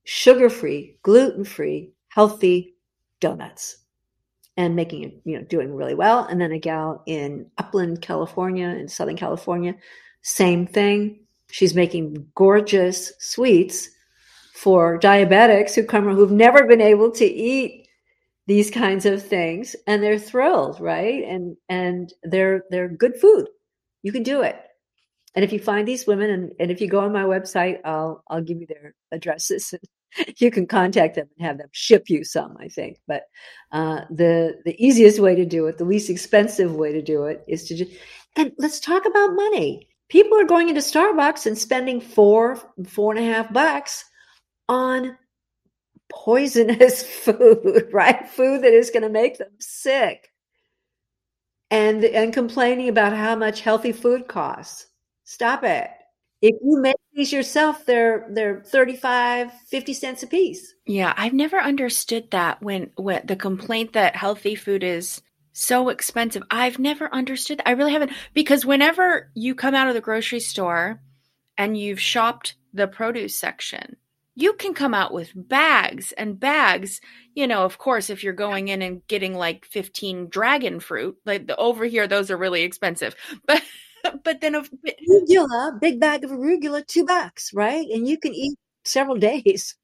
sugar-free, 0.04 0.98
gluten-free, 1.02 1.92
healthy 2.08 2.76
donuts 3.20 3.83
and 4.56 4.76
making 4.76 5.04
it, 5.04 5.20
you 5.24 5.36
know, 5.38 5.44
doing 5.44 5.74
really 5.74 5.94
well. 5.94 6.24
And 6.24 6.40
then 6.40 6.52
a 6.52 6.58
gal 6.58 7.02
in 7.06 7.50
Upland, 7.58 8.02
California, 8.02 8.68
in 8.68 8.88
Southern 8.88 9.16
California, 9.16 9.74
same 10.22 10.66
thing. 10.66 11.20
She's 11.50 11.74
making 11.74 12.28
gorgeous 12.34 13.12
sweets 13.18 13.88
for 14.54 14.98
diabetics 14.98 15.74
who 15.74 15.84
come 15.84 16.04
who've 16.04 16.30
never 16.30 16.66
been 16.66 16.80
able 16.80 17.10
to 17.12 17.24
eat 17.24 17.88
these 18.46 18.70
kinds 18.70 19.06
of 19.06 19.22
things. 19.22 19.74
And 19.86 20.02
they're 20.02 20.18
thrilled 20.18 20.80
right? 20.80 21.24
And 21.24 21.56
and 21.68 22.12
they're 22.22 22.64
they're 22.70 22.88
good 22.88 23.16
food. 23.16 23.48
You 24.02 24.12
can 24.12 24.22
do 24.22 24.42
it. 24.42 24.56
And 25.34 25.44
if 25.44 25.52
you 25.52 25.58
find 25.58 25.86
these 25.86 26.06
women 26.06 26.30
and, 26.30 26.52
and 26.60 26.70
if 26.70 26.80
you 26.80 26.88
go 26.88 27.00
on 27.00 27.12
my 27.12 27.24
website 27.24 27.80
i'll 27.84 28.22
i'll 28.28 28.42
give 28.42 28.60
you 28.60 28.66
their 28.66 28.94
addresses 29.10 29.74
you 30.38 30.50
can 30.50 30.66
contact 30.66 31.14
them 31.14 31.28
and 31.36 31.46
have 31.46 31.58
them 31.58 31.68
ship 31.72 32.08
you 32.08 32.24
some 32.24 32.56
i 32.60 32.68
think. 32.68 32.98
But 33.06 33.24
uh, 33.72 34.02
the 34.10 34.60
the 34.64 34.76
easiest 34.84 35.18
way 35.18 35.34
to 35.34 35.44
do 35.44 35.66
it 35.66 35.78
the 35.78 35.84
least 35.84 36.10
expensive 36.10 36.74
way 36.74 36.92
to 36.92 37.02
do 37.02 37.24
it 37.24 37.44
is 37.48 37.64
to 37.64 37.76
just 37.76 37.92
and 38.36 38.52
let's 38.58 38.80
talk 38.80 39.06
about 39.06 39.34
money. 39.34 39.88
People 40.08 40.38
are 40.38 40.44
going 40.44 40.68
into 40.68 40.80
starbucks 40.80 41.46
and 41.46 41.56
spending 41.58 42.00
four 42.00 42.58
four 42.86 43.14
and 43.14 43.24
a 43.24 43.32
half 43.32 43.52
bucks 43.52 44.04
on 44.68 45.16
poisonous 46.10 47.02
food 47.24 47.88
right? 47.92 48.28
Food 48.28 48.62
that 48.62 48.72
is 48.72 48.90
going 48.90 49.02
to 49.02 49.08
make 49.08 49.38
them 49.38 49.50
sick. 49.58 50.30
And 51.70 52.04
and 52.04 52.32
complaining 52.32 52.88
about 52.88 53.12
how 53.12 53.34
much 53.34 53.60
healthy 53.60 53.92
food 53.92 54.28
costs. 54.28 54.86
Stop 55.24 55.64
it. 55.64 55.88
If 56.42 56.54
you 56.62 56.80
make 56.80 56.96
these 57.14 57.32
yourself 57.32 57.84
they're 57.86 58.26
they're 58.30 58.60
35 58.60 59.52
50 59.68 59.92
cents 59.92 60.22
a 60.22 60.26
piece 60.26 60.74
yeah 60.86 61.14
i've 61.16 61.32
never 61.32 61.58
understood 61.58 62.30
that 62.30 62.62
when 62.62 62.90
when 62.96 63.22
the 63.24 63.36
complaint 63.36 63.92
that 63.92 64.16
healthy 64.16 64.54
food 64.54 64.82
is 64.82 65.22
so 65.54 65.88
expensive. 65.88 66.42
I've 66.50 66.78
never 66.78 67.12
understood 67.14 67.58
that. 67.58 67.68
i 67.68 67.72
really 67.72 67.92
haven't 67.92 68.12
because 68.34 68.66
whenever 68.66 69.30
you 69.34 69.54
come 69.54 69.74
out 69.74 69.88
of 69.88 69.94
the 69.94 70.00
grocery 70.00 70.40
store 70.40 71.00
and 71.56 71.78
you've 71.78 72.00
shopped 72.00 72.56
the 72.74 72.88
produce 72.88 73.38
section 73.38 73.96
you 74.34 74.54
can 74.54 74.74
come 74.74 74.94
out 74.94 75.12
with 75.12 75.30
bags 75.32 76.10
and 76.10 76.40
bags. 76.40 77.00
You 77.34 77.46
know 77.46 77.64
of 77.64 77.78
course 77.78 78.10
if 78.10 78.24
you're 78.24 78.32
going 78.32 78.66
in 78.68 78.82
and 78.82 79.06
getting 79.06 79.34
like 79.34 79.64
15 79.64 80.28
dragon 80.28 80.80
fruit 80.80 81.16
like 81.24 81.48
over 81.56 81.84
here 81.84 82.08
those 82.08 82.30
are 82.32 82.36
really 82.36 82.62
expensive. 82.62 83.14
But 83.46 83.62
but 84.24 84.40
then 84.40 84.54
of 84.54 84.70
arugula, 85.08 85.80
big 85.80 86.00
bag 86.00 86.24
of 86.24 86.30
arugula, 86.30 86.86
two 86.86 87.04
bucks, 87.04 87.52
right? 87.54 87.86
And 87.88 88.06
you 88.06 88.18
can 88.18 88.34
eat 88.34 88.56
several 88.84 89.16
days 89.30 89.76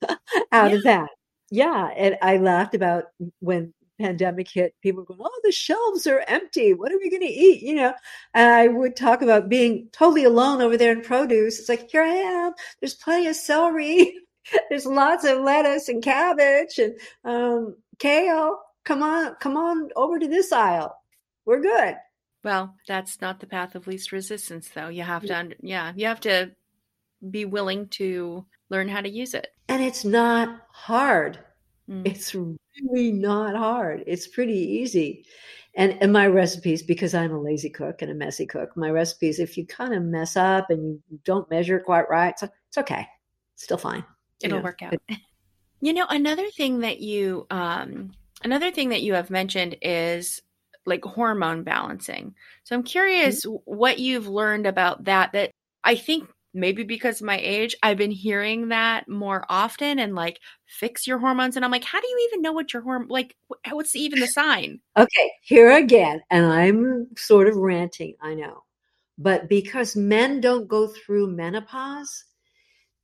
out 0.52 0.70
yeah. 0.70 0.76
of 0.76 0.82
that. 0.84 1.10
Yeah, 1.50 1.90
and 1.96 2.16
I 2.22 2.36
laughed 2.36 2.74
about 2.74 3.06
when 3.40 3.74
pandemic 3.98 4.48
hit. 4.48 4.74
People 4.82 5.04
going, 5.04 5.20
"Oh, 5.22 5.40
the 5.42 5.52
shelves 5.52 6.06
are 6.06 6.24
empty. 6.28 6.74
What 6.74 6.92
are 6.92 6.98
we 6.98 7.10
going 7.10 7.22
to 7.22 7.28
eat?" 7.28 7.62
You 7.62 7.74
know, 7.74 7.94
and 8.34 8.50
I 8.50 8.68
would 8.68 8.96
talk 8.96 9.22
about 9.22 9.48
being 9.48 9.88
totally 9.92 10.24
alone 10.24 10.62
over 10.62 10.76
there 10.76 10.92
in 10.92 11.02
produce. 11.02 11.58
It's 11.58 11.68
like 11.68 11.90
here 11.90 12.02
I 12.02 12.08
am. 12.08 12.52
There's 12.80 12.94
plenty 12.94 13.26
of 13.26 13.36
celery. 13.36 14.14
There's 14.70 14.86
lots 14.86 15.24
of 15.24 15.40
lettuce 15.40 15.88
and 15.88 16.02
cabbage 16.02 16.78
and 16.78 16.94
um, 17.24 17.76
kale. 17.98 18.58
Come 18.84 19.02
on, 19.02 19.34
come 19.40 19.56
on 19.56 19.90
over 19.96 20.18
to 20.18 20.28
this 20.28 20.52
aisle. 20.52 20.96
We're 21.44 21.60
good. 21.60 21.96
Well, 22.42 22.74
that's 22.88 23.20
not 23.20 23.40
the 23.40 23.46
path 23.46 23.74
of 23.74 23.86
least 23.86 24.12
resistance, 24.12 24.68
though. 24.68 24.88
You 24.88 25.02
have 25.02 25.24
to, 25.26 25.36
under, 25.36 25.56
yeah, 25.60 25.92
you 25.94 26.06
have 26.06 26.20
to 26.20 26.52
be 27.28 27.44
willing 27.44 27.88
to 27.88 28.46
learn 28.70 28.88
how 28.88 29.00
to 29.00 29.10
use 29.10 29.34
it. 29.34 29.48
And 29.68 29.82
it's 29.82 30.04
not 30.04 30.62
hard. 30.70 31.38
Mm. 31.88 32.06
It's 32.06 32.34
really 32.34 33.12
not 33.12 33.54
hard. 33.56 34.04
It's 34.06 34.26
pretty 34.26 34.58
easy. 34.58 35.26
And, 35.74 35.98
and 36.00 36.12
my 36.12 36.26
recipes, 36.26 36.82
because 36.82 37.14
I'm 37.14 37.32
a 37.32 37.40
lazy 37.40 37.70
cook 37.70 38.02
and 38.02 38.10
a 38.10 38.14
messy 38.14 38.46
cook, 38.46 38.76
my 38.76 38.90
recipes, 38.90 39.38
if 39.38 39.56
you 39.56 39.66
kind 39.66 39.94
of 39.94 40.02
mess 40.02 40.36
up 40.36 40.70
and 40.70 41.00
you 41.10 41.20
don't 41.24 41.48
measure 41.50 41.78
quite 41.78 42.08
right, 42.08 42.30
it's, 42.30 42.42
it's 42.42 42.78
okay. 42.78 43.06
It's 43.54 43.64
still 43.64 43.78
fine. 43.78 44.04
It'll 44.42 44.58
know. 44.58 44.64
work 44.64 44.82
out. 44.82 44.94
you 45.80 45.92
know, 45.92 46.06
another 46.08 46.48
thing 46.50 46.80
that 46.80 47.00
you, 47.00 47.46
um, 47.50 48.12
another 48.42 48.70
thing 48.70 48.88
that 48.88 49.02
you 49.02 49.14
have 49.14 49.30
mentioned 49.30 49.76
is 49.82 50.42
like 50.86 51.04
hormone 51.04 51.62
balancing. 51.62 52.34
So 52.64 52.74
I'm 52.74 52.82
curious 52.82 53.44
mm-hmm. 53.44 53.56
what 53.64 53.98
you've 53.98 54.28
learned 54.28 54.66
about 54.66 55.04
that 55.04 55.32
that 55.32 55.50
I 55.84 55.94
think 55.94 56.28
maybe 56.52 56.82
because 56.82 57.20
of 57.20 57.26
my 57.26 57.38
age 57.38 57.76
I've 57.82 57.96
been 57.96 58.10
hearing 58.10 58.68
that 58.68 59.08
more 59.08 59.44
often 59.48 59.98
and 59.98 60.14
like 60.14 60.40
fix 60.66 61.06
your 61.06 61.18
hormones 61.18 61.54
and 61.54 61.64
I'm 61.64 61.70
like 61.70 61.84
how 61.84 62.00
do 62.00 62.08
you 62.08 62.28
even 62.28 62.42
know 62.42 62.52
what 62.52 62.72
your 62.72 62.82
hormone 62.82 63.08
like 63.08 63.36
what's 63.70 63.94
even 63.94 64.20
the 64.20 64.26
sign? 64.26 64.80
Okay, 64.96 65.32
here 65.42 65.70
again 65.70 66.20
and 66.30 66.46
I'm 66.46 67.08
sort 67.16 67.46
of 67.46 67.56
ranting, 67.56 68.14
I 68.20 68.34
know. 68.34 68.64
But 69.16 69.48
because 69.48 69.96
men 69.96 70.40
don't 70.40 70.66
go 70.66 70.86
through 70.88 71.28
menopause, 71.28 72.24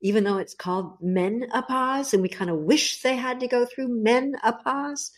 even 0.00 0.24
though 0.24 0.38
it's 0.38 0.54
called 0.54 0.96
menopause 1.02 2.14
and 2.14 2.22
we 2.22 2.28
kind 2.28 2.50
of 2.50 2.56
wish 2.60 3.02
they 3.02 3.16
had 3.16 3.40
to 3.40 3.48
go 3.48 3.66
through 3.66 3.88
menopause, 3.88 5.12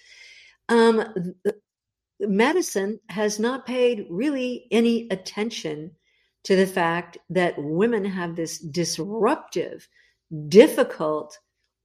um, 0.68 1.34
medicine 2.20 3.00
has 3.08 3.38
not 3.38 3.66
paid 3.66 4.06
really 4.10 4.66
any 4.70 5.08
attention 5.10 5.92
to 6.44 6.56
the 6.56 6.66
fact 6.66 7.18
that 7.30 7.54
women 7.58 8.04
have 8.04 8.36
this 8.36 8.58
disruptive, 8.58 9.88
difficult, 10.48 11.38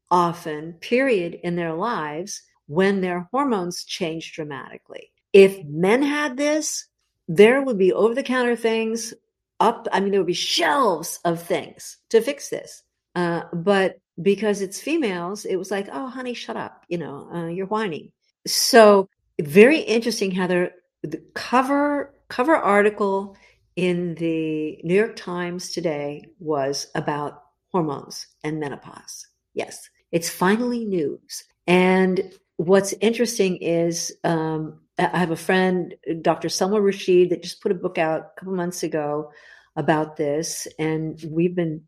often 0.10 0.74
period 0.74 1.40
in 1.44 1.56
their 1.56 1.74
lives 1.74 2.44
when 2.68 3.02
their 3.02 3.28
hormones 3.32 3.84
change 3.84 4.34
dramatically. 4.34 5.12
If 5.34 5.64
men 5.66 6.04
had 6.04 6.38
this, 6.38 6.88
there 7.28 7.62
would 7.62 7.78
be 7.78 7.94
over 7.94 8.14
the 8.14 8.24
counter 8.24 8.56
things 8.56 9.14
up. 9.60 9.88
I 9.92 10.00
mean, 10.00 10.12
there 10.12 10.20
would 10.20 10.28
be 10.28 10.34
shelves 10.34 11.20
of 11.26 11.42
things 11.42 11.98
to 12.10 12.22
fix 12.22 12.50
this. 12.50 12.84
Uh, 13.16 13.44
but 13.54 14.00
because 14.22 14.62
it's 14.62 14.80
females, 14.80 15.46
it 15.46 15.56
was 15.56 15.72
like, 15.72 15.90
oh, 15.92 16.08
honey, 16.08 16.34
shut 16.34 16.58
up. 16.58 16.86
You 16.88 17.00
know, 17.00 17.30
uh, 17.34 17.48
you're 17.48 17.66
whining. 17.66 18.12
So 18.46 19.10
very 19.42 19.80
interesting, 19.80 20.32
Heather. 20.32 20.72
The 21.02 21.22
cover 21.34 22.14
cover 22.30 22.56
article 22.56 23.36
in 23.76 24.16
the 24.16 24.80
New 24.84 24.96
York 24.96 25.16
Times 25.16 25.72
today 25.72 26.26
was 26.40 26.88
about 26.96 27.44
hormones 27.72 28.28
and 28.44 28.60
menopause. 28.60 29.28
Yes, 29.54 29.90
it's 30.12 30.30
finally 30.30 30.86
news. 30.86 31.44
And 31.68 32.34
what's 32.58 32.94
interesting 33.02 33.58
is 33.58 34.12
um, 34.24 34.80
I 34.98 35.18
have 35.18 35.32
a 35.32 35.36
friend, 35.36 35.96
Dr. 36.22 36.50
Selma 36.50 36.80
Rashid, 36.80 37.32
that 37.32 37.44
just 37.44 37.62
put 37.62 37.72
a 37.72 37.76
book 37.76 37.98
out 37.98 38.22
a 38.22 38.40
couple 38.40 38.54
months 38.54 38.84
ago 38.84 39.32
about 39.76 40.18
this, 40.18 40.68
and 40.78 41.20
we've 41.28 41.56
been 41.56 41.82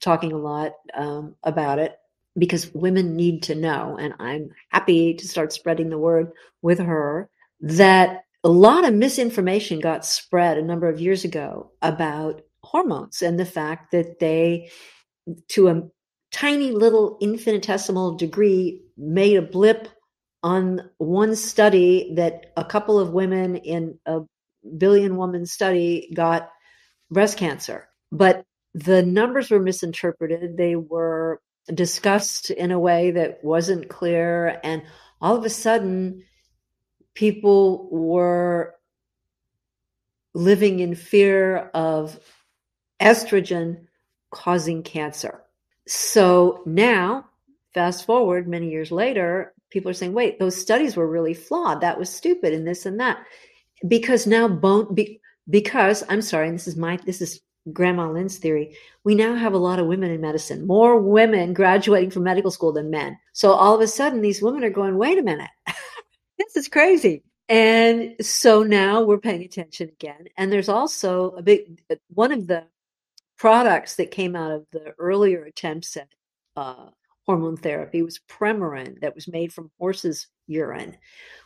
talking 0.00 0.32
a 0.32 0.38
lot 0.38 0.72
um, 0.94 1.34
about 1.42 1.78
it 1.78 1.96
because 2.38 2.72
women 2.74 3.16
need 3.16 3.42
to 3.44 3.54
know. 3.54 3.96
And 3.98 4.14
I'm 4.18 4.50
happy 4.70 5.14
to 5.14 5.28
start 5.28 5.52
spreading 5.52 5.90
the 5.90 5.98
word 5.98 6.32
with 6.62 6.78
her 6.78 7.28
that 7.60 8.22
a 8.42 8.48
lot 8.48 8.86
of 8.86 8.94
misinformation 8.94 9.80
got 9.80 10.06
spread 10.06 10.56
a 10.56 10.64
number 10.64 10.88
of 10.88 11.00
years 11.00 11.24
ago 11.24 11.72
about 11.82 12.40
hormones 12.62 13.22
and 13.22 13.38
the 13.38 13.44
fact 13.44 13.90
that 13.92 14.18
they, 14.18 14.70
to 15.48 15.68
a 15.68 15.82
tiny 16.32 16.70
little 16.70 17.18
infinitesimal 17.20 18.16
degree, 18.16 18.82
made 18.96 19.36
a 19.36 19.42
blip 19.42 19.88
on 20.42 20.88
one 20.98 21.36
study 21.36 22.14
that 22.14 22.46
a 22.56 22.64
couple 22.64 22.98
of 22.98 23.10
women 23.10 23.56
in 23.56 23.98
a 24.06 24.20
billion 24.78 25.16
woman 25.16 25.44
study 25.44 26.10
got 26.14 26.48
breast 27.10 27.36
cancer. 27.36 27.88
But 28.10 28.44
the 28.72 29.02
numbers 29.02 29.50
were 29.50 29.60
misinterpreted. 29.60 30.56
They 30.56 30.76
were 30.76 31.40
discussed 31.74 32.50
in 32.50 32.70
a 32.70 32.78
way 32.78 33.10
that 33.12 33.42
wasn't 33.44 33.88
clear. 33.88 34.60
And 34.62 34.82
all 35.20 35.36
of 35.36 35.44
a 35.44 35.50
sudden, 35.50 36.24
people 37.14 37.88
were 37.90 38.74
living 40.34 40.80
in 40.80 40.94
fear 40.94 41.70
of 41.74 42.18
estrogen 43.00 43.86
causing 44.30 44.82
cancer. 44.82 45.42
So 45.86 46.62
now, 46.66 47.26
fast 47.74 48.06
forward 48.06 48.46
many 48.46 48.70
years 48.70 48.92
later, 48.92 49.52
people 49.70 49.90
are 49.90 49.94
saying, 49.94 50.12
wait, 50.12 50.38
those 50.38 50.60
studies 50.60 50.96
were 50.96 51.08
really 51.08 51.34
flawed. 51.34 51.80
That 51.80 51.98
was 51.98 52.10
stupid 52.10 52.52
and 52.52 52.66
this 52.66 52.86
and 52.86 53.00
that. 53.00 53.24
Because 53.86 54.26
now 54.26 54.46
bone, 54.46 54.94
be, 54.94 55.20
because 55.48 56.04
I'm 56.08 56.22
sorry, 56.22 56.48
and 56.48 56.56
this 56.56 56.68
is 56.68 56.76
my, 56.76 56.98
this 57.04 57.20
is 57.20 57.40
Grandma 57.72 58.10
Lynne's 58.10 58.38
theory, 58.38 58.76
we 59.04 59.14
now 59.14 59.34
have 59.34 59.52
a 59.52 59.58
lot 59.58 59.78
of 59.78 59.86
women 59.86 60.10
in 60.10 60.20
medicine, 60.20 60.66
more 60.66 60.98
women 60.98 61.52
graduating 61.52 62.10
from 62.10 62.22
medical 62.22 62.50
school 62.50 62.72
than 62.72 62.90
men. 62.90 63.18
So 63.32 63.52
all 63.52 63.74
of 63.74 63.80
a 63.80 63.86
sudden, 63.86 64.22
these 64.22 64.42
women 64.42 64.64
are 64.64 64.70
going, 64.70 64.96
wait 64.96 65.18
a 65.18 65.22
minute, 65.22 65.50
this 66.38 66.56
is 66.56 66.68
crazy. 66.68 67.22
And 67.48 68.14
so 68.20 68.62
now 68.62 69.02
we're 69.02 69.18
paying 69.18 69.42
attention 69.42 69.88
again. 69.88 70.26
And 70.36 70.52
there's 70.52 70.68
also 70.68 71.30
a 71.30 71.42
big 71.42 71.82
one 72.08 72.32
of 72.32 72.46
the 72.46 72.64
products 73.36 73.96
that 73.96 74.10
came 74.10 74.36
out 74.36 74.52
of 74.52 74.66
the 74.70 74.94
earlier 74.98 75.44
attempts 75.44 75.96
at 75.96 76.08
uh, 76.56 76.90
hormone 77.26 77.56
therapy 77.56 78.02
was 78.02 78.20
Premarin 78.28 79.00
that 79.00 79.14
was 79.14 79.26
made 79.26 79.52
from 79.52 79.70
horses' 79.78 80.28
urine. 80.46 80.96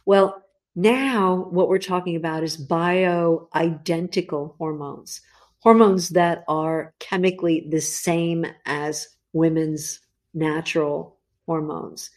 Well, 0.05 0.43
now 0.75 1.49
what 1.51 1.69
we're 1.69 1.79
talking 1.79 2.17
about 2.17 2.43
is 2.43 2.57
bioidentical 2.57 4.57
hormones, 4.57 5.21
hormones 5.65 6.11
that 6.11 6.45
are 6.47 6.95
chemically 7.01 7.67
the 7.71 7.81
same 7.81 8.47
as 8.67 9.09
women's 9.33 10.01
natural 10.35 11.17
hormones. 11.47 12.11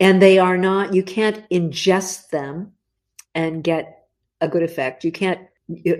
And 0.00 0.20
they 0.20 0.38
are 0.38 0.58
not, 0.58 0.92
you 0.92 1.04
can't 1.04 1.48
ingest 1.48 2.30
them 2.30 2.72
and 3.34 3.62
get 3.62 4.08
a 4.40 4.48
good 4.48 4.64
effect. 4.64 5.04
You 5.04 5.12
can't 5.12 5.40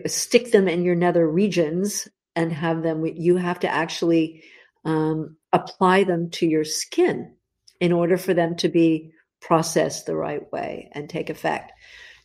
stick 0.06 0.50
them 0.50 0.66
in 0.66 0.84
your 0.84 0.96
nether 0.96 1.30
regions 1.30 2.08
and 2.34 2.52
have 2.52 2.82
them, 2.82 3.06
you 3.06 3.36
have 3.36 3.60
to 3.60 3.68
actually 3.68 4.42
um, 4.84 5.36
apply 5.52 6.04
them 6.04 6.30
to 6.30 6.46
your 6.46 6.64
skin 6.64 7.32
in 7.80 7.92
order 7.92 8.18
for 8.18 8.34
them 8.34 8.56
to 8.56 8.68
be 8.68 9.12
processed 9.40 10.06
the 10.06 10.16
right 10.16 10.50
way 10.52 10.90
and 10.92 11.08
take 11.08 11.30
effect. 11.30 11.72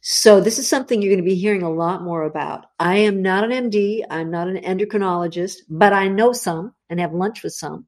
So 0.02 0.42
this 0.42 0.58
is 0.58 0.68
something 0.68 1.00
you're 1.00 1.14
going 1.14 1.24
to 1.24 1.30
be 1.30 1.36
hearing 1.36 1.62
a 1.62 1.72
lot 1.72 2.02
more 2.02 2.24
about. 2.24 2.66
I 2.80 2.98
am 2.98 3.22
not 3.22 3.50
an 3.50 3.70
MD. 3.70 4.04
I'm 4.10 4.32
not 4.32 4.48
an 4.48 4.58
endocrinologist, 4.58 5.58
but 5.70 5.94
I 5.94 6.08
know 6.08 6.34
some 6.34 6.74
and 6.90 7.00
have 7.00 7.14
lunch 7.14 7.44
with 7.44 7.54
some. 7.54 7.86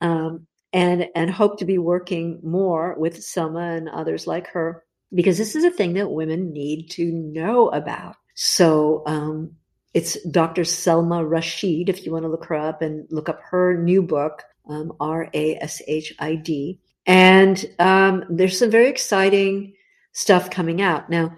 Um, 0.00 0.46
and, 0.72 1.08
and 1.16 1.30
hope 1.30 1.58
to 1.58 1.64
be 1.64 1.78
working 1.78 2.38
more 2.44 2.94
with 2.98 3.22
Selma 3.22 3.72
and 3.72 3.88
others 3.88 4.26
like 4.26 4.46
her 4.48 4.84
because 5.14 5.38
this 5.38 5.56
is 5.56 5.64
a 5.64 5.70
thing 5.70 5.94
that 5.94 6.10
women 6.10 6.52
need 6.52 6.90
to 6.90 7.10
know 7.10 7.70
about. 7.70 8.16
So 8.34 9.02
um, 9.06 9.56
it's 9.94 10.22
Dr. 10.28 10.64
Selma 10.64 11.24
Rashid, 11.24 11.88
if 11.88 12.06
you 12.06 12.12
want 12.12 12.24
to 12.24 12.28
look 12.28 12.44
her 12.44 12.54
up 12.54 12.82
and 12.82 13.06
look 13.10 13.28
up 13.28 13.40
her 13.50 13.76
new 13.82 14.02
book, 14.02 14.44
um, 14.68 14.92
R 15.00 15.28
A 15.34 15.56
S 15.56 15.82
H 15.88 16.14
I 16.20 16.36
D. 16.36 16.78
And 17.06 17.64
um, 17.78 18.24
there's 18.28 18.58
some 18.58 18.70
very 18.70 18.88
exciting 18.88 19.72
stuff 20.12 20.50
coming 20.50 20.82
out. 20.82 21.08
Now, 21.08 21.34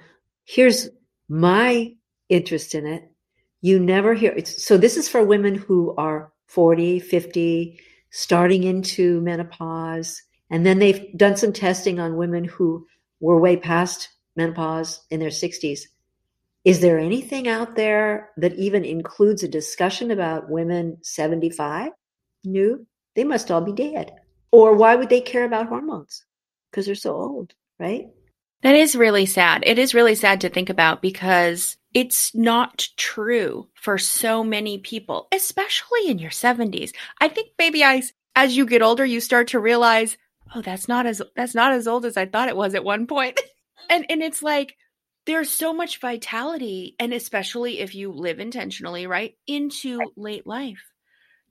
here's 0.51 0.89
my 1.29 1.95
interest 2.29 2.75
in 2.75 2.87
it. 2.87 3.11
You 3.61 3.79
never 3.79 4.15
hear 4.15 4.33
it. 4.33 4.49
So, 4.49 4.77
this 4.77 4.97
is 4.97 5.09
for 5.09 5.23
women 5.23 5.55
who 5.55 5.95
are 5.97 6.33
40, 6.47 6.99
50, 6.99 7.79
starting 8.11 8.65
into 8.65 9.21
menopause. 9.21 10.23
And 10.51 10.67
then 10.67 10.81
they've 10.81 11.17
done 11.17 11.37
some 11.37 11.53
testing 11.53 12.01
on 12.01 12.17
women 12.17 12.45
who 12.45 12.87
were 13.21 13.39
way 13.39 13.57
past 13.57 14.09
menopause 14.35 15.01
in 15.11 15.21
their 15.21 15.31
60s. 15.31 15.83
Is 16.65 16.81
there 16.81 16.99
anything 16.99 17.47
out 17.47 17.77
there 17.77 18.31
that 18.39 18.55
even 18.57 18.85
includes 18.85 19.43
a 19.43 19.49
discussion 19.49 20.11
about 20.11 20.51
women 20.51 20.99
75? 21.03 21.93
No, 22.45 22.79
they 23.15 23.25
must 23.25 23.51
all 23.51 23.61
be 23.61 23.73
dead. 23.73 24.13
Or 24.51 24.75
why 24.75 24.97
would 24.97 25.11
they 25.11 25.21
care 25.21 25.45
about 25.45 25.69
hormones? 25.69 26.25
Because 26.71 26.87
they're 26.87 26.95
so 26.97 27.15
old, 27.15 27.55
right? 27.79 28.09
That 28.63 28.75
is 28.75 28.95
really 28.95 29.27
sad. 29.27 29.63
It 29.65 29.79
is 29.79 29.95
really 29.95 30.15
sad 30.15 30.43
to 30.43 30.51
think 30.51 30.69
about 30.69 31.01
because 31.01 31.77
it's 31.95 32.35
not 32.35 32.89
true 32.97 33.69
for 33.75 33.99
so 33.99 34.45
many 34.45 34.79
people, 34.79 35.29
especially 35.33 36.09
in 36.09 36.19
your 36.19 36.31
70s. 36.31 36.93
I 37.21 37.29
think 37.29 37.51
maybe 37.59 37.83
as 37.83 38.13
as 38.37 38.57
you 38.57 38.65
get 38.65 38.83
older 38.83 39.05
you 39.05 39.21
start 39.21 39.49
to 39.49 39.59
realize, 39.59 40.17
oh, 40.55 40.63
that's 40.63 40.89
not 40.89 41.07
as 41.07 41.23
that's 41.35 41.55
not 41.55 41.73
as 41.73 41.89
old 41.89 42.05
as 42.05 42.17
I 42.17 42.27
thought 42.27 42.49
it 42.49 42.57
was 42.57 42.75
at 42.75 42.85
one 42.85 43.07
point. 43.07 43.41
and 43.91 44.05
and 44.09 44.23
it's 44.23 44.43
like 44.43 44.77
there's 45.27 45.51
so 45.51 45.73
much 45.73 46.01
vitality 46.01 46.97
and 46.99 47.13
especially 47.13 47.81
if 47.81 47.95
you 47.95 48.13
live 48.13 48.41
intentionally, 48.41 49.07
right, 49.07 49.37
into 49.47 49.99
right. 49.99 50.09
late 50.17 50.47
life. 50.47 50.83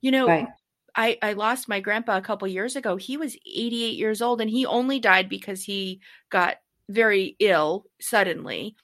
You 0.02 0.12
know, 0.12 0.28
right. 0.28 0.48
I, 0.96 1.18
I 1.22 1.34
lost 1.34 1.70
my 1.70 1.80
grandpa 1.80 2.18
a 2.18 2.22
couple 2.22 2.48
years 2.48 2.76
ago. 2.76 2.96
He 2.96 3.18
was 3.18 3.36
88 3.46 3.96
years 3.96 4.22
old 4.22 4.42
and 4.42 4.50
he 4.50 4.66
only 4.66 5.00
died 5.00 5.30
because 5.30 5.64
he 5.64 6.02
got 6.30 6.58
very 6.90 7.38
ill 7.40 7.86
suddenly. 8.02 8.76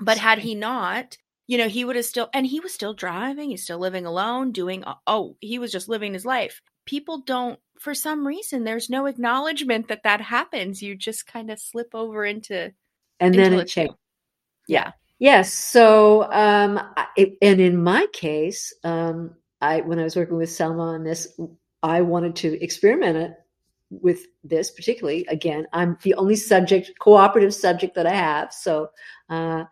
But 0.00 0.18
had 0.18 0.38
he 0.40 0.56
not, 0.56 1.16
you 1.46 1.56
know, 1.56 1.68
he 1.68 1.84
would 1.84 1.94
have 1.94 2.04
still, 2.04 2.28
and 2.34 2.44
he 2.46 2.58
was 2.58 2.74
still 2.74 2.94
driving, 2.94 3.50
he's 3.50 3.62
still 3.62 3.78
living 3.78 4.06
alone, 4.06 4.50
doing, 4.50 4.82
oh, 5.06 5.36
he 5.40 5.60
was 5.60 5.70
just 5.70 5.88
living 5.88 6.12
his 6.12 6.24
life. 6.24 6.60
People 6.84 7.18
don't, 7.18 7.60
for 7.78 7.94
some 7.94 8.26
reason, 8.26 8.64
there's 8.64 8.90
no 8.90 9.06
acknowledgement 9.06 9.88
that 9.88 10.02
that 10.02 10.20
happens. 10.20 10.82
You 10.82 10.96
just 10.96 11.26
kind 11.26 11.50
of 11.50 11.60
slip 11.60 11.94
over 11.94 12.24
into, 12.24 12.72
and 13.20 13.34
into 13.34 13.50
then 13.50 13.52
it 13.60 13.68
changes. 13.68 13.96
Yeah. 14.66 14.92
Yes. 15.18 15.52
So, 15.52 16.30
um, 16.32 16.80
it, 17.16 17.36
and 17.40 17.60
in 17.60 17.82
my 17.82 18.06
case, 18.12 18.74
um, 18.82 19.34
I 19.60 19.80
when 19.82 19.98
I 19.98 20.04
was 20.04 20.16
working 20.16 20.36
with 20.36 20.50
Selma 20.50 20.82
on 20.82 21.04
this, 21.04 21.38
I 21.82 22.00
wanted 22.00 22.36
to 22.36 22.62
experiment 22.62 23.16
it 23.16 23.34
with 24.02 24.26
this 24.42 24.70
particularly. 24.70 25.26
Again, 25.26 25.66
I'm 25.72 25.98
the 26.02 26.14
only 26.14 26.36
subject, 26.36 26.92
cooperative 26.98 27.54
subject 27.54 27.94
that 27.94 28.06
I 28.06 28.14
have, 28.14 28.52
so 28.52 28.90
uh, 29.28 29.64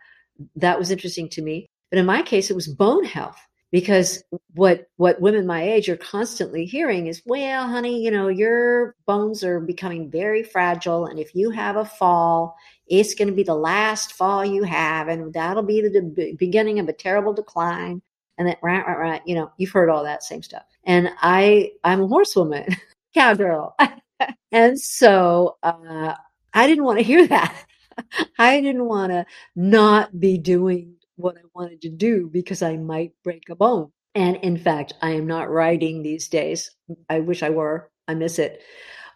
that 0.57 0.79
was 0.79 0.91
interesting 0.91 1.29
to 1.31 1.43
me. 1.43 1.67
But 1.91 1.99
in 1.99 2.07
my 2.07 2.23
case, 2.23 2.51
it 2.51 2.57
was 2.57 2.69
bone 2.69 3.05
health 3.05 3.39
because 3.71 4.23
what 4.55 4.89
what 4.97 5.21
women 5.21 5.47
my 5.47 5.63
age 5.63 5.89
are 5.89 5.97
constantly 5.97 6.65
hearing 6.65 7.07
is, 7.07 7.23
"Well, 7.27 7.69
honey, 7.69 8.03
you 8.03 8.11
know, 8.11 8.29
your 8.29 8.95
bones 9.07 9.45
are 9.45 9.61
becoming 9.61 10.11
very 10.11 10.43
fragile, 10.43 11.07
and 11.07 11.19
if 11.19 11.35
you 11.35 11.51
have 11.51 11.77
a 11.77 11.85
fall, 11.85 12.57
it's 12.87 13.15
going 13.15 13.29
to 13.29 13.35
be 13.35 13.43
the 13.43 13.55
last 13.55 14.13
fall 14.13 14.45
you 14.45 14.63
have, 14.65 15.09
and 15.09 15.33
that'll 15.33 15.63
be 15.63 15.81
the 15.83 16.35
beginning 16.39 16.79
of 16.79 16.89
a 16.89 16.93
terrible 16.93 17.33
decline." 17.33 18.03
and 18.39 18.49
that 18.49 18.59
right, 18.63 18.85
right, 18.87 18.99
right. 18.99 19.23
You 19.27 19.35
know, 19.35 19.53
you've 19.57 19.71
heard 19.71 19.89
all 19.89 20.05
that 20.05 20.23
same 20.23 20.43
stuff. 20.43 20.65
And 20.85 21.11
I, 21.21 21.73
I'm 21.85 22.03
a 22.03 22.07
horsewoman, 22.07 22.77
cowgirl, 23.15 23.75
and 24.53 24.79
so 24.79 25.57
uh, 25.63 26.15
I 26.53 26.67
didn't 26.67 26.85
want 26.85 26.99
to 26.99 27.05
hear 27.05 27.27
that. 27.27 27.55
I 28.39 28.61
didn't 28.61 28.87
want 28.87 29.13
to 29.13 29.27
not 29.55 30.19
be 30.19 30.39
doing 30.39 30.95
what 31.17 31.37
I 31.37 31.43
wanted 31.55 31.83
to 31.83 31.91
do 31.91 32.29
because 32.33 32.63
I 32.63 32.77
might 32.77 33.13
break 33.23 33.45
a 33.51 33.55
bone. 33.55 33.93
And 34.15 34.37
in 34.37 34.59
fact, 34.59 34.95
I 35.01 35.11
am 35.11 35.27
not 35.27 35.51
riding 35.51 36.03
these 36.03 36.29
days. 36.29 36.71
I 37.09 37.21
wish 37.21 37.43
I 37.43 37.51
were. 37.51 37.91
I 38.09 38.15
miss 38.15 38.39
it. 38.39 38.63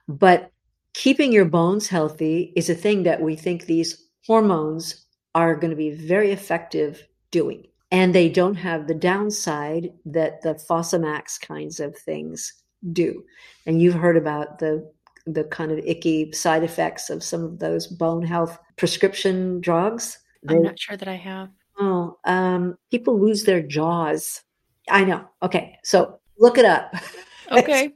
But 0.09 0.51
keeping 0.95 1.33
your 1.33 1.45
bones 1.45 1.89
healthy 1.89 2.53
is 2.57 2.71
a 2.71 2.75
thing 2.75 3.03
that 3.03 3.21
we 3.21 3.37
think 3.37 3.65
these 3.65 4.07
hormones 4.27 5.07
are 5.35 5.55
going 5.55 5.71
to 5.71 5.77
be 5.77 5.91
very 5.91 6.33
effective 6.33 7.07
doing 7.31 7.67
and 7.91 8.15
they 8.15 8.29
don't 8.29 8.55
have 8.57 8.87
the 8.87 8.95
downside 8.95 9.93
that 10.07 10.43
the 10.43 10.55
Fosamax 10.55 11.41
kinds 11.41 11.79
of 11.81 11.97
things 11.97 12.53
do. 12.93 13.25
And 13.65 13.81
you've 13.81 13.95
heard 13.95 14.17
about 14.17 14.59
the 14.59 14.91
the 15.27 15.45
kind 15.45 15.73
of 15.73 15.79
icky 15.79 16.33
side 16.33 16.63
effects 16.63 17.11
of 17.11 17.23
some 17.23 17.45
of 17.45 17.59
those 17.59 17.87
bone 17.87 18.23
health 18.23 18.59
prescription 18.77 19.61
drugs. 19.61 20.19
I'm 20.49 20.63
not 20.63 20.79
sure 20.79 20.97
that 20.97 21.09
I 21.09 21.17
have. 21.17 21.51
Oh, 21.79 22.19
um, 22.25 22.79
people 22.91 23.21
lose 23.21 23.45
their 23.45 23.61
jaws. 23.61 24.43
I 24.89 25.05
know. 25.05 25.29
Okay, 25.43 25.77
so 25.83 26.21
look 26.39 26.59
it 26.59 26.65
up. 26.65 26.95
Okay. 27.49 27.93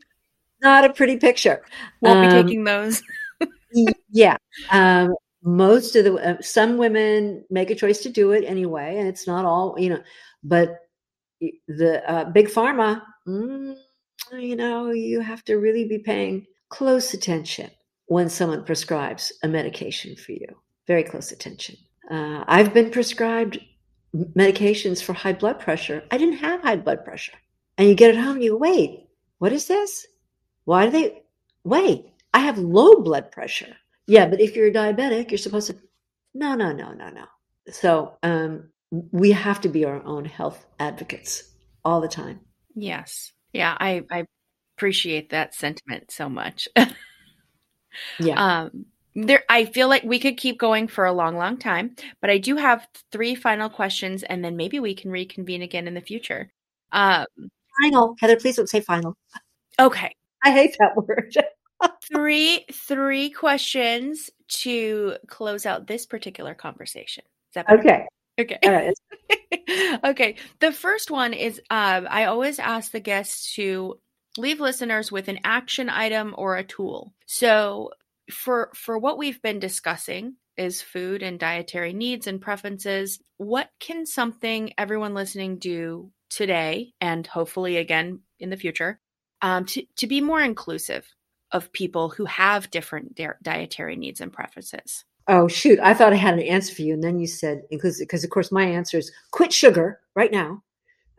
not 0.62 0.84
a 0.84 0.92
pretty 0.92 1.16
picture. 1.16 1.64
Won't 2.02 2.24
um, 2.24 2.28
be 2.28 2.42
taking 2.42 2.62
those. 2.62 3.02
yeah. 4.12 4.36
Um, 4.70 5.12
most 5.42 5.96
of 5.96 6.04
the 6.04 6.14
uh, 6.14 6.40
some 6.40 6.76
women 6.76 7.44
make 7.50 7.70
a 7.70 7.74
choice 7.74 8.00
to 8.02 8.10
do 8.10 8.32
it 8.32 8.44
anyway 8.44 8.98
and 8.98 9.08
it's 9.08 9.26
not 9.26 9.44
all 9.44 9.74
you 9.78 9.88
know 9.88 10.00
but 10.42 10.80
the 11.66 12.02
uh, 12.06 12.24
big 12.24 12.48
pharma 12.48 13.00
mm, 13.26 13.74
you 14.32 14.56
know 14.56 14.90
you 14.90 15.20
have 15.20 15.42
to 15.44 15.56
really 15.56 15.86
be 15.86 15.98
paying 15.98 16.46
close 16.70 17.14
attention 17.14 17.70
when 18.06 18.28
someone 18.28 18.64
prescribes 18.64 19.32
a 19.42 19.48
medication 19.48 20.16
for 20.16 20.32
you 20.32 20.48
very 20.86 21.04
close 21.04 21.30
attention 21.30 21.76
uh, 22.10 22.42
i've 22.48 22.72
been 22.72 22.90
prescribed 22.90 23.58
medications 24.14 25.02
for 25.02 25.12
high 25.12 25.32
blood 25.32 25.60
pressure 25.60 26.02
i 26.10 26.16
didn't 26.16 26.38
have 26.38 26.62
high 26.62 26.76
blood 26.76 27.04
pressure 27.04 27.38
and 27.76 27.88
you 27.88 27.94
get 27.94 28.10
it 28.14 28.18
home 28.18 28.36
and 28.36 28.44
you 28.44 28.56
wait 28.56 29.06
what 29.38 29.52
is 29.52 29.66
this 29.66 30.06
why 30.64 30.86
do 30.86 30.90
they 30.90 31.22
wait 31.64 32.06
i 32.32 32.40
have 32.40 32.58
low 32.58 32.96
blood 33.02 33.30
pressure 33.30 33.76
yeah, 34.10 34.26
but 34.26 34.40
if 34.40 34.56
you're 34.56 34.66
a 34.66 34.72
diabetic, 34.72 35.30
you're 35.30 35.38
supposed 35.38 35.68
to. 35.68 35.76
No, 36.34 36.56
no, 36.56 36.72
no, 36.72 36.92
no, 36.92 37.10
no. 37.10 37.26
So 37.70 38.16
um, 38.24 38.70
we 38.90 39.30
have 39.30 39.60
to 39.60 39.68
be 39.68 39.84
our 39.84 40.04
own 40.04 40.24
health 40.24 40.66
advocates 40.80 41.44
all 41.84 42.00
the 42.00 42.08
time. 42.08 42.40
Yes. 42.74 43.30
Yeah, 43.52 43.76
I, 43.78 44.02
I 44.10 44.24
appreciate 44.80 45.28
that 45.28 45.54
sentiment 45.54 46.10
so 46.10 46.26
much. 46.26 46.66
yeah. 48.18 48.62
Um, 48.62 48.86
there, 49.14 49.42
I 49.50 49.66
feel 49.66 49.88
like 49.88 50.04
we 50.04 50.18
could 50.18 50.38
keep 50.38 50.58
going 50.58 50.88
for 50.88 51.04
a 51.04 51.12
long, 51.12 51.36
long 51.36 51.58
time, 51.58 51.94
but 52.22 52.30
I 52.30 52.38
do 52.38 52.56
have 52.56 52.88
three 53.12 53.34
final 53.34 53.68
questions, 53.68 54.22
and 54.22 54.42
then 54.42 54.56
maybe 54.56 54.80
we 54.80 54.94
can 54.94 55.10
reconvene 55.10 55.60
again 55.60 55.86
in 55.86 55.92
the 55.92 56.00
future. 56.00 56.50
Um, 56.92 57.26
final. 57.82 58.16
Heather, 58.20 58.36
please 58.36 58.56
don't 58.56 58.70
say 58.70 58.80
final. 58.80 59.18
okay. 59.78 60.14
I 60.42 60.52
hate 60.52 60.74
that 60.78 60.96
word. 60.96 61.36
three 62.10 62.64
three 62.72 63.28
questions 63.28 64.30
to 64.48 65.16
close 65.26 65.66
out 65.66 65.86
this 65.86 66.06
particular 66.06 66.54
conversation. 66.54 67.24
Is 67.50 67.54
that 67.54 67.68
okay. 67.68 68.06
Okay. 68.40 68.58
Right. 68.64 70.00
okay. 70.04 70.36
The 70.60 70.72
first 70.72 71.10
one 71.10 71.34
is 71.34 71.60
um, 71.68 72.06
I 72.08 72.24
always 72.24 72.58
ask 72.58 72.92
the 72.92 73.00
guests 73.00 73.54
to 73.56 73.98
leave 74.36 74.60
listeners 74.60 75.10
with 75.10 75.28
an 75.28 75.40
action 75.44 75.88
item 75.88 76.34
or 76.36 76.56
a 76.56 76.64
tool. 76.64 77.14
So 77.26 77.90
for 78.30 78.70
for 78.74 78.98
what 78.98 79.18
we've 79.18 79.42
been 79.42 79.58
discussing 79.58 80.36
is 80.56 80.82
food 80.82 81.22
and 81.22 81.38
dietary 81.38 81.92
needs 81.92 82.26
and 82.26 82.40
preferences. 82.40 83.18
What 83.38 83.70
can 83.80 84.06
something 84.06 84.72
everyone 84.76 85.14
listening 85.14 85.58
do 85.58 86.12
today 86.28 86.92
and 87.00 87.26
hopefully 87.26 87.76
again 87.76 88.20
in 88.38 88.50
the 88.50 88.56
future 88.56 89.00
um, 89.42 89.64
to, 89.66 89.82
to 89.96 90.06
be 90.06 90.20
more 90.20 90.40
inclusive 90.40 91.06
of 91.52 91.72
people 91.72 92.10
who 92.10 92.26
have 92.26 92.70
different 92.70 93.14
di- 93.14 93.28
dietary 93.42 93.96
needs 93.96 94.20
and 94.20 94.32
preferences? 94.32 95.04
Oh 95.26 95.48
shoot! 95.48 95.78
I 95.80 95.94
thought 95.94 96.12
I 96.12 96.16
had 96.16 96.34
an 96.34 96.40
answer 96.40 96.74
for 96.74 96.82
you, 96.82 96.94
and 96.94 97.04
then 97.04 97.20
you 97.20 97.26
said 97.26 97.62
inclusive 97.70 98.06
because, 98.06 98.24
of 98.24 98.30
course, 98.30 98.50
my 98.50 98.64
answer 98.64 98.98
is 98.98 99.12
quit 99.30 99.52
sugar 99.52 100.00
right 100.14 100.32
now. 100.32 100.62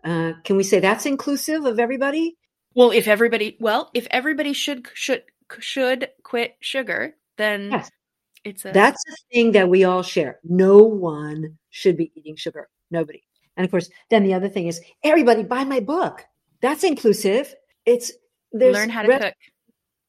Uh, 0.03 0.33
can 0.43 0.57
we 0.57 0.63
say 0.63 0.79
that's 0.79 1.05
inclusive 1.05 1.65
of 1.65 1.79
everybody? 1.79 2.35
Well, 2.73 2.91
if 2.91 3.07
everybody, 3.07 3.57
well, 3.59 3.89
if 3.93 4.07
everybody 4.11 4.53
should 4.53 4.87
should 4.93 5.23
should 5.59 6.09
quit 6.23 6.55
sugar, 6.61 7.15
then 7.37 7.71
Yes. 7.71 7.91
it's 8.43 8.65
a 8.65 8.71
That's 8.71 9.03
the 9.05 9.17
thing 9.33 9.51
that 9.53 9.69
we 9.69 9.83
all 9.83 10.03
share. 10.03 10.39
No 10.43 10.77
one 10.79 11.57
should 11.69 11.97
be 11.97 12.11
eating 12.15 12.35
sugar. 12.35 12.69
Nobody. 12.89 13.23
And 13.57 13.65
of 13.65 13.71
course, 13.71 13.89
then 14.09 14.23
the 14.23 14.33
other 14.33 14.49
thing 14.49 14.67
is 14.67 14.81
everybody 15.03 15.43
buy 15.43 15.63
my 15.65 15.79
book. 15.81 16.25
That's 16.61 16.83
inclusive. 16.83 17.53
It's 17.85 18.11
there's 18.51 18.73
learn 18.73 18.89
how 18.89 19.01
to 19.03 19.19
cook. 19.19 19.33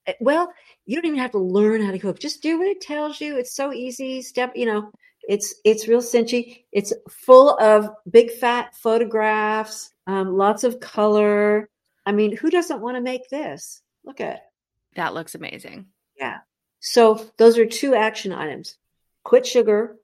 Eh, 0.06 0.12
Well, 0.20 0.52
you 0.86 0.96
don't 0.96 1.06
even 1.06 1.18
have 1.18 1.30
to 1.32 1.38
learn 1.38 1.82
how 1.82 1.90
to 1.92 1.98
cook. 1.98 2.18
Just 2.18 2.42
do 2.42 2.58
what 2.58 2.68
it 2.68 2.80
tells 2.80 3.20
you. 3.20 3.36
It's 3.36 3.54
so 3.54 3.72
easy. 3.72 4.22
Step, 4.22 4.52
you 4.54 4.66
know, 4.66 4.90
it's 5.28 5.54
it's 5.64 5.88
real 5.88 6.00
cinchy. 6.00 6.64
It's 6.72 6.92
full 7.08 7.56
of 7.58 7.88
big 8.10 8.30
fat 8.32 8.74
photographs, 8.76 9.90
um, 10.06 10.36
lots 10.36 10.64
of 10.64 10.80
color. 10.80 11.68
I 12.04 12.12
mean, 12.12 12.36
who 12.36 12.50
doesn't 12.50 12.80
want 12.80 12.96
to 12.96 13.02
make 13.02 13.28
this? 13.28 13.82
Look 14.04 14.20
at 14.20 14.36
it. 14.36 14.42
That 14.96 15.14
looks 15.14 15.34
amazing. 15.34 15.86
Yeah. 16.18 16.38
So 16.80 17.30
those 17.38 17.58
are 17.58 17.66
two 17.66 17.94
action 17.94 18.32
items: 18.32 18.76
quit 19.24 19.46
sugar, 19.46 19.96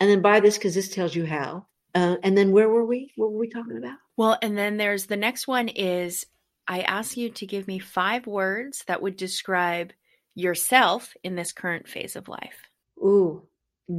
and 0.00 0.10
then 0.10 0.22
buy 0.22 0.40
this 0.40 0.58
because 0.58 0.74
this 0.74 0.90
tells 0.90 1.14
you 1.14 1.26
how. 1.26 1.66
Uh, 1.94 2.16
and 2.22 2.36
then 2.36 2.52
where 2.52 2.68
were 2.68 2.84
we? 2.84 3.12
What 3.16 3.32
were 3.32 3.38
we 3.38 3.48
talking 3.48 3.78
about? 3.78 3.96
Well, 4.16 4.38
and 4.42 4.56
then 4.56 4.76
there's 4.76 5.06
the 5.06 5.16
next 5.16 5.48
one 5.48 5.68
is 5.68 6.26
I 6.66 6.82
ask 6.82 7.16
you 7.16 7.30
to 7.30 7.46
give 7.46 7.66
me 7.66 7.78
five 7.78 8.26
words 8.26 8.84
that 8.86 9.00
would 9.00 9.16
describe 9.16 9.92
yourself 10.34 11.14
in 11.24 11.34
this 11.34 11.52
current 11.52 11.88
phase 11.88 12.14
of 12.14 12.28
life. 12.28 12.62
Ooh, 12.98 13.48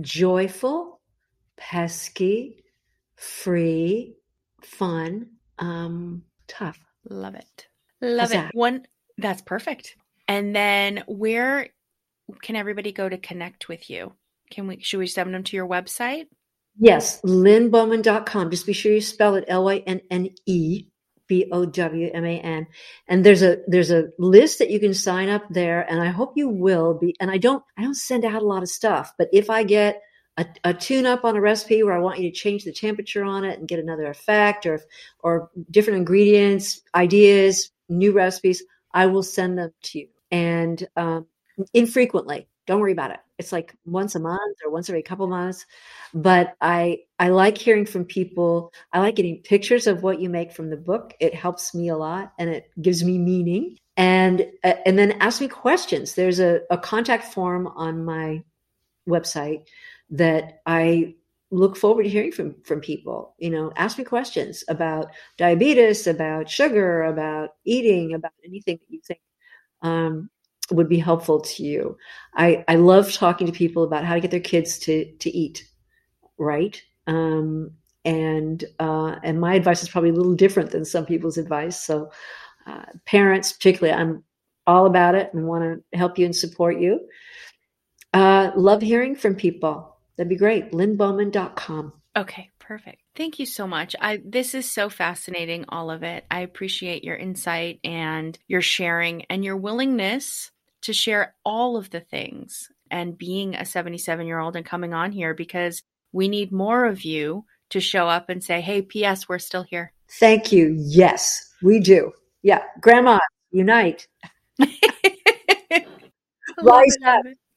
joyful, 0.01 1.01
pesky, 1.57 2.63
free, 3.15 4.15
fun, 4.61 5.31
um, 5.57 6.23
tough. 6.47 6.79
Love 7.07 7.35
it. 7.35 7.67
Love 8.01 8.33
it. 8.33 8.49
One 8.53 8.85
that's 9.17 9.41
perfect. 9.41 9.95
And 10.27 10.55
then 10.55 11.03
where 11.07 11.69
can 12.41 12.55
everybody 12.55 12.91
go 12.91 13.09
to 13.09 13.17
connect 13.17 13.67
with 13.67 13.89
you? 13.89 14.13
Can 14.51 14.67
we 14.67 14.79
should 14.81 14.99
we 14.99 15.07
send 15.07 15.33
them 15.33 15.43
to 15.43 15.55
your 15.55 15.67
website? 15.67 16.27
Yes, 16.77 17.21
lynnebowman.com. 17.21 18.51
Just 18.51 18.65
be 18.65 18.73
sure 18.73 18.93
you 18.93 19.01
spell 19.01 19.35
it 19.35 19.45
L 19.47 19.65
Y 19.65 19.83
N 19.85 20.01
N 20.09 20.29
E 20.45 20.85
B 21.27 21.47
O 21.51 21.65
W 21.65 22.11
M 22.13 22.25
A 22.25 22.39
N. 22.39 22.67
And 23.07 23.25
there's 23.25 23.43
a 23.43 23.57
there's 23.67 23.91
a 23.91 24.09
list 24.17 24.59
that 24.59 24.69
you 24.69 24.79
can 24.79 24.93
sign 24.93 25.29
up 25.29 25.43
there, 25.49 25.81
and 25.89 26.01
I 26.01 26.07
hope 26.07 26.33
you 26.35 26.47
will 26.47 26.93
be. 26.93 27.15
And 27.19 27.29
I 27.29 27.37
don't 27.37 27.63
I 27.77 27.83
don't 27.83 27.95
send 27.95 28.25
out 28.25 28.41
a 28.41 28.45
lot 28.45 28.63
of 28.63 28.69
stuff, 28.69 29.13
but 29.17 29.29
if 29.33 29.49
I 29.49 29.63
get 29.63 30.01
a, 30.39 30.45
a 30.63 30.73
tune 30.73 31.05
up 31.05 31.25
on 31.25 31.35
a 31.35 31.41
recipe 31.41 31.83
where 31.83 31.93
I 31.93 31.99
want 31.99 32.19
you 32.19 32.29
to 32.29 32.35
change 32.35 32.63
the 32.63 32.71
temperature 32.71 33.23
on 33.23 33.43
it 33.43 33.59
and 33.59 33.67
get 33.67 33.79
another 33.79 34.07
effect, 34.07 34.65
or 34.65 34.81
or 35.19 35.51
different 35.69 35.99
ingredients, 35.99 36.81
ideas, 36.95 37.71
new 37.89 38.11
recipes, 38.13 38.63
I 38.93 39.05
will 39.07 39.23
send 39.23 39.57
them 39.57 39.73
to 39.83 39.99
you. 39.99 40.07
And 40.31 40.87
um, 40.95 41.27
infrequently, 41.73 42.47
don't 42.67 42.79
worry 42.79 42.91
about 42.91 43.11
it. 43.11 43.19
It's 43.37 43.51
like 43.51 43.73
once 43.85 44.15
a 44.15 44.19
month 44.19 44.57
or 44.63 44.71
once 44.71 44.89
every 44.89 45.03
couple 45.03 45.27
months. 45.27 45.65
But 46.13 46.55
i 46.61 46.99
i 47.19 47.29
like 47.29 47.57
hearing 47.57 47.85
from 47.85 48.05
people. 48.05 48.71
I 48.93 48.99
like 48.99 49.15
getting 49.15 49.41
pictures 49.41 49.87
of 49.87 50.03
what 50.03 50.21
you 50.21 50.29
make 50.29 50.51
from 50.51 50.69
the 50.69 50.77
book. 50.77 51.13
It 51.19 51.35
helps 51.35 51.75
me 51.75 51.89
a 51.89 51.97
lot 51.97 52.33
and 52.39 52.49
it 52.49 52.71
gives 52.81 53.03
me 53.03 53.17
meaning. 53.17 53.77
And 53.97 54.47
uh, 54.63 54.75
and 54.85 54.97
then 54.97 55.13
ask 55.19 55.41
me 55.41 55.49
questions. 55.49 56.13
There's 56.13 56.39
a, 56.39 56.61
a 56.69 56.77
contact 56.77 57.33
form 57.33 57.67
on 57.67 58.05
my 58.05 58.43
website 59.07 59.63
that 60.09 60.61
i 60.65 61.13
look 61.51 61.75
forward 61.75 62.03
to 62.03 62.09
hearing 62.09 62.31
from 62.31 62.55
from 62.63 62.79
people 62.79 63.33
you 63.39 63.49
know 63.49 63.71
ask 63.75 63.97
me 63.97 64.03
questions 64.03 64.63
about 64.67 65.07
diabetes 65.37 66.05
about 66.07 66.49
sugar 66.49 67.03
about 67.03 67.51
eating 67.65 68.13
about 68.13 68.33
anything 68.45 68.77
that 68.77 68.89
you 68.89 69.01
think 69.05 69.19
um, 69.81 70.29
would 70.71 70.89
be 70.89 70.99
helpful 70.99 71.39
to 71.39 71.63
you. 71.63 71.97
I, 72.35 72.63
I 72.67 72.75
love 72.75 73.11
talking 73.13 73.47
to 73.47 73.53
people 73.53 73.83
about 73.83 74.03
how 74.03 74.13
to 74.13 74.19
get 74.19 74.29
their 74.29 74.39
kids 74.39 74.77
to 74.79 75.11
to 75.19 75.29
eat 75.35 75.65
right? 76.39 76.81
Um, 77.05 77.71
and 78.05 78.63
uh, 78.79 79.17
and 79.23 79.39
my 79.39 79.53
advice 79.53 79.83
is 79.83 79.89
probably 79.89 80.09
a 80.09 80.13
little 80.13 80.35
different 80.35 80.71
than 80.71 80.85
some 80.85 81.05
people's 81.05 81.37
advice. 81.37 81.79
So 81.79 82.11
uh, 82.65 82.85
parents 83.05 83.51
particularly 83.53 83.99
i'm 83.99 84.23
all 84.67 84.85
about 84.85 85.15
it 85.15 85.33
and 85.33 85.47
want 85.47 85.81
to 85.91 85.97
help 85.97 86.19
you 86.19 86.25
and 86.25 86.35
support 86.35 86.79
you. 86.79 86.99
Uh, 88.13 88.51
love 88.55 88.81
hearing 88.81 89.15
from 89.15 89.35
people 89.35 89.97
that'd 90.19 90.29
be 90.29 90.35
great 90.35 90.71
lynnebowman.com 90.73 91.93
Okay, 92.17 92.49
perfect. 92.59 93.01
Thank 93.15 93.39
you 93.39 93.45
so 93.45 93.67
much. 93.67 93.95
I 94.01 94.19
this 94.25 94.53
is 94.53 94.69
so 94.69 94.89
fascinating 94.89 95.65
all 95.69 95.89
of 95.91 96.03
it. 96.03 96.25
I 96.29 96.39
appreciate 96.41 97.03
your 97.03 97.15
insight 97.15 97.79
and 97.83 98.37
your 98.47 98.61
sharing 98.61 99.25
and 99.29 99.45
your 99.45 99.55
willingness 99.55 100.51
to 100.81 100.91
share 100.91 101.35
all 101.45 101.77
of 101.77 101.91
the 101.91 101.99
things 102.01 102.67
and 102.89 103.17
being 103.17 103.55
a 103.55 103.61
77-year-old 103.61 104.55
and 104.55 104.65
coming 104.65 104.93
on 104.93 105.11
here 105.11 105.35
because 105.35 105.83
we 106.11 106.27
need 106.27 106.51
more 106.51 106.85
of 106.85 107.03
you 107.03 107.45
to 107.69 107.79
show 107.79 108.09
up 108.09 108.29
and 108.29 108.43
say, 108.43 108.59
"Hey, 108.59 108.81
PS, 108.81 109.29
we're 109.29 109.39
still 109.39 109.63
here." 109.63 109.93
thank 110.19 110.51
you 110.51 110.75
yes 110.75 111.53
we 111.61 111.79
do 111.79 112.11
yeah 112.41 112.63
grandma 112.81 113.19
unite 113.51 114.07
Rise 116.61 116.97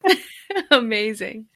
it. 0.04 0.18
Amazing. 0.70 1.46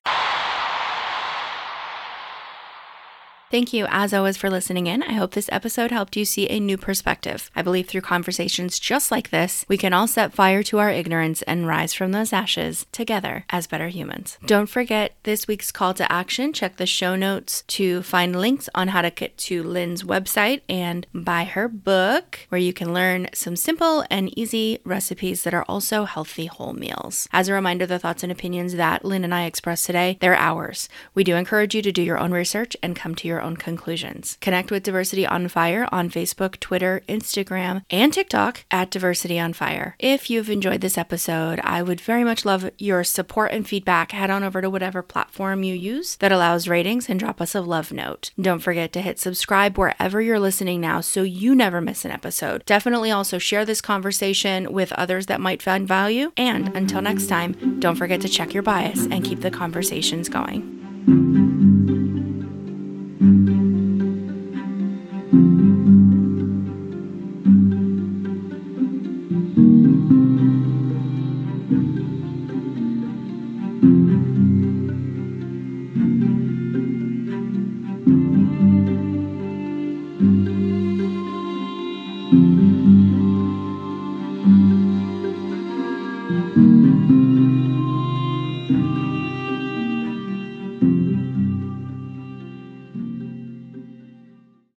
Thank 3.48 3.72
you, 3.72 3.86
as 3.90 4.12
always, 4.12 4.36
for 4.36 4.50
listening 4.50 4.88
in. 4.88 5.04
I 5.04 5.12
hope 5.12 5.30
this 5.30 5.48
episode 5.52 5.92
helped 5.92 6.16
you 6.16 6.24
see 6.24 6.48
a 6.48 6.58
new 6.58 6.76
perspective. 6.76 7.48
I 7.54 7.62
believe 7.62 7.86
through 7.86 8.00
conversations 8.00 8.80
just 8.80 9.12
like 9.12 9.30
this, 9.30 9.64
we 9.68 9.76
can 9.76 9.92
all 9.92 10.08
set 10.08 10.34
fire 10.34 10.64
to 10.64 10.80
our 10.80 10.90
ignorance 10.90 11.42
and 11.42 11.64
rise 11.64 11.94
from 11.94 12.10
those 12.10 12.32
ashes 12.32 12.86
together 12.90 13.44
as 13.48 13.68
better 13.68 13.86
humans. 13.86 14.36
Don't 14.46 14.68
forget 14.68 15.14
this 15.22 15.46
week's 15.46 15.70
call 15.70 15.94
to 15.94 16.10
action. 16.10 16.52
Check 16.52 16.76
the 16.76 16.86
show 16.86 17.14
notes 17.14 17.62
to 17.68 18.02
find 18.02 18.34
links 18.34 18.68
on 18.74 18.88
how 18.88 19.00
to 19.00 19.10
get 19.10 19.38
to 19.38 19.62
Lynne's 19.62 20.02
website 20.02 20.62
and 20.68 21.06
buy 21.14 21.44
her 21.44 21.68
book, 21.68 22.40
where 22.48 22.60
you 22.60 22.72
can 22.72 22.92
learn 22.92 23.28
some 23.32 23.54
simple 23.54 24.04
and 24.10 24.36
easy 24.36 24.80
recipes 24.82 25.44
that 25.44 25.54
are 25.54 25.64
also 25.68 26.04
healthy 26.04 26.46
whole 26.46 26.72
meals. 26.72 27.28
As 27.32 27.48
a 27.48 27.52
reminder, 27.52 27.86
the 27.86 28.00
thoughts 28.00 28.24
and 28.24 28.32
opinions 28.32 28.74
that 28.74 29.04
Lynn 29.04 29.22
and 29.22 29.32
I 29.32 29.44
express 29.44 29.84
today, 29.84 30.18
they're 30.20 30.34
ours. 30.34 30.88
We 31.14 31.22
do 31.22 31.36
encourage 31.36 31.76
you 31.76 31.82
to 31.82 31.92
do 31.92 32.02
your 32.02 32.18
own 32.18 32.32
research 32.32 32.76
and 32.82 32.96
come 32.96 33.14
to 33.14 33.35
your 33.36 33.42
own 33.42 33.56
conclusions. 33.56 34.38
Connect 34.40 34.70
with 34.70 34.82
Diversity 34.82 35.26
on 35.26 35.48
Fire 35.48 35.86
on 35.92 36.08
Facebook, 36.08 36.58
Twitter, 36.58 37.02
Instagram, 37.06 37.82
and 37.90 38.12
TikTok 38.12 38.64
at 38.70 38.90
Diversity 38.90 39.38
on 39.38 39.52
Fire. 39.52 39.94
If 39.98 40.30
you've 40.30 40.48
enjoyed 40.48 40.80
this 40.80 40.96
episode, 40.96 41.60
I 41.62 41.82
would 41.82 42.00
very 42.00 42.24
much 42.24 42.46
love 42.46 42.70
your 42.78 43.04
support 43.04 43.52
and 43.52 43.68
feedback. 43.68 44.12
Head 44.12 44.30
on 44.30 44.42
over 44.42 44.62
to 44.62 44.70
whatever 44.70 45.02
platform 45.02 45.62
you 45.62 45.74
use 45.74 46.16
that 46.16 46.32
allows 46.32 46.66
ratings 46.66 47.10
and 47.10 47.20
drop 47.20 47.42
us 47.42 47.54
a 47.54 47.60
love 47.60 47.92
note. 47.92 48.30
Don't 48.40 48.60
forget 48.60 48.92
to 48.94 49.02
hit 49.02 49.18
subscribe 49.18 49.76
wherever 49.76 50.22
you're 50.22 50.40
listening 50.40 50.80
now 50.80 51.02
so 51.02 51.22
you 51.22 51.54
never 51.54 51.82
miss 51.82 52.06
an 52.06 52.10
episode. 52.10 52.64
Definitely 52.64 53.10
also 53.10 53.36
share 53.36 53.66
this 53.66 53.82
conversation 53.82 54.72
with 54.72 54.92
others 54.92 55.26
that 55.26 55.42
might 55.42 55.62
find 55.62 55.86
value. 55.86 56.32
And 56.38 56.74
until 56.74 57.02
next 57.02 57.26
time, 57.26 57.78
don't 57.80 57.96
forget 57.96 58.22
to 58.22 58.28
check 58.28 58.54
your 58.54 58.62
bias 58.62 59.06
and 59.10 59.22
keep 59.22 59.40
the 59.40 59.50
conversations 59.50 60.30
going. 60.30 61.65